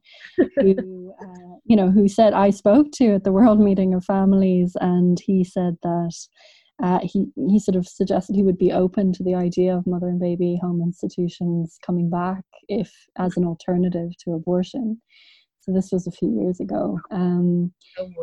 who 0.56 1.14
uh, 1.22 1.56
you 1.64 1.76
know 1.76 1.90
who 1.90 2.08
said 2.08 2.32
i 2.32 2.48
spoke 2.48 2.90
to 2.92 3.14
at 3.14 3.22
the 3.22 3.30
world 3.30 3.60
meeting 3.60 3.92
of 3.92 4.02
families 4.02 4.74
and 4.80 5.20
he 5.20 5.44
said 5.44 5.76
that 5.82 6.14
uh, 6.82 6.98
he 7.02 7.26
he 7.48 7.58
sort 7.58 7.76
of 7.76 7.86
suggested 7.86 8.34
he 8.34 8.42
would 8.42 8.58
be 8.58 8.72
open 8.72 9.12
to 9.12 9.22
the 9.22 9.34
idea 9.34 9.76
of 9.76 9.86
mother 9.86 10.08
and 10.08 10.20
baby 10.20 10.58
home 10.60 10.82
institutions 10.82 11.78
coming 11.84 12.10
back 12.10 12.44
if 12.68 12.92
as 13.18 13.36
an 13.36 13.44
alternative 13.44 14.10
to 14.18 14.32
abortion 14.32 15.00
so 15.64 15.72
this 15.72 15.90
was 15.92 16.06
a 16.06 16.10
few 16.10 16.42
years 16.42 16.60
ago. 16.60 17.00
Um, 17.10 17.72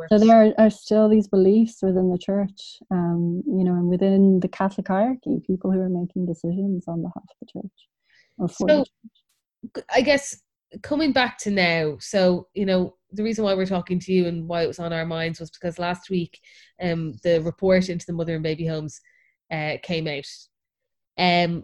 so 0.10 0.20
there 0.20 0.36
are, 0.36 0.54
are, 0.60 0.70
still 0.70 1.10
these 1.10 1.28
beliefs 1.28 1.82
within 1.82 2.12
the 2.12 2.18
church, 2.20 2.78
um, 2.92 3.42
you 3.48 3.64
know, 3.64 3.74
and 3.74 3.88
within 3.88 4.42
the 4.42 4.48
Catholic 4.48 4.88
hierarchy, 4.88 5.42
people 5.48 5.72
who 5.72 5.80
are 5.80 5.90
making 5.90 6.28
decisions 6.28 6.84
on 6.88 7.02
behalf 7.02 7.16
of 7.16 7.36
the 7.42 7.48
church 7.52 7.72
or 8.38 8.48
for 8.48 8.70
so, 8.70 8.78
the 8.78 8.86
church. 9.74 9.86
I 9.92 10.02
guess 10.02 10.40
coming 10.84 11.12
back 11.12 11.38
to 11.40 11.52
now, 11.52 11.98
so 12.00 12.48
you 12.54 12.66
know, 12.66 12.96
the 13.12 13.24
reason 13.24 13.44
why 13.44 13.54
we're 13.54 13.66
talking 13.66 14.00
to 14.00 14.14
you 14.14 14.28
and 14.28 14.48
why 14.48 14.64
it 14.64 14.68
was 14.68 14.80
on 14.80 14.94
our 14.94 15.06
minds 15.06 15.40
was 15.40 15.52
because 15.52 15.80
last 15.80 16.10
week, 16.10 16.40
um, 16.82 17.14
the 17.24 17.42
report 17.42 17.90
into 17.90 18.06
the 18.06 18.14
mother 18.14 18.36
and 18.36 18.44
baby 18.44 18.66
homes 18.66 19.00
uh, 19.52 19.78
came 19.84 20.08
out. 20.08 20.26
Um, 21.18 21.64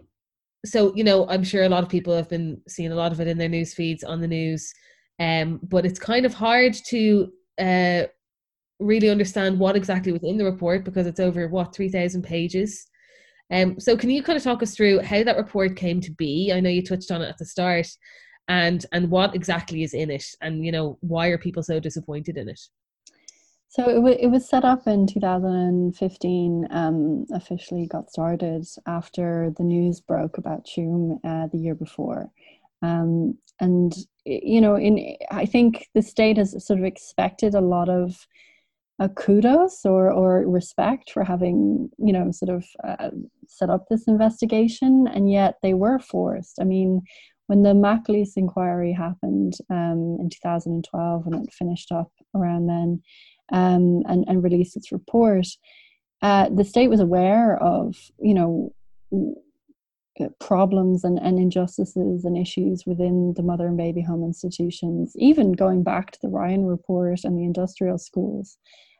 so 0.66 0.94
you 0.94 1.04
know, 1.04 1.28
I'm 1.28 1.44
sure 1.44 1.64
a 1.64 1.68
lot 1.68 1.82
of 1.82 1.88
people 1.88 2.14
have 2.14 2.28
been 2.28 2.60
seeing 2.68 2.92
a 2.92 2.96
lot 2.96 3.12
of 3.12 3.20
it 3.20 3.28
in 3.28 3.38
their 3.38 3.48
news 3.48 3.74
feeds 3.74 4.04
on 4.04 4.20
the 4.20 4.28
news. 4.28 4.72
Um, 5.20 5.60
but 5.62 5.84
it's 5.84 5.98
kind 5.98 6.24
of 6.24 6.34
hard 6.34 6.74
to 6.88 7.32
uh, 7.58 8.04
really 8.78 9.10
understand 9.10 9.58
what 9.58 9.76
exactly 9.76 10.12
was 10.12 10.22
in 10.22 10.36
the 10.36 10.44
report 10.44 10.84
because 10.84 11.06
it's 11.06 11.20
over 11.20 11.48
what 11.48 11.74
3,000 11.74 12.22
pages. 12.22 12.86
Um, 13.50 13.80
so 13.80 13.96
can 13.96 14.10
you 14.10 14.22
kind 14.22 14.36
of 14.36 14.44
talk 14.44 14.62
us 14.62 14.74
through 14.74 15.00
how 15.00 15.22
that 15.22 15.36
report 15.36 15.74
came 15.74 16.00
to 16.02 16.10
be? 16.12 16.52
I 16.52 16.60
know 16.60 16.68
you 16.68 16.82
touched 16.84 17.10
on 17.10 17.22
it 17.22 17.28
at 17.28 17.38
the 17.38 17.46
start, 17.46 17.88
and 18.48 18.84
and 18.92 19.10
what 19.10 19.34
exactly 19.34 19.82
is 19.82 19.94
in 19.94 20.10
it, 20.10 20.24
and 20.40 20.64
you 20.64 20.72
know 20.72 20.98
why 21.00 21.28
are 21.28 21.38
people 21.38 21.62
so 21.62 21.78
disappointed 21.78 22.36
in 22.36 22.48
it? 22.48 22.60
So 23.70 23.88
it, 23.88 23.94
w- 23.94 24.16
it 24.18 24.28
was 24.28 24.48
set 24.48 24.64
up 24.64 24.86
in 24.86 25.06
2015, 25.06 26.68
um, 26.70 27.26
officially 27.34 27.86
got 27.86 28.10
started 28.10 28.66
after 28.86 29.52
the 29.58 29.62
news 29.62 30.00
broke 30.00 30.38
about 30.38 30.64
Tuam 30.64 31.20
uh, 31.22 31.48
the 31.48 31.58
year 31.58 31.74
before. 31.74 32.30
Um, 32.80 33.36
and 33.60 33.94
you 34.24 34.60
know, 34.60 34.76
in 34.76 35.16
I 35.30 35.44
think 35.44 35.88
the 35.94 36.02
state 36.02 36.38
has 36.38 36.64
sort 36.66 36.78
of 36.78 36.84
expected 36.84 37.54
a 37.54 37.60
lot 37.60 37.88
of 37.88 38.26
uh, 39.00 39.08
kudos 39.08 39.84
or 39.84 40.10
or 40.10 40.48
respect 40.48 41.10
for 41.10 41.24
having 41.24 41.90
you 41.98 42.12
know 42.12 42.30
sort 42.30 42.50
of 42.50 42.64
uh, 42.84 43.10
set 43.48 43.68
up 43.68 43.86
this 43.88 44.08
investigation, 44.08 45.06
and 45.12 45.30
yet 45.30 45.56
they 45.62 45.74
were 45.74 45.98
forced. 45.98 46.58
I 46.60 46.64
mean, 46.64 47.02
when 47.48 47.62
the 47.62 47.72
McAleese 47.72 48.36
inquiry 48.36 48.92
happened 48.92 49.54
um, 49.70 50.18
in 50.20 50.30
2012, 50.30 51.26
and 51.26 51.34
it 51.34 51.52
finished 51.52 51.90
up 51.90 52.12
around 52.34 52.66
then, 52.66 53.02
um, 53.52 54.02
and 54.06 54.24
and 54.28 54.44
released 54.44 54.76
its 54.76 54.92
report, 54.92 55.46
uh, 56.22 56.48
the 56.50 56.64
state 56.64 56.88
was 56.88 57.00
aware 57.00 57.56
of 57.62 57.96
you 58.20 58.34
know 58.34 58.72
uh, 60.20 60.28
problems 60.40 61.04
and, 61.04 61.18
and 61.18 61.38
injustices 61.38 62.24
and 62.24 62.36
issues 62.36 62.84
within 62.86 63.32
the 63.36 63.42
mother 63.42 63.66
and 63.66 63.78
baby 63.78 64.02
home 64.02 64.22
institutions, 64.22 65.14
even 65.16 65.52
going 65.52 65.82
back 65.82 66.10
to 66.10 66.18
the 66.20 66.28
Ryan 66.28 66.66
report 66.66 67.20
and 67.24 67.38
the 67.38 67.44
industrial 67.44 67.98
schools 67.98 68.58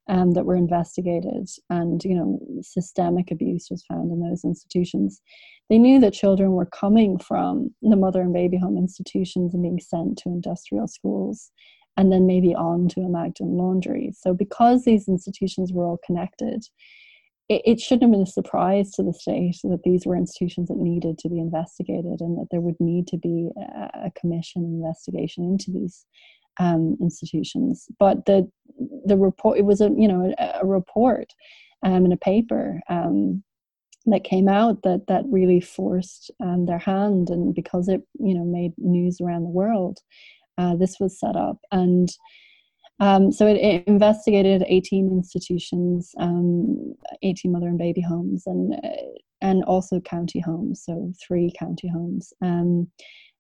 um, 0.09 0.33
that 0.33 0.47
were 0.47 0.57
investigated, 0.57 1.49
and 1.71 2.03
you 2.05 2.15
know, 2.15 2.39
systemic 2.63 3.31
abuse 3.31 3.69
was 3.71 3.85
found 3.85 4.11
in 4.11 4.21
those 4.21 4.45
institutions. 4.45 5.21
They 5.69 5.79
knew 5.79 6.01
that 6.01 6.15
children 6.15 6.53
were 6.53 6.67
coming 6.67 7.19
from 7.19 7.75
the 7.83 7.97
mother 7.97 8.23
and 8.23 8.33
baby 8.33 8.57
home 8.57 8.79
institutions 8.79 9.53
and 9.53 9.63
being 9.63 9.81
sent 9.81 10.19
to 10.19 10.31
industrial 10.31 10.87
schools 10.87 11.51
and 11.99 12.13
then 12.13 12.27
maybe 12.27 12.55
on 12.55 12.89
to 12.89 13.01
a 13.01 13.09
Magdalen 13.09 13.57
laundry. 13.57 14.13
So, 14.17 14.33
because 14.33 14.85
these 14.85 15.09
institutions 15.09 15.73
were 15.73 15.85
all 15.85 15.99
connected, 16.07 16.65
it, 17.49 17.63
it 17.65 17.81
shouldn't 17.81 18.05
have 18.05 18.13
been 18.13 18.23
a 18.23 18.27
surprise 18.27 18.93
to 18.93 19.03
the 19.03 19.13
state 19.13 19.57
that 19.65 19.83
these 19.85 20.07
were 20.07 20.17
institutions 20.17 20.69
that 20.69 20.79
needed 20.79 21.19
to 21.19 21.29
be 21.29 21.39
investigated 21.41 22.21
and 22.21 22.39
that 22.39 22.47
there 22.51 22.61
would 22.61 22.77
need 22.79 23.09
to 23.09 23.19
be 23.19 23.51
a, 23.59 24.07
a 24.07 24.13
commission 24.19 24.65
investigation 24.65 25.45
into 25.45 25.73
these 25.73 26.07
um, 26.59 26.97
institutions. 27.01 27.87
But 27.99 28.27
the 28.27 28.51
the 29.05 29.17
report 29.17 29.59
it 29.59 29.65
was 29.65 29.81
a 29.81 29.91
you 29.97 30.09
know 30.09 30.33
a, 30.39 30.61
a 30.63 30.67
report 30.67 31.33
um, 31.83 32.05
in 32.05 32.13
a 32.13 32.17
paper 32.17 32.81
um, 32.89 33.43
that 34.07 34.25
came 34.25 34.49
out 34.49 34.83
that 34.83 35.07
that 35.09 35.25
really 35.29 35.61
forced 35.61 36.31
um, 36.41 36.67
their 36.67 36.79
hand, 36.79 37.31
and 37.31 37.55
because 37.55 37.89
it 37.89 38.03
you 38.19 38.35
know 38.35 38.45
made 38.45 38.73
news 38.79 39.21
around 39.21 39.45
the 39.45 39.51
world, 39.51 39.99
uh, 40.59 40.77
this 40.77 40.99
was 41.01 41.19
set 41.19 41.37
up 41.37 41.59
and. 41.73 42.11
Um, 43.01 43.31
so 43.31 43.47
it, 43.47 43.59
it, 43.59 43.87
investigated 43.87 44.65
18 44.67 45.13
institutions, 45.13 46.11
um, 46.19 46.97
18 47.23 47.53
mother 47.53 47.69
and 47.69 47.79
baby 47.79 48.01
homes, 48.01 48.43
and 48.45 48.75
uh, 48.75 48.89
and 49.41 49.63
also 49.65 50.01
county 50.01 50.41
homes, 50.41 50.83
so 50.85 51.13
three 51.25 51.53
county 51.57 51.89
homes. 51.89 52.33
Um, 52.43 52.89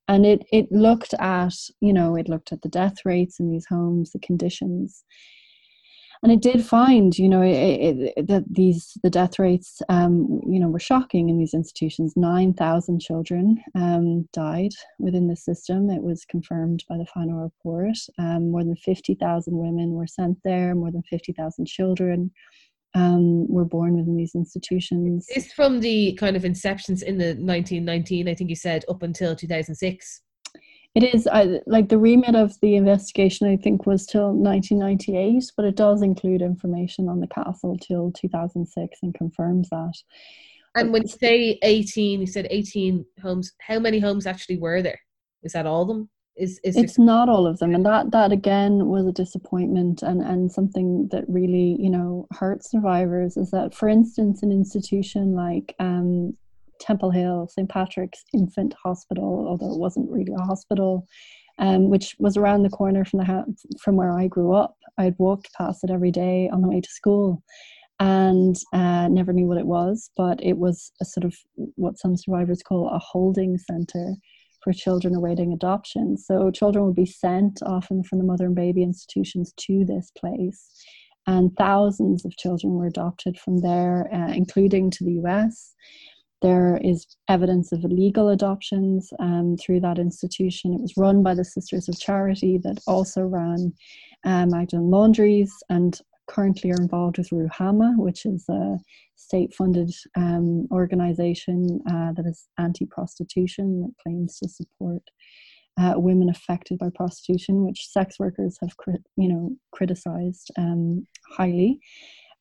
and 0.08 0.24
it 0.26 0.44
it 0.50 0.70
looked 0.72 1.14
at 1.18 1.54
you 1.80 1.92
know 1.92 2.16
it 2.16 2.28
looked 2.28 2.52
at 2.52 2.62
the 2.62 2.68
death 2.68 2.96
rates 3.04 3.38
in 3.38 3.50
these 3.50 3.66
homes, 3.66 4.10
the 4.12 4.18
conditions, 4.18 5.04
and 6.22 6.32
it 6.32 6.40
did 6.40 6.64
find 6.64 7.16
you 7.18 7.28
know 7.28 7.42
it, 7.42 8.12
it, 8.16 8.26
that 8.26 8.44
these 8.50 8.96
the 9.02 9.10
death 9.10 9.38
rates 9.38 9.80
um, 9.88 10.40
you 10.48 10.58
know 10.58 10.68
were 10.68 10.80
shocking 10.80 11.28
in 11.28 11.38
these 11.38 11.54
institutions. 11.54 12.14
9000 12.16 13.00
children 13.00 13.62
um, 13.74 14.28
died 14.32 14.72
within 14.98 15.28
the 15.28 15.36
system. 15.36 15.90
It 15.90 16.02
was 16.02 16.24
confirmed 16.24 16.84
by 16.88 16.96
the 16.96 17.06
final 17.06 17.42
report. 17.42 17.98
Um, 18.18 18.50
more 18.50 18.64
than 18.64 18.76
50000 18.76 19.56
women 19.56 19.92
were 19.92 20.06
sent 20.06 20.38
there 20.42 20.74
more 20.74 20.90
than 20.90 21.02
50000 21.10 21.66
children 21.66 22.30
um, 22.94 23.46
were 23.48 23.64
born 23.64 23.96
within 23.96 24.16
these 24.16 24.34
institutions 24.34 25.26
is 25.34 25.52
from 25.52 25.80
the 25.80 26.14
kind 26.14 26.36
of 26.36 26.42
inceptions 26.42 27.02
in 27.02 27.18
the 27.18 27.34
1919 27.34 28.28
i 28.28 28.34
think 28.34 28.50
you 28.50 28.56
said 28.56 28.84
up 28.88 29.02
until 29.02 29.36
2006 29.36 30.22
it 30.94 31.14
is 31.14 31.28
I, 31.28 31.60
like 31.66 31.88
the 31.88 31.98
remit 31.98 32.34
of 32.34 32.58
the 32.60 32.74
investigation, 32.74 33.46
I 33.46 33.56
think, 33.56 33.86
was 33.86 34.06
till 34.06 34.32
1998, 34.32 35.52
but 35.56 35.66
it 35.66 35.76
does 35.76 36.02
include 36.02 36.42
information 36.42 37.08
on 37.08 37.20
the 37.20 37.28
castle 37.28 37.76
till 37.78 38.10
2006 38.12 38.98
and 39.02 39.14
confirms 39.14 39.68
that. 39.68 39.92
And 40.74 40.92
when 40.92 41.02
you 41.02 41.08
say 41.08 41.58
18, 41.62 42.20
you 42.20 42.26
said 42.26 42.48
18 42.50 43.04
homes. 43.22 43.52
How 43.60 43.78
many 43.78 43.98
homes 43.98 44.26
actually 44.26 44.58
were 44.58 44.82
there? 44.82 45.00
Is 45.42 45.52
that 45.52 45.66
all 45.66 45.82
of 45.82 45.88
them? 45.88 46.10
Is, 46.38 46.60
is 46.62 46.76
it's 46.76 46.98
not 46.98 47.28
all 47.28 47.48
of 47.48 47.58
them 47.58 47.74
and 47.74 47.84
that 47.84 48.12
that 48.12 48.30
again 48.30 48.86
was 48.86 49.04
a 49.06 49.12
disappointment 49.12 50.02
and 50.02 50.22
and 50.22 50.52
something 50.52 51.08
that 51.10 51.24
really 51.26 51.76
you 51.80 51.90
know 51.90 52.28
hurt 52.30 52.64
survivors 52.64 53.36
is 53.36 53.50
that 53.50 53.74
for 53.74 53.88
instance 53.88 54.44
an 54.44 54.52
institution 54.52 55.32
like 55.34 55.74
um 55.80 56.36
Temple 56.78 57.10
Hill, 57.10 57.48
St. 57.48 57.68
Patrick's 57.68 58.24
Infant 58.32 58.74
Hospital, 58.82 59.46
although 59.48 59.72
it 59.72 59.78
wasn't 59.78 60.10
really 60.10 60.32
a 60.32 60.42
hospital, 60.42 61.06
um, 61.58 61.90
which 61.90 62.14
was 62.18 62.36
around 62.36 62.62
the 62.62 62.70
corner 62.70 63.04
from 63.04 63.18
the 63.18 63.24
house, 63.24 63.66
from 63.80 63.96
where 63.96 64.12
I 64.12 64.28
grew 64.28 64.54
up. 64.54 64.76
I'd 64.96 65.18
walked 65.18 65.52
past 65.54 65.84
it 65.84 65.90
every 65.90 66.10
day 66.10 66.48
on 66.52 66.62
the 66.62 66.68
way 66.68 66.80
to 66.80 66.88
school, 66.88 67.42
and 68.00 68.56
uh, 68.72 69.08
never 69.08 69.32
knew 69.32 69.46
what 69.46 69.58
it 69.58 69.66
was. 69.66 70.10
But 70.16 70.42
it 70.42 70.56
was 70.56 70.92
a 71.00 71.04
sort 71.04 71.24
of 71.24 71.34
what 71.74 71.98
some 71.98 72.16
survivors 72.16 72.62
call 72.62 72.88
a 72.90 72.98
holding 72.98 73.58
center 73.58 74.14
for 74.68 74.74
children 74.74 75.14
awaiting 75.14 75.54
adoption. 75.54 76.18
So 76.18 76.50
children 76.50 76.84
would 76.84 76.94
be 76.94 77.06
sent 77.06 77.62
often 77.64 78.02
from 78.04 78.18
the 78.18 78.24
mother 78.24 78.44
and 78.44 78.54
baby 78.54 78.82
institutions 78.82 79.54
to 79.56 79.86
this 79.86 80.10
place. 80.10 80.70
And 81.26 81.56
thousands 81.56 82.26
of 82.26 82.36
children 82.36 82.74
were 82.74 82.86
adopted 82.86 83.38
from 83.38 83.60
there, 83.60 84.10
uh, 84.12 84.30
including 84.34 84.90
to 84.90 85.04
the 85.04 85.12
US. 85.24 85.74
There 86.42 86.78
is 86.84 87.06
evidence 87.28 87.72
of 87.72 87.82
illegal 87.82 88.28
adoptions 88.28 89.10
um, 89.18 89.56
through 89.56 89.80
that 89.80 89.98
institution. 89.98 90.74
It 90.74 90.82
was 90.82 90.98
run 90.98 91.22
by 91.22 91.34
the 91.34 91.46
Sisters 91.46 91.88
of 91.88 91.98
Charity 91.98 92.58
that 92.62 92.78
also 92.86 93.22
ran 93.22 93.72
Magdalen 94.26 94.90
Laundries 94.90 95.52
and 95.70 95.98
currently 96.28 96.70
are 96.70 96.80
involved 96.80 97.18
with 97.18 97.30
Ruhama, 97.30 97.96
which 97.96 98.24
is 98.26 98.44
a 98.48 98.78
state 99.16 99.54
funded 99.54 99.90
um, 100.16 100.68
organization 100.70 101.80
uh, 101.90 102.12
that 102.12 102.26
is 102.26 102.48
anti 102.58 102.86
prostitution 102.86 103.82
that 103.82 104.02
claims 104.02 104.38
to 104.38 104.48
support. 104.48 105.02
Uh, 105.80 105.94
women 105.96 106.28
affected 106.28 106.76
by 106.76 106.88
prostitution, 106.92 107.64
which 107.64 107.86
sex 107.88 108.18
workers 108.18 108.58
have, 108.60 108.72
you 109.16 109.28
know, 109.28 109.50
criticized 109.70 110.50
um, 110.58 111.06
highly. 111.36 111.78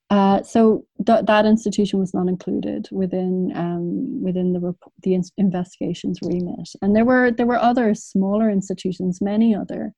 Uh, 0.10 0.42
so 0.42 0.86
th- 1.06 1.26
that 1.26 1.46
institution 1.46 2.00
was 2.00 2.14
not 2.14 2.30
included 2.30 2.88
within 2.92 3.52
um, 3.56 4.24
within 4.24 4.54
the 4.54 4.60
rep- 4.60 4.94
the 5.04 5.14
in- 5.14 5.24
investigations 5.38 6.20
remit, 6.22 6.70
and 6.82 6.96
there 6.96 7.04
were 7.04 7.30
there 7.30 7.46
were 7.46 7.58
other 7.60 7.94
smaller 7.94 8.50
institutions, 8.50 9.20
many 9.22 9.54
other, 9.54 9.94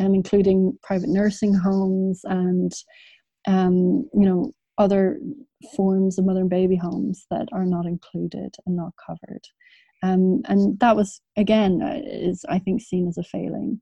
um, 0.00 0.14
including 0.14 0.76
private 0.82 1.08
nursing 1.08 1.54
homes 1.54 2.20
and 2.24 2.72
um, 3.46 4.08
you 4.14 4.26
know 4.26 4.52
other 4.78 5.18
forms 5.76 6.18
of 6.18 6.24
mother 6.24 6.40
and 6.40 6.50
baby 6.50 6.76
homes 6.76 7.26
that 7.30 7.48
are 7.52 7.64
not 7.64 7.86
included 7.86 8.54
and 8.66 8.76
not 8.76 8.92
covered. 9.04 9.42
Um, 10.02 10.42
and 10.46 10.78
that 10.80 10.96
was 10.96 11.20
again 11.36 11.80
uh, 11.82 12.00
is 12.04 12.44
I 12.48 12.58
think 12.58 12.80
seen 12.80 13.08
as 13.08 13.18
a 13.18 13.22
failing. 13.22 13.80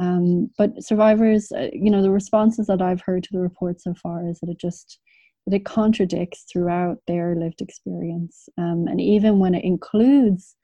Um, 0.00 0.50
but 0.58 0.82
survivors, 0.82 1.52
uh, 1.52 1.68
you 1.72 1.90
know, 1.90 2.02
the 2.02 2.10
responses 2.10 2.66
that 2.66 2.82
I've 2.82 3.02
heard 3.02 3.22
to 3.24 3.32
the 3.32 3.38
report 3.38 3.80
so 3.80 3.94
far 3.94 4.28
is 4.28 4.40
that 4.40 4.50
it 4.50 4.58
just 4.58 4.98
that 5.46 5.54
it 5.54 5.64
contradicts 5.64 6.44
throughout 6.52 6.98
their 7.06 7.34
lived 7.36 7.60
experience, 7.60 8.48
um, 8.58 8.86
and 8.88 9.00
even 9.00 9.38
when 9.38 9.54
it 9.54 9.64
includes 9.64 10.56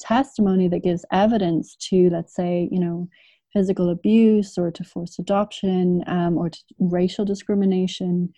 testimony 0.00 0.68
that 0.68 0.82
gives 0.84 1.04
evidence 1.12 1.76
to, 1.76 2.08
let's 2.10 2.34
say, 2.34 2.68
you 2.70 2.80
know, 2.80 3.08
physical 3.52 3.90
abuse 3.90 4.58
or 4.58 4.70
to 4.70 4.84
forced 4.84 5.18
adoption 5.18 6.02
um, 6.06 6.36
or 6.36 6.50
to 6.50 6.58
racial 6.78 7.24
discrimination, 7.24 8.32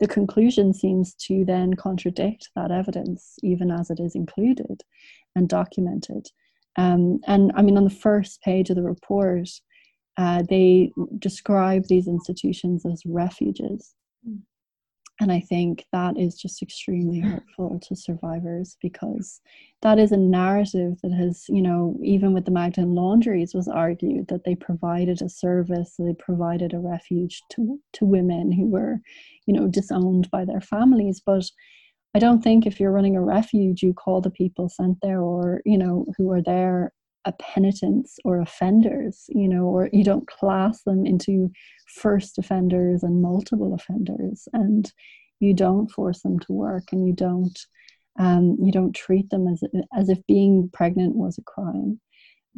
the 0.00 0.08
conclusion 0.08 0.74
seems 0.74 1.14
to 1.14 1.44
then 1.44 1.74
contradict 1.74 2.50
that 2.54 2.70
evidence, 2.70 3.36
even 3.42 3.70
as 3.70 3.90
it 3.90 4.00
is 4.00 4.14
included 4.14 4.82
and 5.34 5.48
documented. 5.48 6.26
Um, 6.76 7.20
and 7.26 7.52
I 7.54 7.62
mean, 7.62 7.78
on 7.78 7.84
the 7.84 7.90
first 7.90 8.42
page 8.42 8.68
of 8.68 8.76
the 8.76 8.82
report, 8.82 9.48
uh, 10.18 10.42
they 10.48 10.92
describe 11.18 11.86
these 11.86 12.08
institutions 12.08 12.84
as 12.84 13.02
refuges. 13.06 13.94
Mm. 14.28 14.40
And 15.18 15.32
I 15.32 15.40
think 15.40 15.86
that 15.92 16.18
is 16.18 16.36
just 16.36 16.62
extremely 16.62 17.22
mm. 17.22 17.32
hurtful 17.32 17.80
to 17.88 17.96
survivors 17.96 18.76
because 18.82 19.40
that 19.80 19.98
is 19.98 20.12
a 20.12 20.16
narrative 20.16 20.98
that 21.02 21.12
has, 21.12 21.46
you 21.48 21.62
know, 21.62 21.98
even 22.02 22.34
with 22.34 22.44
the 22.44 22.50
Magdalen 22.50 22.94
Laundries 22.94 23.54
was 23.54 23.66
argued 23.66 24.28
that 24.28 24.44
they 24.44 24.54
provided 24.54 25.22
a 25.22 25.28
service, 25.28 25.94
they 25.98 26.14
provided 26.18 26.74
a 26.74 26.78
refuge 26.78 27.40
to, 27.52 27.80
to 27.94 28.04
women 28.04 28.52
who 28.52 28.66
were, 28.66 29.00
you 29.46 29.54
know, 29.54 29.68
disowned 29.68 30.30
by 30.30 30.44
their 30.44 30.60
families. 30.60 31.22
But 31.24 31.50
I 32.14 32.18
don't 32.18 32.42
think 32.42 32.66
if 32.66 32.78
you're 32.78 32.92
running 32.92 33.16
a 33.16 33.22
refuge, 33.22 33.82
you 33.82 33.94
call 33.94 34.20
the 34.20 34.30
people 34.30 34.68
sent 34.68 34.98
there 35.00 35.20
or, 35.20 35.62
you 35.64 35.78
know, 35.78 36.06
who 36.18 36.30
are 36.30 36.42
there 36.42 36.92
penitents 37.32 38.18
or 38.24 38.40
offenders, 38.40 39.24
you 39.28 39.48
know, 39.48 39.64
or 39.64 39.88
you 39.92 40.04
don't 40.04 40.26
class 40.26 40.82
them 40.82 41.06
into 41.06 41.50
first 41.86 42.38
offenders 42.38 43.02
and 43.02 43.22
multiple 43.22 43.74
offenders, 43.74 44.48
and 44.52 44.92
you 45.40 45.54
don't 45.54 45.90
force 45.90 46.22
them 46.22 46.38
to 46.40 46.52
work, 46.52 46.84
and 46.92 47.06
you 47.06 47.12
don't 47.12 47.58
um, 48.18 48.56
you 48.62 48.72
don't 48.72 48.94
treat 48.94 49.30
them 49.30 49.46
as 49.48 49.62
as 49.96 50.08
if 50.08 50.18
being 50.26 50.70
pregnant 50.72 51.16
was 51.16 51.38
a 51.38 51.42
crime. 51.42 52.00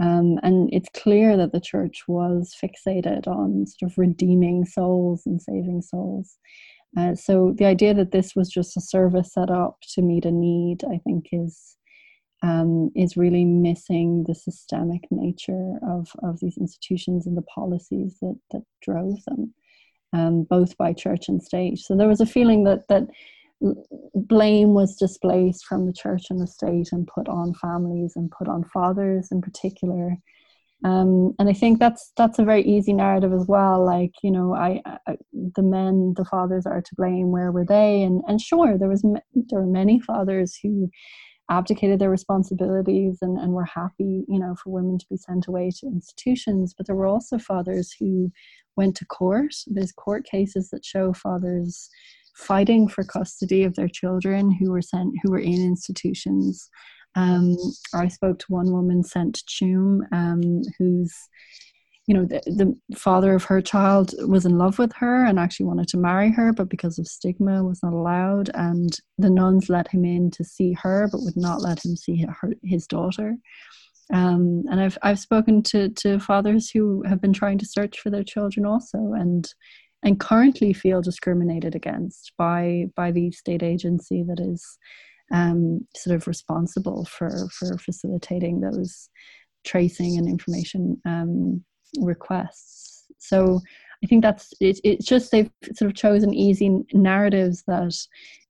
Um, 0.01 0.39
and 0.45 0.69
it's 0.73 0.89
clear 0.95 1.37
that 1.37 1.53
the 1.53 1.61
church 1.61 2.05
was 2.07 2.55
fixated 2.63 3.27
on 3.27 3.67
sort 3.67 3.91
of 3.91 3.99
redeeming 3.99 4.65
souls 4.65 5.23
and 5.27 5.43
saving 5.43 5.83
souls. 5.83 6.39
Uh, 6.97 7.15
so 7.15 7.55
the 7.59 7.65
idea 7.65 7.95
that 7.95 8.13
this 8.13 8.35
was 8.37 8.49
just 8.49 8.77
a 8.77 8.81
service 8.81 9.33
set 9.33 9.51
up 9.51 9.77
to 9.95 10.03
meet 10.03 10.25
a 10.25 10.31
need, 10.31 10.85
I 10.85 10.99
think, 10.99 11.27
is 11.33 11.77
um, 12.43 12.91
is 12.95 13.17
really 13.17 13.45
missing 13.45 14.25
the 14.27 14.35
systemic 14.35 15.03
nature 15.11 15.75
of, 15.89 16.09
of 16.23 16.39
these 16.41 16.57
institutions 16.57 17.27
and 17.27 17.37
the 17.37 17.43
policies 17.43 18.17
that, 18.21 18.39
that 18.53 18.63
drove 18.81 19.25
them, 19.27 19.53
um, 20.13 20.45
both 20.45 20.77
by 20.77 20.93
church 20.93 21.29
and 21.29 21.43
state. 21.43 21.79
So 21.79 21.97
there 21.97 22.09
was 22.09 22.21
a 22.21 22.27
feeling 22.27 22.65
that 22.65 22.87
that 22.89 23.09
blame 24.15 24.73
was 24.73 24.97
displaced 24.97 25.67
from 25.67 25.87
the 25.87 25.93
church 25.93 26.27
and 26.31 26.41
the 26.41 26.47
state 26.47 26.89
and 26.93 27.09
put 27.09 27.29
on 27.29 27.55
families 27.55 28.13
and 28.15 28.31
put 28.31 28.47
on 28.47 28.63
fathers 28.73 29.29
in 29.33 29.41
particular. 29.41 30.17
Um, 30.85 31.35
and 31.41 31.49
I 31.49 31.53
think 31.53 31.81
that's 31.81 32.13
that's 32.17 32.39
a 32.39 32.45
very 32.45 32.63
easy 32.63 32.93
narrative 32.93 33.33
as 33.33 33.47
well. 33.49 33.85
Like 33.85 34.13
you 34.23 34.31
know, 34.31 34.55
I, 34.55 34.81
I, 35.09 35.17
the 35.33 35.63
men, 35.63 36.15
the 36.17 36.25
fathers 36.25 36.67
are 36.67 36.81
to 36.81 36.95
blame. 36.95 37.33
Where 37.33 37.51
were 37.51 37.65
they? 37.65 38.03
And 38.03 38.23
and 38.29 38.41
sure, 38.41 38.79
there 38.79 38.89
was 38.89 39.03
there 39.35 39.61
were 39.61 39.67
many 39.67 39.99
fathers 39.99 40.57
who 40.63 40.89
abdicated 41.51 41.99
their 41.99 42.11
responsibilities 42.11 43.19
and, 43.23 43.39
and 43.39 43.53
were 43.53 43.65
happy, 43.65 44.25
you 44.29 44.39
know, 44.39 44.55
for 44.55 44.71
women 44.71 44.99
to 44.99 45.07
be 45.11 45.17
sent 45.17 45.47
away 45.47 45.71
to 45.79 45.87
institutions. 45.87 46.75
But 46.77 46.87
there 46.87 46.97
were 46.97 47.07
also 47.07 47.39
fathers 47.39 47.95
who 47.99 48.31
went 48.77 48.97
to 48.97 49.07
court. 49.07 49.55
There's 49.67 49.93
court 49.93 50.25
cases 50.25 50.71
that 50.71 50.85
show 50.85 51.13
fathers 51.13 51.89
fighting 52.35 52.87
for 52.87 53.03
custody 53.03 53.65
of 53.65 53.75
their 53.75 53.89
children 53.89 54.51
who 54.51 54.71
were 54.71 54.83
sent 54.83 55.15
who 55.23 55.31
were 55.31 55.41
in 55.41 55.61
institutions. 55.65 56.69
Um, 57.17 57.57
I 57.95 58.09
spoke 58.09 58.39
to 58.41 58.47
one 58.49 58.71
woman 58.71 59.03
sent 59.03 59.35
to 59.37 59.45
Tuam, 59.45 60.01
um, 60.13 60.63
who's 60.79 61.13
you 62.09 62.15
know 62.15 62.25
the, 62.25 62.41
the 62.47 62.97
father 62.97 63.35
of 63.35 63.45
her 63.45 63.61
child 63.61 64.15
was 64.27 64.47
in 64.47 64.57
love 64.57 64.79
with 64.79 64.93
her 64.95 65.27
and 65.27 65.39
actually 65.39 65.67
wanted 65.67 65.89
to 65.89 65.99
marry 65.99 66.33
her 66.33 66.55
but 66.55 66.71
because 66.71 66.99
of 66.99 67.07
stigma 67.07 67.63
was 67.63 67.83
not 67.83 67.93
allowed. 67.93 68.51
And 68.55 68.97
the 69.19 69.29
nuns 69.29 69.69
let 69.69 69.89
him 69.89 70.07
in 70.07 70.31
to 70.33 70.43
see 70.43 70.73
her 70.73 71.09
but 71.13 71.21
would 71.21 71.37
not 71.37 71.61
let 71.61 71.85
him 71.85 71.97
see 71.97 72.25
her, 72.25 72.55
his 72.65 72.87
daughter. 72.87 73.37
Um, 74.11 74.65
and 74.71 74.81
I've 74.81 74.97
I've 75.03 75.19
spoken 75.19 75.63
to 75.65 75.91
to 75.91 76.19
fathers 76.19 76.71
who 76.71 77.03
have 77.07 77.21
been 77.21 77.35
trying 77.35 77.59
to 77.59 77.67
search 77.67 78.01
for 78.01 78.09
their 78.09 78.25
children 78.25 78.65
also 78.65 79.13
and 79.13 79.47
and 80.03 80.19
currently 80.19 80.73
feel 80.73 81.03
discriminated 81.03 81.75
against 81.75 82.33
by 82.39 82.87
by 82.97 83.13
the 83.13 83.31
state 83.33 83.63
agency 83.63 84.25
that 84.27 84.41
is 84.41 84.79
um, 85.31 85.87
sort 85.95 86.17
of 86.17 86.27
responsible 86.27 87.05
for 87.05 87.51
for 87.51 87.77
facilitating 87.77 88.61
those 88.61 89.11
tracing 89.67 90.17
and 90.17 90.27
information 90.27 90.99
um, 91.05 91.63
requests. 92.01 93.05
So 93.19 93.61
I 94.03 94.07
think 94.07 94.23
that's 94.23 94.53
it, 94.61 94.81
it's 94.85 95.05
just 95.05 95.31
they've 95.31 95.51
sort 95.75 95.91
of 95.91 95.97
chosen 95.97 96.33
easy 96.33 96.85
narratives 96.93 97.65
that 97.67 97.95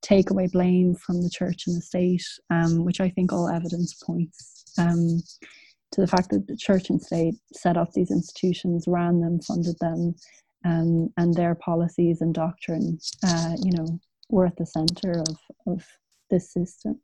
take 0.01 0.29
away 0.29 0.47
blame 0.47 0.95
from 0.95 1.21
the 1.21 1.29
church 1.29 1.65
and 1.67 1.75
the 1.75 1.81
state, 1.81 2.25
um, 2.49 2.85
which 2.85 3.01
I 3.01 3.09
think 3.09 3.33
all 3.33 3.49
evidence 3.49 3.95
points 3.95 4.65
um, 4.77 5.23
to 5.91 6.01
the 6.01 6.07
fact 6.07 6.29
that 6.29 6.47
the 6.47 6.55
church 6.55 6.89
and 6.89 7.01
state 7.01 7.33
set 7.51 7.77
up 7.77 7.91
these 7.93 8.11
institutions, 8.11 8.85
ran 8.87 9.21
them, 9.21 9.41
funded 9.41 9.75
them, 9.79 10.13
um, 10.65 11.11
and 11.17 11.33
their 11.33 11.55
policies 11.55 12.21
and 12.21 12.33
doctrine, 12.33 12.99
uh, 13.25 13.55
you 13.63 13.71
know, 13.71 13.99
were 14.29 14.45
at 14.45 14.57
the 14.57 14.65
center 14.65 15.23
of 15.27 15.37
of 15.65 15.83
this 16.29 16.53
system. 16.53 16.99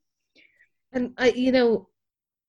And 0.93 1.13
I, 1.17 1.31
you 1.31 1.51
know, 1.51 1.89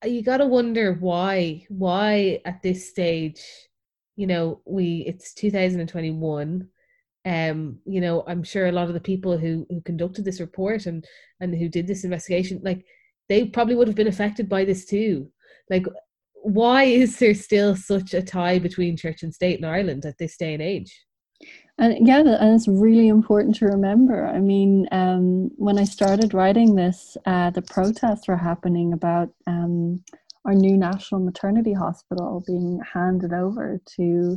you 0.04 0.22
got 0.22 0.36
to 0.38 0.46
wonder 0.46 0.96
why, 1.00 1.66
why 1.68 2.40
at 2.44 2.62
this 2.62 2.88
stage 2.88 3.40
you 4.16 4.26
know 4.26 4.60
we 4.64 5.04
it's 5.06 5.32
2021 5.34 6.68
um 7.26 7.78
you 7.84 8.00
know 8.00 8.24
i'm 8.26 8.42
sure 8.42 8.66
a 8.66 8.72
lot 8.72 8.88
of 8.88 8.94
the 8.94 9.00
people 9.00 9.36
who 9.36 9.66
who 9.68 9.80
conducted 9.82 10.24
this 10.24 10.40
report 10.40 10.86
and 10.86 11.04
and 11.40 11.54
who 11.54 11.68
did 11.68 11.86
this 11.86 12.04
investigation 12.04 12.60
like 12.64 12.84
they 13.28 13.46
probably 13.46 13.74
would 13.74 13.88
have 13.88 13.96
been 13.96 14.06
affected 14.06 14.48
by 14.48 14.64
this 14.64 14.84
too. 14.84 15.30
Like 15.70 15.86
why 16.34 16.84
is 16.84 17.18
there 17.18 17.34
still 17.34 17.74
such 17.74 18.14
a 18.14 18.22
tie 18.22 18.58
between 18.58 18.96
church 18.96 19.24
and 19.24 19.34
state 19.34 19.58
in 19.58 19.64
ireland 19.64 20.06
at 20.06 20.18
this 20.18 20.36
day 20.36 20.54
and 20.54 20.62
age? 20.62 21.04
And 21.78 22.06
yeah 22.06 22.20
and 22.20 22.54
it's 22.54 22.68
really 22.68 23.08
important 23.08 23.56
to 23.56 23.66
remember. 23.66 24.26
I 24.26 24.40
mean 24.40 24.86
um, 24.92 25.50
when 25.56 25.78
i 25.78 25.84
started 25.84 26.34
writing 26.34 26.74
this 26.74 27.16
uh, 27.26 27.50
the 27.50 27.62
protests 27.62 28.28
were 28.28 28.36
happening 28.36 28.92
about 28.92 29.30
um, 29.46 30.02
our 30.46 30.54
new 30.54 30.76
national 30.76 31.20
maternity 31.20 31.72
hospital 31.72 32.42
being 32.46 32.80
handed 32.94 33.32
over 33.32 33.80
to 33.96 34.36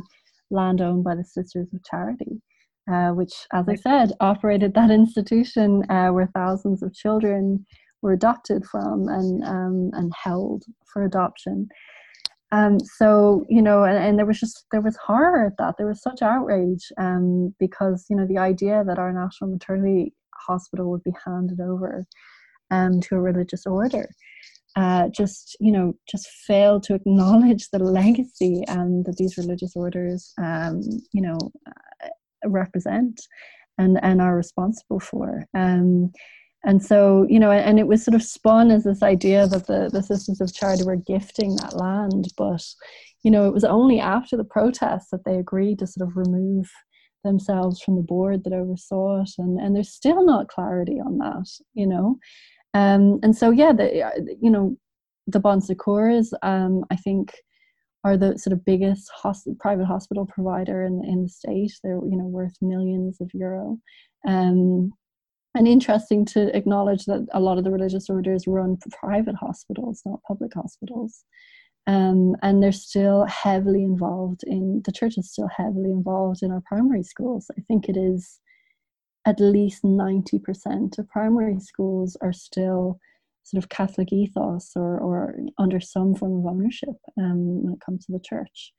land 0.50 0.80
owned 0.80 1.04
by 1.04 1.14
the 1.14 1.24
Sisters 1.24 1.68
of 1.72 1.84
Charity, 1.84 2.42
uh, 2.90 3.10
which, 3.10 3.32
as 3.52 3.68
I 3.68 3.76
said, 3.76 4.12
operated 4.20 4.74
that 4.74 4.90
institution 4.90 5.88
uh, 5.88 6.08
where 6.08 6.28
thousands 6.34 6.82
of 6.82 6.92
children 6.92 7.64
were 8.02 8.12
adopted 8.12 8.64
from 8.66 9.08
and 9.08 9.44
um, 9.44 9.90
and 9.92 10.12
held 10.20 10.64
for 10.92 11.04
adoption. 11.04 11.68
Um, 12.50 12.80
so 12.80 13.46
you 13.48 13.62
know, 13.62 13.84
and, 13.84 13.96
and, 13.96 14.18
there 14.18 14.26
was 14.26 14.40
just 14.40 14.64
there 14.72 14.80
was 14.80 14.96
horror 14.96 15.46
at 15.46 15.56
that. 15.58 15.76
There 15.78 15.86
was 15.86 16.02
such 16.02 16.22
outrage 16.22 16.90
um, 16.98 17.54
because 17.60 18.06
you 18.10 18.16
know 18.16 18.26
the 18.26 18.38
idea 18.38 18.82
that 18.84 18.98
our 18.98 19.12
national 19.12 19.50
maternity 19.50 20.12
hospital 20.34 20.90
would 20.90 21.04
be 21.04 21.12
handed 21.24 21.60
over 21.60 22.06
um, 22.72 23.00
to 23.02 23.14
a 23.14 23.20
religious 23.20 23.66
order 23.66 24.08
uh, 24.76 25.08
just 25.08 25.56
you 25.60 25.72
know 25.72 25.94
just 26.10 26.28
fail 26.46 26.80
to 26.80 26.94
acknowledge 26.94 27.68
the 27.70 27.78
legacy 27.78 28.62
um, 28.68 29.02
that 29.04 29.16
these 29.16 29.36
religious 29.36 29.74
orders 29.74 30.32
um, 30.42 30.80
you 31.12 31.22
know 31.22 31.38
uh, 31.66 32.08
represent 32.46 33.20
and 33.78 33.98
and 34.02 34.20
are 34.20 34.36
responsible 34.36 35.00
for. 35.00 35.44
Um, 35.54 36.12
and 36.64 36.84
so 36.84 37.26
you 37.28 37.40
know 37.40 37.50
and 37.50 37.78
it 37.78 37.86
was 37.86 38.04
sort 38.04 38.14
of 38.14 38.22
spun 38.22 38.70
as 38.70 38.84
this 38.84 39.02
idea 39.02 39.46
that 39.46 39.66
the, 39.66 39.88
the 39.92 40.02
sisters 40.02 40.40
of 40.40 40.54
charity 40.54 40.84
were 40.84 40.96
gifting 40.96 41.56
that 41.56 41.76
land 41.76 42.28
but 42.36 42.62
you 43.22 43.30
know 43.30 43.46
it 43.46 43.54
was 43.54 43.64
only 43.64 43.98
after 43.98 44.36
the 44.36 44.44
protests 44.44 45.08
that 45.10 45.24
they 45.24 45.36
agreed 45.36 45.78
to 45.78 45.86
sort 45.86 46.06
of 46.08 46.16
remove 46.16 46.70
themselves 47.24 47.80
from 47.80 47.96
the 47.96 48.02
board 48.02 48.44
that 48.44 48.52
oversaw 48.52 49.22
it 49.22 49.30
and 49.38 49.58
and 49.58 49.74
there's 49.74 49.92
still 49.94 50.24
not 50.24 50.48
clarity 50.48 51.00
on 51.00 51.18
that 51.18 51.46
you 51.74 51.86
know 51.86 52.18
um, 52.74 53.20
and 53.22 53.36
so, 53.36 53.50
yeah, 53.50 53.72
the, 53.72 54.02
uh, 54.02 54.10
you 54.40 54.50
know, 54.50 54.76
the 55.26 55.40
Bon 55.40 55.60
Secours, 55.60 56.32
um, 56.42 56.84
I 56.90 56.96
think, 56.96 57.32
are 58.04 58.16
the 58.16 58.38
sort 58.38 58.52
of 58.52 58.64
biggest 58.64 59.10
private 59.58 59.84
hospital 59.84 60.26
provider 60.26 60.84
in, 60.84 61.04
in 61.04 61.24
the 61.24 61.28
state. 61.28 61.72
They're, 61.82 61.96
you 61.96 62.16
know, 62.16 62.26
worth 62.26 62.54
millions 62.62 63.20
of 63.20 63.30
euro. 63.34 63.78
Um, 64.26 64.92
and 65.54 65.66
interesting 65.66 66.24
to 66.26 66.56
acknowledge 66.56 67.04
that 67.06 67.26
a 67.32 67.40
lot 67.40 67.58
of 67.58 67.64
the 67.64 67.72
religious 67.72 68.08
orders 68.08 68.46
run 68.46 68.78
private 69.00 69.34
hospitals, 69.34 70.02
not 70.06 70.22
public 70.22 70.54
hospitals. 70.54 71.24
Um, 71.86 72.36
and 72.42 72.62
they're 72.62 72.72
still 72.72 73.24
heavily 73.24 73.82
involved 73.82 74.44
in 74.46 74.82
the 74.84 74.92
church 74.92 75.18
is 75.18 75.32
still 75.32 75.48
heavily 75.48 75.90
involved 75.90 76.42
in 76.42 76.52
our 76.52 76.62
primary 76.66 77.02
schools. 77.02 77.50
I 77.58 77.62
think 77.62 77.88
it 77.88 77.96
is 77.96 78.38
at 79.26 79.40
least 79.40 79.82
90% 79.82 80.98
of 80.98 81.08
primary 81.08 81.60
schools 81.60 82.16
are 82.22 82.32
still 82.32 82.98
sort 83.42 83.62
of 83.62 83.68
Catholic 83.68 84.12
ethos 84.12 84.72
or, 84.76 84.98
or 84.98 85.34
under 85.58 85.80
some 85.80 86.14
form 86.14 86.38
of 86.38 86.46
ownership 86.46 86.96
um, 87.18 87.62
when 87.62 87.74
it 87.74 87.80
comes 87.80 88.06
to 88.06 88.12
the 88.12 88.20
church. 88.20 88.72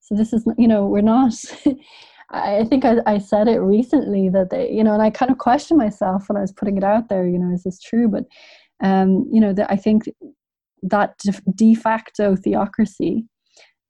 So 0.00 0.14
this 0.14 0.32
is, 0.32 0.46
you 0.58 0.68
know, 0.68 0.86
we're 0.86 1.00
not. 1.00 1.34
I 2.30 2.64
think 2.64 2.84
I, 2.84 2.98
I 3.06 3.18
said 3.18 3.48
it 3.48 3.58
recently 3.58 4.28
that 4.28 4.50
they, 4.50 4.70
you 4.70 4.84
know, 4.84 4.92
and 4.92 5.02
I 5.02 5.10
kind 5.10 5.32
of 5.32 5.38
questioned 5.38 5.78
myself 5.78 6.28
when 6.28 6.36
I 6.36 6.42
was 6.42 6.52
putting 6.52 6.76
it 6.76 6.84
out 6.84 7.08
there. 7.08 7.26
You 7.26 7.38
know, 7.38 7.52
is 7.52 7.64
this 7.64 7.80
true? 7.80 8.08
But, 8.08 8.24
um, 8.82 9.28
you 9.32 9.40
know, 9.40 9.52
that 9.52 9.70
I 9.70 9.76
think 9.76 10.04
that 10.82 11.18
de 11.54 11.74
facto 11.74 12.36
theocracy 12.36 13.26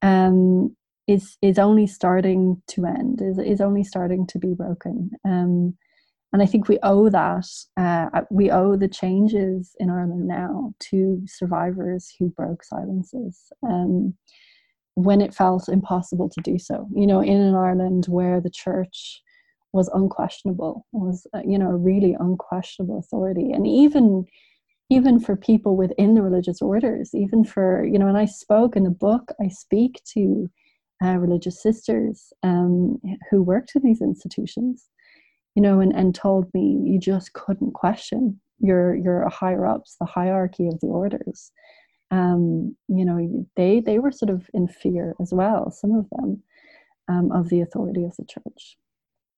um, 0.01 0.75
is 1.07 1.37
is 1.41 1.59
only 1.59 1.85
starting 1.85 2.61
to 2.69 2.85
end. 2.85 3.21
Is 3.21 3.37
is 3.37 3.61
only 3.61 3.83
starting 3.83 4.25
to 4.27 4.39
be 4.39 4.53
broken. 4.53 5.11
Um, 5.23 5.77
and 6.33 6.41
I 6.41 6.45
think 6.45 6.67
we 6.67 6.79
owe 6.83 7.09
that. 7.09 7.47
Uh, 7.77 8.21
we 8.29 8.49
owe 8.51 8.75
the 8.75 8.87
changes 8.87 9.75
in 9.79 9.89
Ireland 9.89 10.27
now 10.27 10.73
to 10.89 11.21
survivors 11.25 12.13
who 12.17 12.29
broke 12.29 12.63
silences. 12.63 13.51
Um, 13.67 14.13
when 14.95 15.21
it 15.21 15.33
felt 15.33 15.69
impossible 15.69 16.29
to 16.29 16.41
do 16.41 16.59
so. 16.59 16.87
You 16.93 17.07
know, 17.07 17.21
in 17.21 17.39
an 17.39 17.55
Ireland 17.55 18.05
where 18.07 18.41
the 18.41 18.49
church 18.49 19.21
was 19.73 19.89
unquestionable, 19.93 20.85
was 20.91 21.25
uh, 21.33 21.41
you 21.45 21.57
know 21.57 21.69
a 21.69 21.77
really 21.77 22.15
unquestionable 22.19 22.99
authority, 22.99 23.51
and 23.51 23.65
even 23.65 24.25
even 24.89 25.19
for 25.19 25.37
people 25.37 25.77
within 25.77 26.15
the 26.15 26.21
religious 26.21 26.61
orders, 26.61 27.11
even 27.13 27.43
for 27.43 27.85
you 27.85 27.97
know, 27.97 28.07
and 28.07 28.17
I 28.17 28.25
spoke 28.25 28.75
in 28.75 28.83
the 28.83 28.89
book, 28.89 29.31
I 29.41 29.47
speak 29.47 30.01
to 30.13 30.49
uh, 31.03 31.17
religious 31.17 31.61
sisters 31.61 32.33
um, 32.43 32.99
who 33.29 33.41
worked 33.41 33.71
in 33.75 33.81
these 33.83 34.01
institutions, 34.01 34.89
you 35.55 35.61
know, 35.61 35.79
and, 35.79 35.93
and 35.95 36.15
told 36.15 36.47
me 36.53 36.79
you 36.83 36.99
just 36.99 37.33
couldn't 37.33 37.73
question 37.73 38.39
your 38.59 38.95
your 38.95 39.27
higher 39.29 39.65
ups, 39.65 39.95
the 39.99 40.05
hierarchy 40.05 40.67
of 40.67 40.79
the 40.79 40.87
orders 40.87 41.51
um, 42.11 42.75
you 42.89 43.05
know, 43.05 43.47
they 43.55 43.79
they 43.79 43.97
were 43.97 44.11
sort 44.11 44.29
of 44.29 44.49
in 44.53 44.67
fear 44.67 45.15
as 45.21 45.33
well. 45.33 45.71
Some 45.71 45.95
of 45.95 46.09
them 46.11 46.43
um, 47.07 47.31
of 47.31 47.49
the 47.49 47.61
authority 47.61 48.03
of 48.03 48.15
the 48.17 48.25
church. 48.25 48.77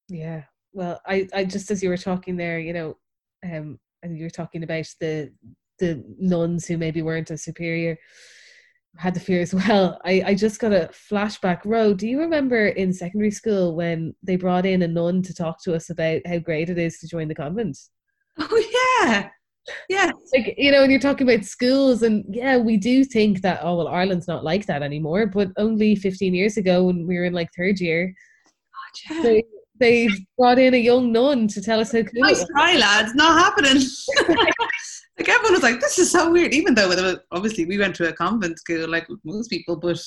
Yeah. 0.09 0.43
Well, 0.73 0.99
I, 1.05 1.27
I 1.33 1.45
just 1.45 1.69
as 1.69 1.83
you 1.83 1.89
were 1.89 1.97
talking 1.97 2.35
there, 2.35 2.59
you 2.59 2.73
know, 2.73 2.97
um, 3.45 3.79
and 4.01 4.17
you 4.17 4.25
were 4.25 4.31
talking 4.31 4.63
about 4.63 4.87
the 4.99 5.31
the 5.79 6.03
nuns 6.19 6.65
who 6.65 6.77
maybe 6.77 7.01
weren't 7.01 7.31
as 7.31 7.43
superior 7.43 7.97
had 8.97 9.13
the 9.13 9.19
fear 9.19 9.41
as 9.41 9.53
well. 9.67 9.99
I, 10.05 10.23
I 10.27 10.35
just 10.35 10.59
got 10.59 10.73
a 10.73 10.89
flashback. 10.91 11.61
Ro, 11.65 11.93
do 11.93 12.07
you 12.07 12.19
remember 12.19 12.67
in 12.67 12.93
secondary 12.93 13.31
school 13.31 13.75
when 13.75 14.15
they 14.23 14.35
brought 14.35 14.65
in 14.65 14.81
a 14.81 14.87
nun 14.87 15.21
to 15.23 15.33
talk 15.33 15.61
to 15.63 15.73
us 15.73 15.89
about 15.89 16.21
how 16.25 16.39
great 16.39 16.69
it 16.69 16.77
is 16.77 16.99
to 16.99 17.07
join 17.07 17.27
the 17.27 17.35
convent? 17.35 17.77
Oh 18.39 18.63
yeah 18.99 19.29
yeah 19.89 20.11
like 20.35 20.55
you 20.57 20.71
know 20.71 20.81
when 20.81 20.91
you're 20.91 20.99
talking 20.99 21.27
about 21.27 21.45
schools 21.45 22.03
and 22.03 22.25
yeah 22.29 22.57
we 22.57 22.77
do 22.77 23.03
think 23.03 23.41
that 23.41 23.59
oh 23.61 23.77
well 23.77 23.87
ireland's 23.87 24.27
not 24.27 24.43
like 24.43 24.65
that 24.65 24.83
anymore 24.83 25.25
but 25.25 25.49
only 25.57 25.95
15 25.95 26.33
years 26.33 26.57
ago 26.57 26.83
when 26.85 27.07
we 27.07 27.17
were 27.17 27.25
in 27.25 27.33
like 27.33 27.49
third 27.55 27.79
year 27.79 28.13
God, 29.07 29.15
yeah. 29.15 29.23
they, 29.23 29.43
they 29.79 30.09
brought 30.37 30.59
in 30.59 30.73
a 30.73 30.77
young 30.77 31.11
nun 31.11 31.47
to 31.47 31.61
tell 31.61 31.79
us 31.79 31.91
how 31.91 32.01
cool 32.01 32.21
nice 32.21 32.45
try 32.55 32.75
lads 32.75 33.15
not 33.15 33.39
happening 33.39 33.81
like 35.17 35.29
everyone 35.29 35.53
was 35.53 35.63
like 35.63 35.79
this 35.79 35.99
is 35.99 36.11
so 36.11 36.31
weird 36.31 36.53
even 36.53 36.73
though 36.73 37.17
obviously 37.31 37.65
we 37.65 37.77
went 37.77 37.95
to 37.95 38.09
a 38.09 38.13
convent 38.13 38.57
school 38.59 38.89
like 38.89 39.07
most 39.23 39.49
people 39.49 39.75
but 39.75 39.99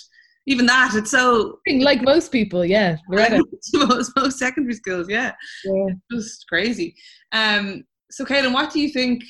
even 0.49 0.67
that 0.67 0.95
it's 0.95 1.11
so 1.11 1.59
like 1.81 2.03
most 2.03 2.31
people 2.31 2.65
yeah 2.65 2.97
most, 3.09 4.13
most 4.17 4.39
secondary 4.39 4.75
schools 4.75 5.09
yeah, 5.09 5.33
yeah. 5.65 5.87
just 6.13 6.47
crazy 6.49 6.95
um 7.33 7.85
so 8.11 8.25
Caelainn, 8.25 8.53
what 8.53 8.73
do 8.73 8.81
you 8.81 8.91
think 8.91 9.23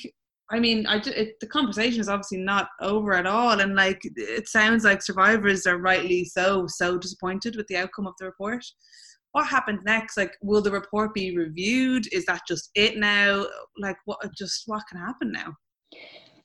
I 0.49 0.59
mean, 0.59 0.87
I 0.87 1.01
it, 1.05 1.39
the 1.41 1.47
conversation 1.47 1.99
is 1.99 2.07
obviously 2.07 2.37
not 2.37 2.69
over 2.79 3.13
at 3.13 3.25
all, 3.25 3.59
and 3.59 3.75
like 3.75 3.99
it 4.15 4.47
sounds 4.47 4.85
like 4.85 5.01
survivors 5.01 5.67
are 5.67 5.77
rightly 5.77 6.23
so 6.23 6.65
so 6.67 6.97
disappointed 6.97 7.57
with 7.57 7.67
the 7.67 7.75
outcome 7.75 8.07
of 8.07 8.13
the 8.17 8.25
report. 8.25 8.63
What 9.33 9.47
happened 9.47 9.79
next? 9.85 10.15
Like, 10.15 10.31
will 10.41 10.61
the 10.61 10.71
report 10.71 11.13
be 11.13 11.35
reviewed? 11.35 12.07
Is 12.13 12.25
that 12.25 12.41
just 12.47 12.69
it 12.75 12.97
now? 12.97 13.45
Like, 13.77 13.97
what 14.05 14.19
just 14.37 14.63
what 14.67 14.83
can 14.89 14.99
happen 14.99 15.33
now? 15.33 15.53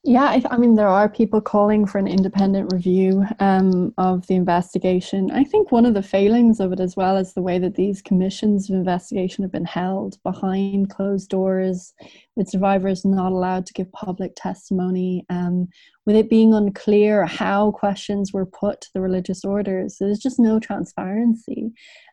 Yeah, 0.04 0.24
I, 0.24 0.42
I, 0.50 0.56
mean, 0.56 0.74
there 0.74 0.88
are 0.88 1.08
people 1.08 1.40
calling 1.40 1.86
for 1.86 1.98
an 1.98 2.08
independent 2.08 2.72
review 2.72 3.24
um, 3.38 3.94
of 3.98 4.26
the 4.26 4.34
investigation. 4.34 5.30
I 5.30 5.44
think 5.44 5.70
one 5.70 5.86
of 5.86 5.94
the 5.94 6.02
failings 6.02 6.58
of 6.58 6.72
it, 6.72 6.80
as 6.80 6.96
well, 6.96 7.16
is 7.16 7.34
the 7.34 7.42
way 7.42 7.60
that 7.60 7.76
these 7.76 8.02
commissions 8.02 8.68
of 8.68 8.74
investigation 8.74 9.44
have 9.44 9.52
been 9.52 9.64
held 9.64 10.20
behind 10.24 10.90
closed 10.90 11.28
doors, 11.28 11.94
with 12.34 12.48
survivors 12.48 13.04
not 13.04 13.30
allowed 13.30 13.64
to 13.66 13.72
give 13.74 13.92
public 13.92 14.32
testimony, 14.34 15.24
um, 15.30 15.68
with 16.04 16.16
it 16.16 16.28
being 16.28 16.52
unclear 16.52 17.24
how 17.24 17.70
questions 17.70 18.32
were 18.32 18.46
put 18.46 18.80
to 18.80 18.88
the 18.94 19.00
religious 19.00 19.44
orders. 19.44 19.98
There's 20.00 20.18
just 20.18 20.40
no 20.40 20.58
transparency. 20.58 21.70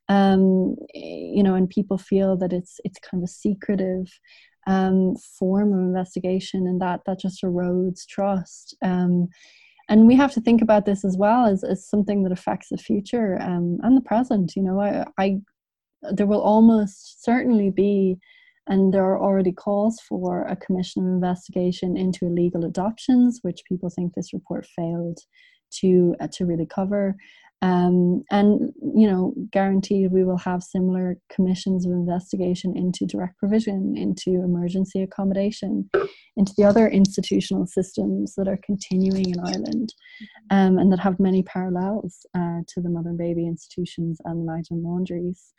Um, 0.09 0.75
you 0.93 1.41
know, 1.41 1.55
and 1.55 1.67
people 1.67 1.97
feel 1.97 2.37
that 2.37 2.53
it's 2.53 2.79
it's 2.83 2.99
kind 2.99 3.23
of 3.23 3.29
secretive 3.29 4.11
um, 4.69 5.15
form 5.39 5.73
of 5.73 5.79
investigation, 5.79 6.67
and 6.67 6.79
that 6.79 7.01
that 7.05 7.19
just 7.19 7.43
erodes 7.43 8.05
trust. 8.07 8.75
Um, 8.83 9.27
and 9.89 10.05
we 10.05 10.15
have 10.15 10.31
to 10.33 10.41
think 10.41 10.61
about 10.61 10.85
this 10.85 11.03
as 11.03 11.17
well 11.17 11.47
as, 11.47 11.63
as 11.63 11.89
something 11.93 12.21
that 12.23 12.31
affects 12.31 12.69
the 12.69 12.77
future 12.77 13.41
um, 13.41 13.79
and 13.81 13.97
the 13.97 14.01
present. 14.01 14.55
You 14.55 14.61
know, 14.61 14.79
I, 14.79 15.05
I 15.17 15.37
there 16.11 16.27
will 16.27 16.41
almost 16.41 17.23
certainly 17.23 17.71
be, 17.71 18.19
and 18.67 18.93
there 18.93 19.03
are 19.03 19.19
already 19.19 19.51
calls 19.51 19.99
for 20.07 20.43
a 20.43 20.55
commission 20.55 21.01
of 21.01 21.13
investigation 21.13 21.97
into 21.97 22.27
illegal 22.27 22.63
adoptions, 22.63 23.39
which 23.41 23.63
people 23.67 23.89
think 23.89 24.13
this 24.13 24.33
report 24.33 24.67
failed 24.77 25.17
to 25.79 26.15
uh, 26.21 26.27
to 26.33 26.45
really 26.45 26.67
cover. 26.67 27.15
Um, 27.61 28.23
and 28.31 28.71
you 28.95 29.05
know 29.05 29.33
guaranteed 29.51 30.13
we 30.13 30.23
will 30.23 30.37
have 30.37 30.63
similar 30.63 31.17
commissions 31.29 31.85
of 31.85 31.91
investigation 31.91 32.77
into 32.77 33.05
direct 33.05 33.37
provision 33.37 33.97
into 33.97 34.41
emergency 34.41 35.01
accommodation 35.01 35.89
into 36.37 36.53
the 36.57 36.63
other 36.63 36.87
institutional 36.87 37.67
systems 37.67 38.33
that 38.35 38.47
are 38.47 38.59
continuing 38.63 39.29
in 39.29 39.39
ireland 39.41 39.93
um, 40.51 40.77
and 40.77 40.89
that 40.89 40.99
have 40.99 41.19
many 41.19 41.43
parallels 41.43 42.25
uh, 42.33 42.59
to 42.65 42.79
the 42.79 42.89
mother 42.89 43.09
and 43.09 43.17
baby 43.17 43.45
institutions 43.45 44.19
and 44.23 44.45
night 44.45 44.67
and 44.71 44.81
laundries 44.81 45.51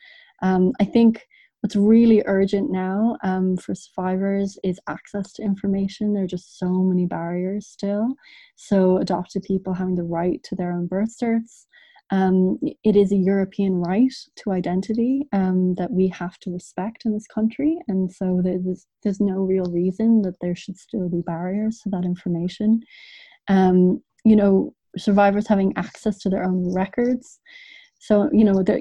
um, 0.43 0.73
i 0.81 0.85
think 0.85 1.27
what's 1.61 1.77
really 1.77 2.23
urgent 2.27 2.71
now 2.71 3.17
um, 3.23 3.57
for 3.57 3.75
survivors 3.75 4.59
is 4.65 4.81
access 4.89 5.33
to 5.35 5.43
information. 5.43 6.15
There 6.15 6.25
are 6.25 6.29
just 6.29 6.59
so 6.59 6.69
many 6.69 7.07
barriers 7.07 7.67
still. 7.67 8.15
So, 8.57 8.99
adopted 8.99 9.43
people 9.43 9.75
having 9.75 9.95
the 9.95 10.03
right 10.03 10.43
to 10.45 10.55
their 10.55 10.73
own 10.73 10.87
birth 10.87 11.15
certs, 11.23 11.67
um, 12.11 12.59
it 12.83 12.97
is 12.97 13.13
a 13.13 13.17
European 13.17 13.75
right 13.75 14.13
to 14.37 14.51
identity 14.51 15.29
um, 15.33 15.75
that 15.77 15.91
we 15.91 16.09
have 16.09 16.39
to 16.41 16.51
respect 16.51 17.05
in 17.05 17.13
this 17.13 17.27
country, 17.27 17.79
and 17.87 18.11
so 18.11 18.41
there's 18.43 18.87
there's 19.03 19.21
no 19.21 19.41
real 19.43 19.67
reason 19.67 20.23
that 20.23 20.35
there 20.41 20.57
should 20.57 20.77
still 20.77 21.09
be 21.09 21.23
barriers 21.23 21.79
to 21.81 21.91
that 21.91 22.05
information. 22.05 22.81
Um, 23.49 24.03
you 24.25 24.35
know, 24.35 24.75
survivors 24.99 25.47
having 25.47 25.73
access 25.77 26.19
to 26.19 26.29
their 26.29 26.45
own 26.45 26.75
records. 26.75 27.39
So 28.01 28.29
you 28.33 28.45
know, 28.45 28.63
there, 28.63 28.81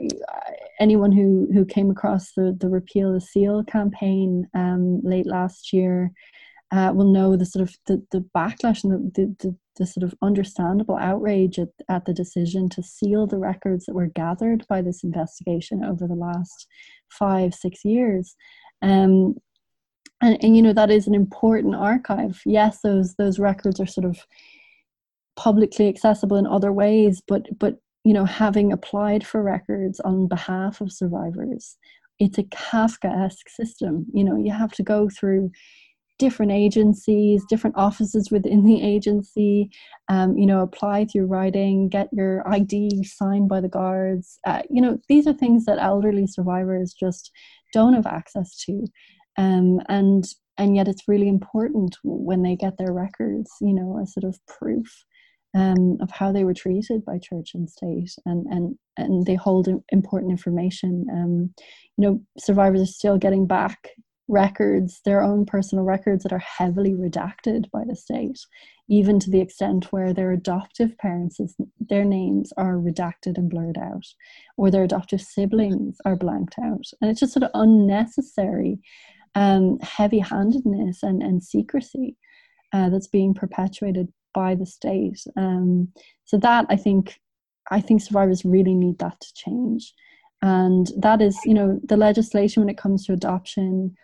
anyone 0.79 1.11
who 1.11 1.47
who 1.53 1.65
came 1.65 1.91
across 1.91 2.31
the 2.33 2.57
the 2.59 2.69
repeal 2.69 3.13
the 3.13 3.21
seal 3.21 3.63
campaign 3.63 4.47
um, 4.55 5.01
late 5.03 5.27
last 5.27 5.71
year 5.71 6.11
uh, 6.71 6.91
will 6.93 7.11
know 7.11 7.35
the 7.35 7.45
sort 7.45 7.67
of 7.67 7.75
the, 7.87 8.03
the 8.11 8.23
backlash 8.35 8.83
and 8.83 9.13
the, 9.13 9.35
the, 9.39 9.55
the, 9.77 9.85
sort 9.87 10.03
of 10.03 10.13
understandable 10.21 10.97
outrage 10.97 11.57
at, 11.57 11.69
at 11.89 12.05
the 12.05 12.13
decision 12.13 12.69
to 12.69 12.83
seal 12.83 13.25
the 13.25 13.37
records 13.39 13.85
that 13.85 13.95
were 13.95 14.07
gathered 14.07 14.65
by 14.67 14.81
this 14.81 15.03
investigation 15.03 15.83
over 15.83 16.05
the 16.05 16.13
last 16.13 16.67
five, 17.09 17.55
six 17.55 17.83
years. 17.83 18.35
Um, 18.81 19.35
and, 20.21 20.37
and 20.43 20.55
you 20.55 20.61
know 20.61 20.73
that 20.73 20.91
is 20.91 21.07
an 21.07 21.15
important 21.15 21.75
archive. 21.75 22.41
Yes, 22.45 22.81
those 22.81 23.15
those 23.15 23.39
records 23.39 23.79
are 23.79 23.85
sort 23.85 24.05
of 24.05 24.19
publicly 25.35 25.87
accessible 25.87 26.37
in 26.37 26.45
other 26.45 26.73
ways, 26.73 27.21
but 27.25 27.47
but 27.57 27.79
you 28.03 28.13
know 28.13 28.25
having 28.25 28.71
applied 28.71 29.25
for 29.25 29.41
records 29.41 29.99
on 30.01 30.27
behalf 30.27 30.81
of 30.81 30.91
survivors, 30.91 31.77
it's 32.19 32.37
a 32.37 32.43
Kafkaesque 32.43 33.47
system. 33.47 34.07
You 34.13 34.25
know 34.25 34.35
you 34.35 34.51
have 34.51 34.73
to 34.73 34.83
go 34.83 35.09
through 35.09 35.51
different 36.19 36.51
agencies, 36.51 37.43
different 37.49 37.77
offices 37.77 38.29
within 38.29 38.63
the 38.63 38.83
agency. 38.83 39.71
Um, 40.09 40.37
you 40.37 40.45
know, 40.45 40.61
apply 40.61 41.05
through 41.05 41.25
writing, 41.25 41.89
get 41.89 42.09
your 42.11 42.47
ID 42.47 43.03
signed 43.05 43.49
by 43.49 43.61
the 43.61 43.69
guards. 43.69 44.37
Uh, 44.45 44.61
you 44.69 44.81
know, 44.81 44.97
these 45.07 45.25
are 45.25 45.33
things 45.33 45.65
that 45.65 45.79
elderly 45.79 46.27
survivors 46.27 46.93
just 46.99 47.31
don't 47.73 47.93
have 47.93 48.05
access 48.05 48.55
to. 48.65 48.85
Um, 49.37 49.79
and 49.87 50.25
and 50.59 50.75
yet 50.75 50.87
it's 50.87 51.07
really 51.07 51.29
important 51.29 51.95
when 52.03 52.43
they 52.43 52.55
get 52.55 52.77
their 52.77 52.93
records 52.93 53.49
you 53.61 53.73
know 53.73 53.97
as 54.01 54.13
sort 54.13 54.25
of 54.25 54.37
proof 54.45 55.05
um, 55.55 55.97
of 55.99 56.11
how 56.11 56.31
they 56.31 56.43
were 56.43 56.53
treated 56.53 57.03
by 57.05 57.17
church 57.17 57.51
and 57.55 57.69
state 57.69 58.11
and 58.25 58.45
and 58.47 58.75
and 58.97 59.25
they 59.25 59.35
hold 59.35 59.67
important 59.89 60.31
information 60.31 61.05
um, 61.11 61.53
you 61.97 62.05
know 62.05 62.21
survivors 62.37 62.81
are 62.81 62.85
still 62.85 63.17
getting 63.17 63.47
back 63.47 63.89
records 64.29 65.01
their 65.03 65.21
own 65.21 65.45
personal 65.45 65.83
records 65.83 66.23
that 66.23 66.31
are 66.31 66.39
heavily 66.39 66.93
redacted 66.93 67.69
by 67.71 67.83
the 67.85 67.95
state 67.95 68.39
even 68.87 69.19
to 69.19 69.29
the 69.29 69.41
extent 69.41 69.91
where 69.91 70.13
their 70.13 70.31
adoptive 70.31 70.97
parents 70.97 71.39
their 71.79 72.05
names 72.05 72.53
are 72.55 72.75
redacted 72.75 73.37
and 73.37 73.49
blurred 73.49 73.77
out 73.77 74.05
or 74.55 74.71
their 74.71 74.83
adoptive 74.83 75.21
siblings 75.21 75.97
are 76.05 76.15
blanked 76.15 76.55
out 76.63 76.85
and 77.01 77.09
it's 77.09 77.19
just 77.19 77.33
sort 77.33 77.43
of 77.43 77.51
unnecessary 77.55 78.79
um, 79.35 79.79
heavy-handedness 79.81 81.03
and, 81.03 81.21
and 81.21 81.43
secrecy 81.43 82.17
uh, 82.73 82.89
that's 82.89 83.07
being 83.07 83.33
perpetuated 83.33 84.07
by 84.33 84.55
the 84.55 84.65
state. 84.65 85.19
Um, 85.37 85.89
so 86.25 86.37
that 86.37 86.65
I 86.69 86.75
think, 86.75 87.19
I 87.71 87.81
think 87.81 88.01
survivors 88.01 88.45
really 88.45 88.75
need 88.75 88.99
that 88.99 89.19
to 89.19 89.33
change, 89.33 89.93
and 90.41 90.91
that 90.97 91.21
is, 91.21 91.37
you 91.45 91.53
know, 91.53 91.79
the 91.83 91.97
legislation 91.97 92.61
when 92.61 92.69
it 92.69 92.77
comes 92.77 93.05
to 93.05 93.13
adoption 93.13 93.95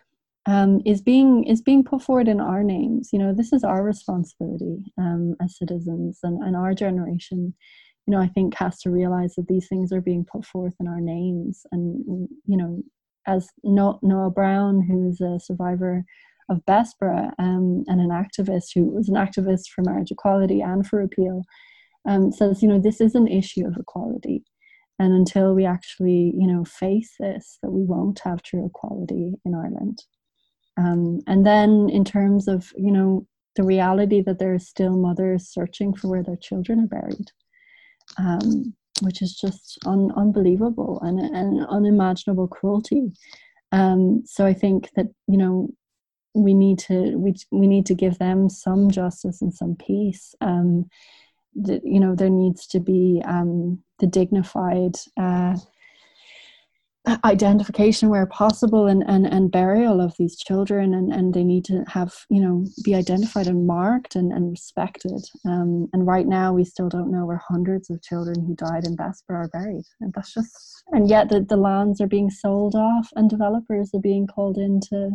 um, 0.46 0.80
is 0.84 1.00
being 1.00 1.44
is 1.44 1.60
being 1.60 1.84
put 1.84 2.02
forward 2.02 2.28
in 2.28 2.40
our 2.40 2.62
names. 2.62 3.10
You 3.12 3.18
know, 3.18 3.34
this 3.34 3.52
is 3.52 3.64
our 3.64 3.82
responsibility 3.82 4.78
um, 4.98 5.34
as 5.42 5.58
citizens, 5.58 6.20
and, 6.22 6.42
and 6.42 6.56
our 6.56 6.74
generation. 6.74 7.54
You 8.06 8.12
know, 8.12 8.20
I 8.20 8.28
think 8.28 8.54
has 8.54 8.78
to 8.82 8.90
realize 8.90 9.34
that 9.34 9.48
these 9.48 9.66
things 9.66 9.92
are 9.92 10.00
being 10.00 10.24
put 10.24 10.44
forth 10.44 10.74
in 10.78 10.86
our 10.86 11.00
names, 11.00 11.66
and 11.72 12.28
you 12.46 12.56
know, 12.56 12.82
as 13.26 13.48
Noelle 13.64 14.30
Brown, 14.30 14.82
who's 14.82 15.20
a 15.20 15.40
survivor 15.40 16.04
of 16.48 16.64
Bessborough 16.64 17.32
um, 17.38 17.84
and 17.88 18.00
an 18.00 18.10
activist 18.10 18.66
who 18.74 18.84
was 18.84 19.08
an 19.08 19.16
activist 19.16 19.68
for 19.74 19.82
marriage 19.82 20.12
equality 20.12 20.60
and 20.60 20.86
for 20.86 20.98
repeal, 21.00 21.42
um, 22.08 22.30
says, 22.30 22.62
you 22.62 22.68
know, 22.68 22.78
this 22.78 23.00
is 23.00 23.14
an 23.14 23.26
issue 23.26 23.66
of 23.66 23.76
equality. 23.76 24.44
And 24.98 25.12
until 25.12 25.54
we 25.54 25.66
actually, 25.66 26.32
you 26.36 26.46
know, 26.46 26.64
face 26.64 27.14
this, 27.18 27.58
that 27.62 27.70
we 27.70 27.84
won't 27.84 28.20
have 28.20 28.42
true 28.42 28.64
equality 28.66 29.34
in 29.44 29.54
Ireland. 29.54 30.04
Um, 30.76 31.20
and 31.26 31.46
then 31.46 31.88
in 31.90 32.04
terms 32.04 32.48
of, 32.48 32.72
you 32.76 32.92
know, 32.92 33.26
the 33.56 33.62
reality 33.62 34.20
that 34.22 34.38
there 34.38 34.54
are 34.54 34.58
still 34.58 34.96
mothers 34.96 35.48
searching 35.48 35.94
for 35.94 36.08
where 36.08 36.22
their 36.22 36.36
children 36.36 36.80
are 36.80 36.86
buried, 36.86 37.32
um, 38.18 38.74
which 39.00 39.22
is 39.22 39.34
just 39.34 39.78
un- 39.86 40.12
unbelievable 40.16 41.00
and 41.02 41.18
an 41.18 41.66
unimaginable 41.70 42.48
cruelty. 42.48 43.12
Um, 43.72 44.22
so 44.26 44.44
I 44.44 44.52
think 44.52 44.90
that, 44.96 45.06
you 45.26 45.38
know, 45.38 45.70
we 46.34 46.52
need 46.52 46.78
to 46.78 47.16
we 47.16 47.34
we 47.50 47.66
need 47.66 47.86
to 47.86 47.94
give 47.94 48.18
them 48.18 48.50
some 48.50 48.90
justice 48.90 49.40
and 49.40 49.54
some 49.54 49.74
peace. 49.74 50.34
Um, 50.42 50.90
you 51.54 51.98
know 51.98 52.14
there 52.14 52.30
needs 52.30 52.66
to 52.68 52.80
be 52.80 53.22
um, 53.24 53.82
the 53.98 54.06
dignified 54.06 54.96
uh, 55.16 55.56
identification 57.24 58.08
where 58.08 58.26
possible 58.26 58.86
and, 58.88 59.04
and, 59.06 59.26
and 59.26 59.52
burial 59.52 60.00
of 60.00 60.14
these 60.18 60.36
children 60.36 60.94
and, 60.94 61.12
and 61.12 61.32
they 61.32 61.44
need 61.44 61.64
to 61.64 61.84
have 61.86 62.12
you 62.30 62.40
know 62.40 62.66
be 62.82 62.96
identified 62.96 63.46
and 63.46 63.64
marked 63.66 64.16
and, 64.16 64.32
and 64.32 64.50
respected 64.50 65.24
um, 65.44 65.88
and 65.92 66.06
right 66.06 66.26
now 66.26 66.52
we 66.52 66.64
still 66.64 66.88
don't 66.88 67.12
know 67.12 67.24
where 67.24 67.40
hundreds 67.48 67.90
of 67.90 68.02
children 68.02 68.44
who 68.44 68.56
died 68.56 68.84
in 68.84 68.96
Bessborough 68.96 69.44
are 69.44 69.48
buried 69.48 69.84
and 70.00 70.12
that's 70.14 70.34
just 70.34 70.82
and 70.92 71.08
yet 71.08 71.28
the, 71.28 71.40
the 71.42 71.56
lands 71.56 72.00
are 72.00 72.08
being 72.08 72.30
sold 72.30 72.74
off 72.74 73.08
and 73.14 73.30
developers 73.30 73.90
are 73.94 74.00
being 74.00 74.26
called 74.26 74.58
in 74.58 74.80
to 74.90 75.10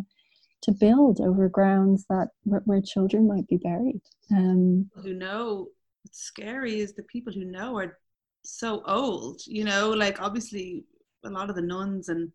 to 0.62 0.72
build 0.72 1.20
over 1.20 1.48
grounds 1.48 2.06
that 2.08 2.28
where, 2.44 2.62
where 2.64 2.80
children 2.80 3.26
might 3.26 3.46
be 3.48 3.56
buried. 3.58 4.00
Um, 4.30 4.88
who 4.94 5.12
know 5.12 5.68
what's 6.02 6.20
scary 6.20 6.80
is 6.80 6.94
the 6.94 7.02
people 7.04 7.32
who 7.32 7.44
know 7.44 7.76
are 7.76 7.98
so 8.44 8.82
old. 8.86 9.40
You 9.46 9.64
know, 9.64 9.90
like 9.90 10.22
obviously 10.22 10.84
a 11.24 11.30
lot 11.30 11.50
of 11.50 11.56
the 11.56 11.62
nuns 11.62 12.08
and 12.08 12.30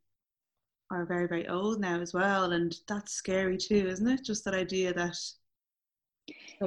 are 0.89 1.05
very 1.05 1.27
very 1.27 1.47
old 1.47 1.79
now 1.79 1.99
as 1.99 2.13
well, 2.13 2.51
and 2.51 2.75
that's 2.87 3.13
scary 3.13 3.57
too, 3.57 3.87
isn't 3.87 4.07
it? 4.07 4.23
Just 4.23 4.45
that 4.45 4.53
idea 4.53 4.93
that 4.93 5.17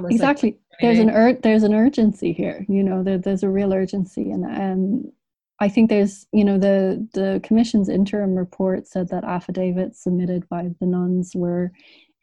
exactly 0.09 0.51
like, 0.51 0.81
there's 0.81 0.99
an 0.99 1.11
ur- 1.11 1.39
there's 1.43 1.63
an 1.65 1.75
urgency 1.75 2.33
here 2.33 2.65
you 2.69 2.83
know 2.83 3.03
there, 3.03 3.19
there's 3.19 3.43
a 3.43 3.49
real 3.49 3.73
urgency 3.75 4.31
and 4.31 4.45
um 4.45 5.13
I 5.63 5.69
think 5.69 5.91
there's, 5.91 6.27
you 6.33 6.43
know, 6.45 6.59
the 6.59 7.07
the 7.13 7.39
commission's 7.45 7.91
interim 7.91 8.35
report 8.35 8.87
said 8.87 9.11
that 9.11 9.25
affidavits 9.25 10.03
submitted 10.03 10.49
by 10.49 10.71
the 10.81 10.87
nuns 10.87 11.33
were 11.37 11.73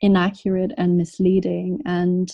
inaccurate 0.02 0.72
and 0.78 0.98
misleading, 0.98 1.80
and 1.86 2.32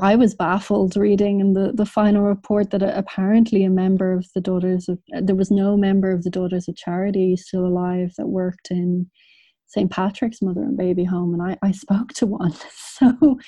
I 0.00 0.16
was 0.16 0.34
baffled 0.34 0.96
reading 0.96 1.40
in 1.40 1.52
the, 1.52 1.72
the 1.72 1.86
final 1.86 2.22
report 2.22 2.70
that 2.70 2.82
apparently 2.82 3.64
a 3.64 3.70
member 3.70 4.12
of 4.12 4.26
the 4.34 4.40
Daughters 4.40 4.88
of 4.88 4.98
there 5.22 5.36
was 5.36 5.50
no 5.50 5.76
member 5.76 6.10
of 6.10 6.24
the 6.24 6.30
Daughters 6.30 6.68
of 6.68 6.76
Charity 6.76 7.36
still 7.36 7.66
alive 7.66 8.12
that 8.18 8.26
worked 8.26 8.70
in 8.70 9.08
St 9.66 9.90
Patrick's 9.90 10.42
Mother 10.42 10.62
and 10.62 10.76
Baby 10.76 11.04
Home, 11.04 11.34
and 11.34 11.42
I, 11.42 11.58
I 11.62 11.72
spoke 11.72 12.12
to 12.14 12.26
one. 12.26 12.54
So, 12.98 13.38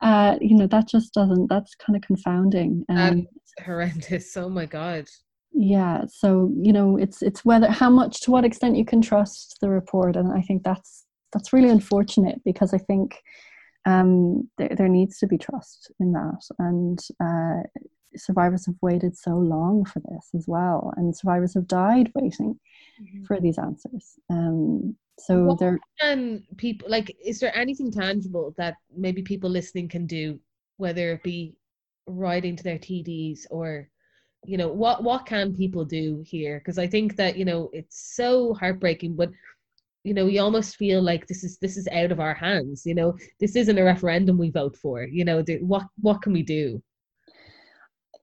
uh, 0.00 0.36
you 0.40 0.56
know, 0.56 0.68
that 0.68 0.86
just 0.86 1.12
doesn't. 1.12 1.48
That's 1.48 1.74
kind 1.74 1.96
of 1.96 2.02
confounding. 2.02 2.84
Um, 2.88 3.26
horrendous. 3.64 4.36
Oh 4.36 4.48
my 4.48 4.66
god 4.66 5.08
yeah 5.54 6.02
so 6.08 6.50
you 6.60 6.72
know 6.72 6.96
it's 6.96 7.20
it's 7.22 7.44
whether 7.44 7.70
how 7.70 7.90
much 7.90 8.20
to 8.20 8.30
what 8.30 8.44
extent 8.44 8.76
you 8.76 8.84
can 8.84 9.02
trust 9.02 9.58
the 9.60 9.68
report 9.68 10.16
and 10.16 10.32
i 10.32 10.40
think 10.40 10.62
that's 10.62 11.04
that's 11.32 11.52
really 11.52 11.68
unfortunate 11.68 12.40
because 12.44 12.72
i 12.72 12.78
think 12.78 13.18
um, 13.84 14.48
there, 14.58 14.70
there 14.76 14.88
needs 14.88 15.18
to 15.18 15.26
be 15.26 15.38
trust 15.38 15.90
in 16.00 16.12
that. 16.12 16.42
And 16.58 16.98
uh, 17.20 17.62
survivors 18.16 18.66
have 18.66 18.76
waited 18.80 19.16
so 19.16 19.32
long 19.32 19.84
for 19.84 20.00
this 20.00 20.30
as 20.34 20.46
well. 20.46 20.92
And 20.96 21.16
survivors 21.16 21.54
have 21.54 21.66
died 21.66 22.10
waiting 22.14 22.58
mm-hmm. 23.00 23.24
for 23.24 23.40
these 23.40 23.58
answers. 23.58 24.14
Um, 24.30 24.96
so 25.18 25.44
what 25.44 25.58
there 25.58 25.78
can 26.00 26.42
people 26.56 26.88
like 26.88 27.14
is 27.24 27.38
there 27.38 27.56
anything 27.56 27.92
tangible 27.92 28.54
that 28.56 28.76
maybe 28.96 29.22
people 29.22 29.50
listening 29.50 29.86
can 29.86 30.06
do 30.06 30.40
whether 30.78 31.12
it 31.12 31.22
be 31.22 31.54
writing 32.06 32.56
to 32.56 32.64
their 32.64 32.78
tds 32.78 33.40
or 33.50 33.88
you 34.44 34.56
know 34.56 34.68
what 34.68 35.04
what 35.04 35.26
can 35.26 35.54
people 35.54 35.84
do 35.84 36.22
here? 36.26 36.58
Because 36.58 36.78
i 36.78 36.86
think 36.86 37.16
that 37.16 37.36
you 37.36 37.44
know 37.44 37.70
it's 37.72 38.14
so 38.16 38.54
heartbreaking 38.54 39.14
but 39.14 39.30
you 40.04 40.14
know 40.14 40.24
we 40.24 40.38
almost 40.38 40.76
feel 40.76 41.02
like 41.02 41.26
this 41.26 41.44
is 41.44 41.58
this 41.58 41.76
is 41.76 41.88
out 41.92 42.12
of 42.12 42.20
our 42.20 42.34
hands 42.34 42.82
you 42.84 42.94
know? 42.94 43.16
This 43.40 43.56
isn't 43.56 43.78
a 43.78 43.84
referendum 43.84 44.38
we 44.38 44.50
vote 44.50 44.76
for 44.76 45.04
you 45.04 45.24
know? 45.24 45.44
What 45.60 45.84
what 46.00 46.22
can 46.22 46.32
we 46.32 46.42
do? 46.42 46.82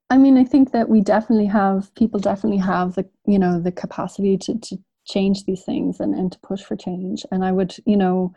I 0.10 0.18
mean 0.18 0.38
i 0.38 0.44
think 0.44 0.72
that 0.72 0.90
we 0.90 1.02
definitely 1.02 1.48
have 1.48 1.94
people 1.96 2.20
definitely 2.20 2.58
have 2.60 2.96
the 2.96 3.08
you 3.26 3.40
know 3.40 3.60
the 3.60 3.72
capacity 3.72 4.38
to 4.40 4.60
to 4.60 4.78
change 5.06 5.46
these 5.46 5.64
things 5.64 6.00
and, 6.00 6.14
and 6.14 6.32
to 6.32 6.40
push 6.40 6.62
for 6.62 6.76
change. 6.76 7.26
And 7.32 7.44
i 7.44 7.52
would 7.52 7.76
you 7.86 7.98
know 7.98 8.34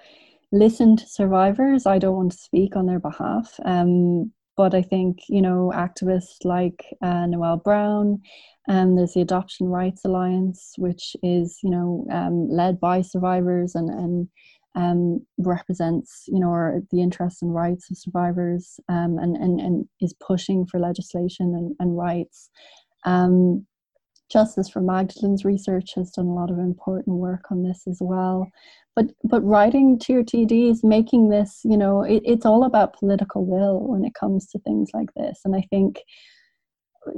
listen 0.54 0.96
to 0.98 1.06
survivors. 1.06 1.86
I 1.86 1.98
don't 1.98 2.16
want 2.16 2.32
to 2.32 2.38
speak 2.38 2.76
on 2.76 2.86
their 2.86 3.00
behalf. 3.00 3.58
Um 3.64 4.32
but 4.56 4.74
I 4.74 4.82
think 4.82 5.20
you 5.28 5.42
know 5.42 5.72
activists 5.74 6.44
like 6.44 6.84
uh, 7.02 7.26
Noelle 7.26 7.56
Brown, 7.56 8.20
um, 8.68 8.96
there's 8.96 9.14
the 9.14 9.20
Adoption 9.20 9.66
Rights 9.68 10.04
Alliance, 10.04 10.74
which 10.78 11.16
is 11.22 11.58
you 11.62 11.70
know 11.70 12.06
um, 12.10 12.48
led 12.48 12.80
by 12.80 13.02
survivors 13.02 13.74
and 13.74 13.88
and 13.90 14.28
um, 14.74 15.26
represents 15.38 16.24
you 16.28 16.40
know 16.40 16.80
the 16.90 17.02
interests 17.02 17.42
and 17.42 17.54
rights 17.54 17.90
of 17.90 17.98
survivors 17.98 18.78
um, 18.88 19.18
and, 19.18 19.36
and 19.36 19.60
and 19.60 19.86
is 20.00 20.14
pushing 20.26 20.66
for 20.66 20.80
legislation 20.80 21.54
and, 21.54 21.74
and 21.80 21.96
rights. 21.96 22.50
Um, 23.04 23.66
Justice 24.30 24.70
for 24.70 24.80
Magdalene's 24.80 25.44
research 25.44 25.90
has 25.96 26.10
done 26.10 26.24
a 26.24 26.34
lot 26.34 26.50
of 26.50 26.58
important 26.58 27.18
work 27.18 27.50
on 27.50 27.64
this 27.64 27.82
as 27.86 27.98
well 28.00 28.48
but 28.94 29.06
but 29.24 29.42
writing 29.42 29.98
to 30.00 30.12
your 30.12 30.22
TDs, 30.22 30.84
making 30.84 31.30
this, 31.30 31.60
you 31.64 31.76
know, 31.76 32.02
it, 32.02 32.22
it's 32.24 32.44
all 32.44 32.64
about 32.64 32.98
political 32.98 33.44
will 33.44 33.80
when 33.80 34.04
it 34.04 34.14
comes 34.14 34.46
to 34.48 34.58
things 34.60 34.90
like 34.92 35.08
this. 35.16 35.40
And 35.44 35.56
I 35.56 35.62
think 35.70 36.00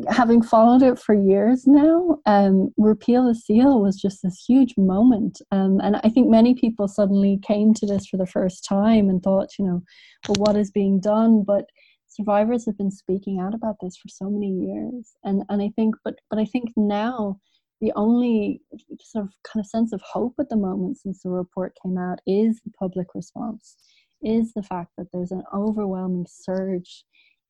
having 0.09 0.43
followed 0.43 0.83
it 0.83 0.99
for 0.99 1.15
years 1.15 1.67
now, 1.67 2.19
um, 2.27 2.73
repeal 2.77 3.27
the 3.27 3.35
seal 3.35 3.81
was 3.81 4.01
just 4.01 4.23
this 4.23 4.45
huge 4.49 4.75
moment. 4.77 5.41
Um, 5.51 5.81
and 5.81 5.97
I 5.97 6.09
think 6.09 6.29
many 6.29 6.55
people 6.55 6.89
suddenly 6.89 7.39
came 7.43 7.75
to 7.75 7.87
this 7.87 8.07
for 8.07 8.17
the 8.17 8.27
first 8.27 8.65
time 8.65 9.09
and 9.09 9.23
thought, 9.23 9.51
you 9.59 9.67
know, 9.67 9.83
well, 10.29 10.37
what 10.39 10.57
is 10.57 10.71
being 10.71 11.01
done? 11.01 11.43
But 11.47 11.67
survivors 12.09 12.65
have 12.67 12.79
been 12.79 12.91
speaking 12.91 13.41
out 13.41 13.55
about 13.55 13.77
this 13.83 13.97
for 13.97 14.09
so 14.09 14.31
many 14.31 14.51
years. 14.51 15.13
And 15.25 15.43
and 15.49 15.61
I 15.63 15.71
think, 15.77 15.97
but 16.05 16.15
but 16.31 16.39
I 16.39 16.45
think 16.45 16.71
now 16.77 17.41
the 17.81 17.93
only 17.97 18.63
sort 19.01 19.27
of 19.27 19.33
kind 19.43 19.63
of 19.63 19.67
sense 19.67 19.93
of 19.93 20.01
hope 20.01 20.35
at 20.39 20.49
the 20.49 20.57
moment 20.57 20.99
since 20.99 21.23
the 21.23 21.31
report 21.31 21.77
came 21.83 21.99
out 21.99 22.21
is 22.27 22.61
the 22.65 22.71
public 22.79 23.09
response, 23.15 23.77
is 24.23 24.53
the 24.55 24.63
fact 24.63 24.93
that 24.97 25.09
there's 25.13 25.33
an 25.33 25.43
overwhelming 25.53 26.27
surge 26.29 27.05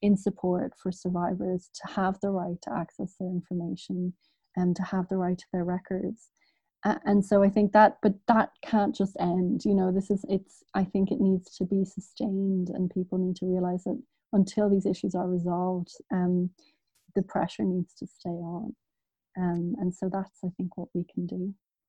in 0.05 0.19
support 0.19 0.75
for 0.77 0.93
survivors 0.93 1.71
to 1.75 1.95
have 1.95 2.21
the 2.21 2.29
right 2.29 2.61
to 2.61 2.71
access 2.71 3.15
their 3.19 3.31
information 3.31 4.13
and 4.55 4.77
to 4.77 4.83
have 4.83 5.09
the 5.09 5.17
right 5.17 5.39
to 5.39 5.47
their 5.51 5.65
records. 5.65 6.29
and 6.85 7.25
so 7.25 7.43
i 7.43 7.49
think 7.49 7.73
that 7.73 7.93
but 8.03 8.15
that 8.33 8.51
can't 8.71 8.95
just 8.95 9.17
end 9.19 9.65
you 9.69 9.75
know 9.79 9.91
this 9.91 10.11
is 10.15 10.23
it's 10.29 10.57
i 10.81 10.85
think 10.85 11.11
it 11.11 11.21
needs 11.29 11.57
to 11.57 11.65
be 11.65 11.83
sustained 11.97 12.69
and 12.75 12.97
people 12.99 13.17
need 13.19 13.37
to 13.37 13.47
realize 13.55 13.85
that 13.85 13.99
until 14.39 14.69
these 14.69 14.85
issues 14.93 15.15
are 15.15 15.35
resolved 15.37 15.93
um, 16.19 16.51
the 17.17 17.23
pressure 17.35 17.67
needs 17.75 17.95
to 18.01 18.07
stay 18.19 18.39
on 18.57 18.77
um, 19.45 19.75
and 19.81 19.95
so 19.99 20.11
that's 20.13 20.41
i 20.49 20.51
think 20.59 20.77
what 20.77 20.91
we 20.95 21.05
can 21.15 21.25
do 21.27 21.43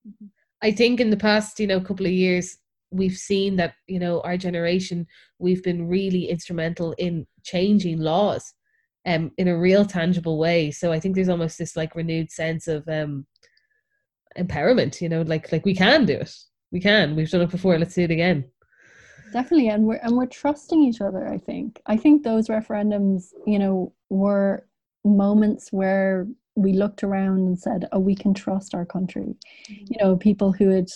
mm-hmm. 0.08 0.28
i 0.68 0.72
think 0.72 1.02
in 1.02 1.10
the 1.10 1.24
past 1.28 1.60
you 1.60 1.68
know 1.68 1.82
couple 1.82 2.06
of 2.06 2.20
years 2.24 2.58
we've 2.92 3.18
seen 3.18 3.56
that 3.58 3.74
you 3.88 4.00
know 4.00 4.22
our 4.22 4.38
generation 4.38 5.06
we've 5.40 5.64
been 5.64 5.88
really 5.88 6.30
instrumental 6.30 6.94
in 6.98 7.26
changing 7.44 8.00
laws 8.00 8.54
um 9.06 9.32
in 9.38 9.48
a 9.48 9.58
real 9.58 9.86
tangible 9.86 10.38
way. 10.38 10.72
So 10.72 10.92
i 10.92 11.00
think 11.00 11.16
there's 11.16 11.30
almost 11.30 11.58
this 11.58 11.76
like 11.76 11.96
renewed 11.96 12.32
sense 12.32 12.68
of 12.68 12.88
um 12.88 13.26
empowerment 14.38 15.00
you 15.02 15.08
know 15.10 15.22
like 15.22 15.52
like 15.52 15.66
we 15.66 15.76
can 15.76 16.06
do 16.06 16.14
it. 16.14 16.34
We 16.72 16.82
can. 16.82 17.16
We've 17.16 17.30
done 17.30 17.42
it 17.42 17.52
before. 17.52 17.78
Let's 17.80 17.96
do 17.96 18.02
it 18.02 18.12
again. 18.12 18.44
Definitely. 19.32 19.70
And 19.70 19.86
we're 19.86 20.00
and 20.04 20.18
we're 20.18 20.26
trusting 20.26 20.82
each 20.84 21.02
other 21.02 21.28
i 21.28 21.38
think. 21.38 21.82
I 21.86 21.98
think 21.98 22.24
those 22.24 22.48
referendums 22.48 23.30
you 23.46 23.60
know 23.60 23.94
were 24.10 24.66
moments 25.04 25.72
where 25.72 26.28
we 26.56 26.74
looked 26.74 27.04
around 27.04 27.40
and 27.40 27.60
said 27.60 27.88
oh 27.92 28.00
we 28.00 28.16
can 28.16 28.34
trust 28.34 28.74
our 28.74 28.86
country. 28.86 29.36
Mm-hmm. 29.70 29.86
you 29.90 29.98
know 30.00 30.16
people 30.18 30.52
who 30.52 30.70
had 30.70 30.88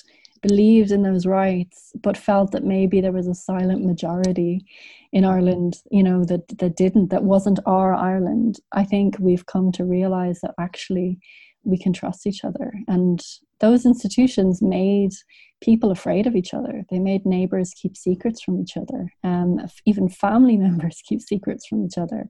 believed 0.41 0.91
in 0.91 1.03
those 1.03 1.25
rights 1.25 1.91
but 2.01 2.17
felt 2.17 2.51
that 2.51 2.63
maybe 2.63 3.01
there 3.01 3.11
was 3.11 3.27
a 3.27 3.33
silent 3.33 3.83
majority 3.85 4.65
in 5.11 5.25
Ireland 5.25 5.77
you 5.91 6.03
know 6.03 6.23
that 6.25 6.47
that 6.59 6.75
didn't 6.75 7.09
that 7.09 7.23
wasn't 7.23 7.59
our 7.65 7.93
Ireland 7.93 8.59
I 8.71 8.83
think 8.83 9.17
we've 9.19 9.45
come 9.45 9.71
to 9.73 9.83
realize 9.85 10.41
that 10.41 10.55
actually 10.59 11.19
we 11.63 11.77
can 11.77 11.93
trust 11.93 12.27
each 12.27 12.43
other. 12.43 12.73
And 12.87 13.21
those 13.59 13.85
institutions 13.85 14.61
made 14.61 15.11
people 15.61 15.91
afraid 15.91 16.25
of 16.25 16.35
each 16.35 16.53
other. 16.53 16.83
They 16.89 16.99
made 16.99 17.25
neighbors 17.25 17.73
keep 17.75 17.97
secrets 17.97 18.41
from 18.41 18.59
each 18.61 18.77
other. 18.77 19.11
Um, 19.23 19.59
even 19.85 20.09
family 20.09 20.57
members 20.65 21.01
keep 21.05 21.21
secrets 21.21 21.67
from 21.67 21.85
each 21.85 21.97
other. 21.97 22.29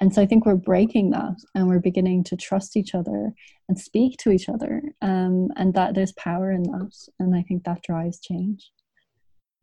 And 0.00 0.14
so 0.14 0.22
I 0.22 0.26
think 0.26 0.46
we're 0.46 0.56
breaking 0.56 1.10
that 1.10 1.36
and 1.54 1.68
we're 1.68 1.78
beginning 1.80 2.24
to 2.24 2.36
trust 2.36 2.76
each 2.76 2.94
other 2.94 3.32
and 3.68 3.78
speak 3.78 4.16
to 4.18 4.30
each 4.30 4.48
other. 4.48 4.82
Um, 5.02 5.48
and 5.56 5.74
that 5.74 5.94
there's 5.94 6.12
power 6.12 6.50
in 6.50 6.62
that. 6.62 6.92
And 7.18 7.36
I 7.36 7.42
think 7.42 7.64
that 7.64 7.82
drives 7.82 8.20
change. 8.20 8.70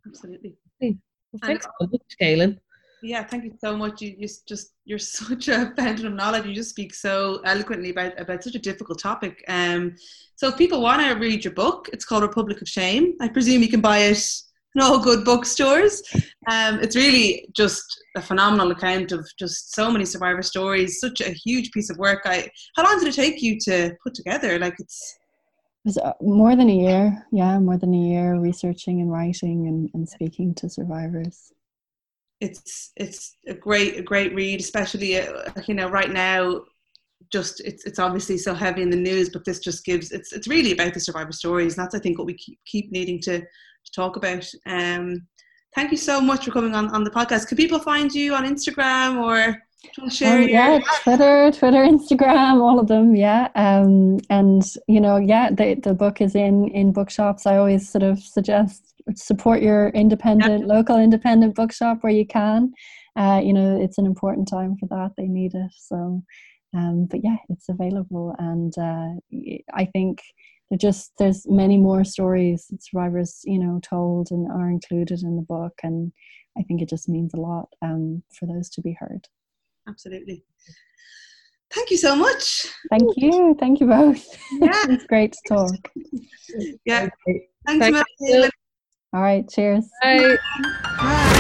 Absolutely. 0.06 0.56
Well, 0.80 1.40
thanks 1.44 1.66
so 1.66 1.88
much, 1.92 2.02
Caelainn. 2.22 2.58
Yeah, 3.04 3.24
thank 3.24 3.44
you 3.44 3.54
so 3.60 3.78
much. 3.78 4.02
You, 4.02 4.16
you 4.18 4.28
just 4.48 4.74
you're 4.86 5.00
such 5.00 5.48
a 5.50 5.74
fountain 5.76 6.08
of 6.08 6.14
knowledge. 6.14 6.46
You 6.46 6.54
just 6.54 6.70
speak 6.70 6.94
so 6.94 7.42
eloquently 7.46 7.92
about 7.92 8.20
about 8.20 8.44
such 8.44 8.56
a 8.56 8.60
difficult 8.60 9.00
topic. 9.00 9.44
Um, 9.48 9.96
so 10.36 10.48
if 10.48 10.58
people 10.58 10.82
want 10.82 11.02
to 11.02 11.14
read 11.14 11.44
your 11.44 11.54
book, 11.54 11.90
it's 11.94 12.06
called 12.06 12.24
Republic 12.24 12.62
of 12.62 12.68
Shame. 12.68 13.14
I 13.22 13.28
presume 13.28 13.62
you 13.62 13.70
can 13.70 13.82
buy 13.82 14.00
it 14.00 14.26
all 14.82 15.00
good 15.00 15.26
bookstores. 15.26 16.02
Um, 16.50 16.80
it's 16.80 16.96
really 16.96 17.48
just 17.56 17.84
a 18.16 18.22
phenomenal 18.22 18.72
account 18.72 19.12
of 19.12 19.28
just 19.38 19.74
so 19.74 19.92
many 19.92 20.06
survivor 20.06 20.42
stories. 20.42 21.00
Such 21.00 21.22
a 21.22 21.32
huge 21.32 21.72
piece 21.72 21.90
of 21.90 21.98
work. 21.98 22.22
I 22.26 22.50
how 22.76 22.84
long 22.84 23.00
did 23.00 23.10
it 23.10 23.16
take 23.16 23.42
you 23.42 23.58
to 23.62 23.96
put 24.04 24.14
together? 24.14 24.60
Like 24.60 24.76
it's 24.80 25.18
it 25.86 25.90
was 25.90 25.98
uh, 25.98 26.14
more 26.22 26.56
than 26.56 26.70
a 26.70 26.76
year. 26.76 27.26
Yeah, 27.32 27.60
more 27.60 27.78
than 27.78 27.94
a 27.94 27.98
year 27.98 28.40
researching 28.40 29.02
and 29.02 29.12
writing 29.12 29.68
and, 29.68 29.90
and 29.94 30.08
speaking 30.08 30.54
to 30.56 30.70
survivors 30.70 31.52
it's 32.40 32.92
it's 32.96 33.36
a 33.48 33.54
great 33.54 33.98
a 33.98 34.02
great 34.02 34.34
read, 34.36 34.60
especially 34.60 35.20
uh, 35.20 35.50
you 35.66 35.74
know 35.74 35.90
right 35.90 36.12
now. 36.12 36.62
Just 37.32 37.62
it's 37.62 37.86
it's 37.86 38.00
obviously 38.00 38.38
so 38.38 38.54
heavy 38.54 38.82
in 38.82 38.90
the 38.90 38.98
news, 38.98 39.30
but 39.30 39.44
this 39.44 39.60
just 39.60 39.84
gives 39.86 40.12
it's 40.12 40.32
it's 40.32 40.48
really 40.48 40.72
about 40.72 40.94
the 40.94 41.00
survivor 41.00 41.32
stories, 41.32 41.78
and 41.78 41.84
that's 41.84 41.96
I 41.96 42.00
think 42.00 42.18
what 42.18 42.28
we 42.28 42.36
keep 42.36 42.60
keep 42.66 42.92
needing 42.92 43.20
to 43.22 43.40
to 43.42 43.92
talk 43.94 44.16
about. 44.16 44.46
Um, 44.66 45.28
thank 45.76 45.92
you 45.92 45.98
so 45.98 46.22
much 46.22 46.46
for 46.46 46.52
coming 46.52 46.74
on 46.74 46.90
on 46.90 47.04
the 47.04 47.12
podcast. 47.12 47.48
Can 47.48 47.58
people 47.58 47.80
find 47.80 48.14
you 48.14 48.34
on 48.34 48.46
Instagram 48.46 49.22
or? 49.22 49.62
Share 50.10 50.42
um, 50.42 50.50
yeah, 50.50 50.80
Twitter, 51.04 51.52
Twitter, 51.52 51.86
Instagram, 51.86 52.62
all 52.62 52.80
of 52.80 52.88
them. 52.88 53.16
Yeah, 53.16 53.50
um, 53.56 54.18
and 54.30 54.64
you 54.88 55.00
know, 55.00 55.18
yeah, 55.18 55.52
the 55.52 55.76
the 55.76 55.94
book 55.94 56.20
is 56.20 56.34
in 56.34 56.68
in 56.70 56.92
bookshops. 56.92 57.46
I 57.46 57.58
always 57.58 57.88
sort 57.88 58.04
of 58.04 58.20
suggest 58.20 58.88
support 59.16 59.62
your 59.62 59.90
independent, 59.90 60.62
yeah. 60.62 60.74
local 60.74 60.98
independent 60.98 61.56
bookshop 61.56 62.00
where 62.02 62.14
you 62.14 62.26
can. 62.26 62.74
Uh, 63.16 63.42
you 63.44 63.54
know, 63.54 63.80
it's 63.82 63.98
an 63.98 64.06
important 64.06 64.48
time 64.48 64.76
for 64.78 64.88
that. 64.88 65.12
They 65.18 65.28
need 65.28 65.54
it. 65.56 65.72
So, 65.76 66.22
um, 66.74 67.08
but 67.10 67.22
yeah, 67.24 67.38
it's 67.50 67.70
available, 67.70 68.36
and 68.40 68.74
uh, 68.78 69.20
I 69.74 69.86
think 69.86 70.22
there 70.70 70.78
just 70.78 71.14
there's 71.18 71.48
many 71.48 71.78
more 71.78 72.04
stories 72.04 72.68
that 72.70 72.84
survivors 72.84 73.42
you 73.46 73.60
know 73.60 73.80
told 73.82 74.30
and 74.32 74.52
are 74.52 74.70
included 74.70 75.22
in 75.24 75.36
the 75.36 75.42
book, 75.42 75.74
and 75.84 76.12
I 76.58 76.64
think 76.64 76.82
it 76.82 76.90
just 76.90 77.08
means 77.10 77.34
a 77.34 77.40
lot 77.40 77.70
um, 77.82 78.24
for 78.38 78.46
those 78.46 78.70
to 78.72 78.82
be 78.82 78.96
heard. 79.00 79.28
Absolutely. 79.88 80.44
Thank 81.72 81.92
you 81.92 81.98
so 81.98 82.16
much. 82.16 82.68
Thank 82.90 83.18
you. 83.18 83.56
Thank 83.60 83.80
you 83.80 83.88
both. 83.88 84.26
Yeah. 84.54 84.86
it's 84.90 85.06
great 85.06 85.34
to 85.34 85.40
talk. 85.48 85.72
Yeah. 86.86 87.10
Thanks, 87.66 88.02
Thanks 88.02 88.50
All 89.14 89.22
right. 89.22 89.48
Cheers. 89.50 89.90
Bye. 90.02 90.38
Bye. 90.98 91.34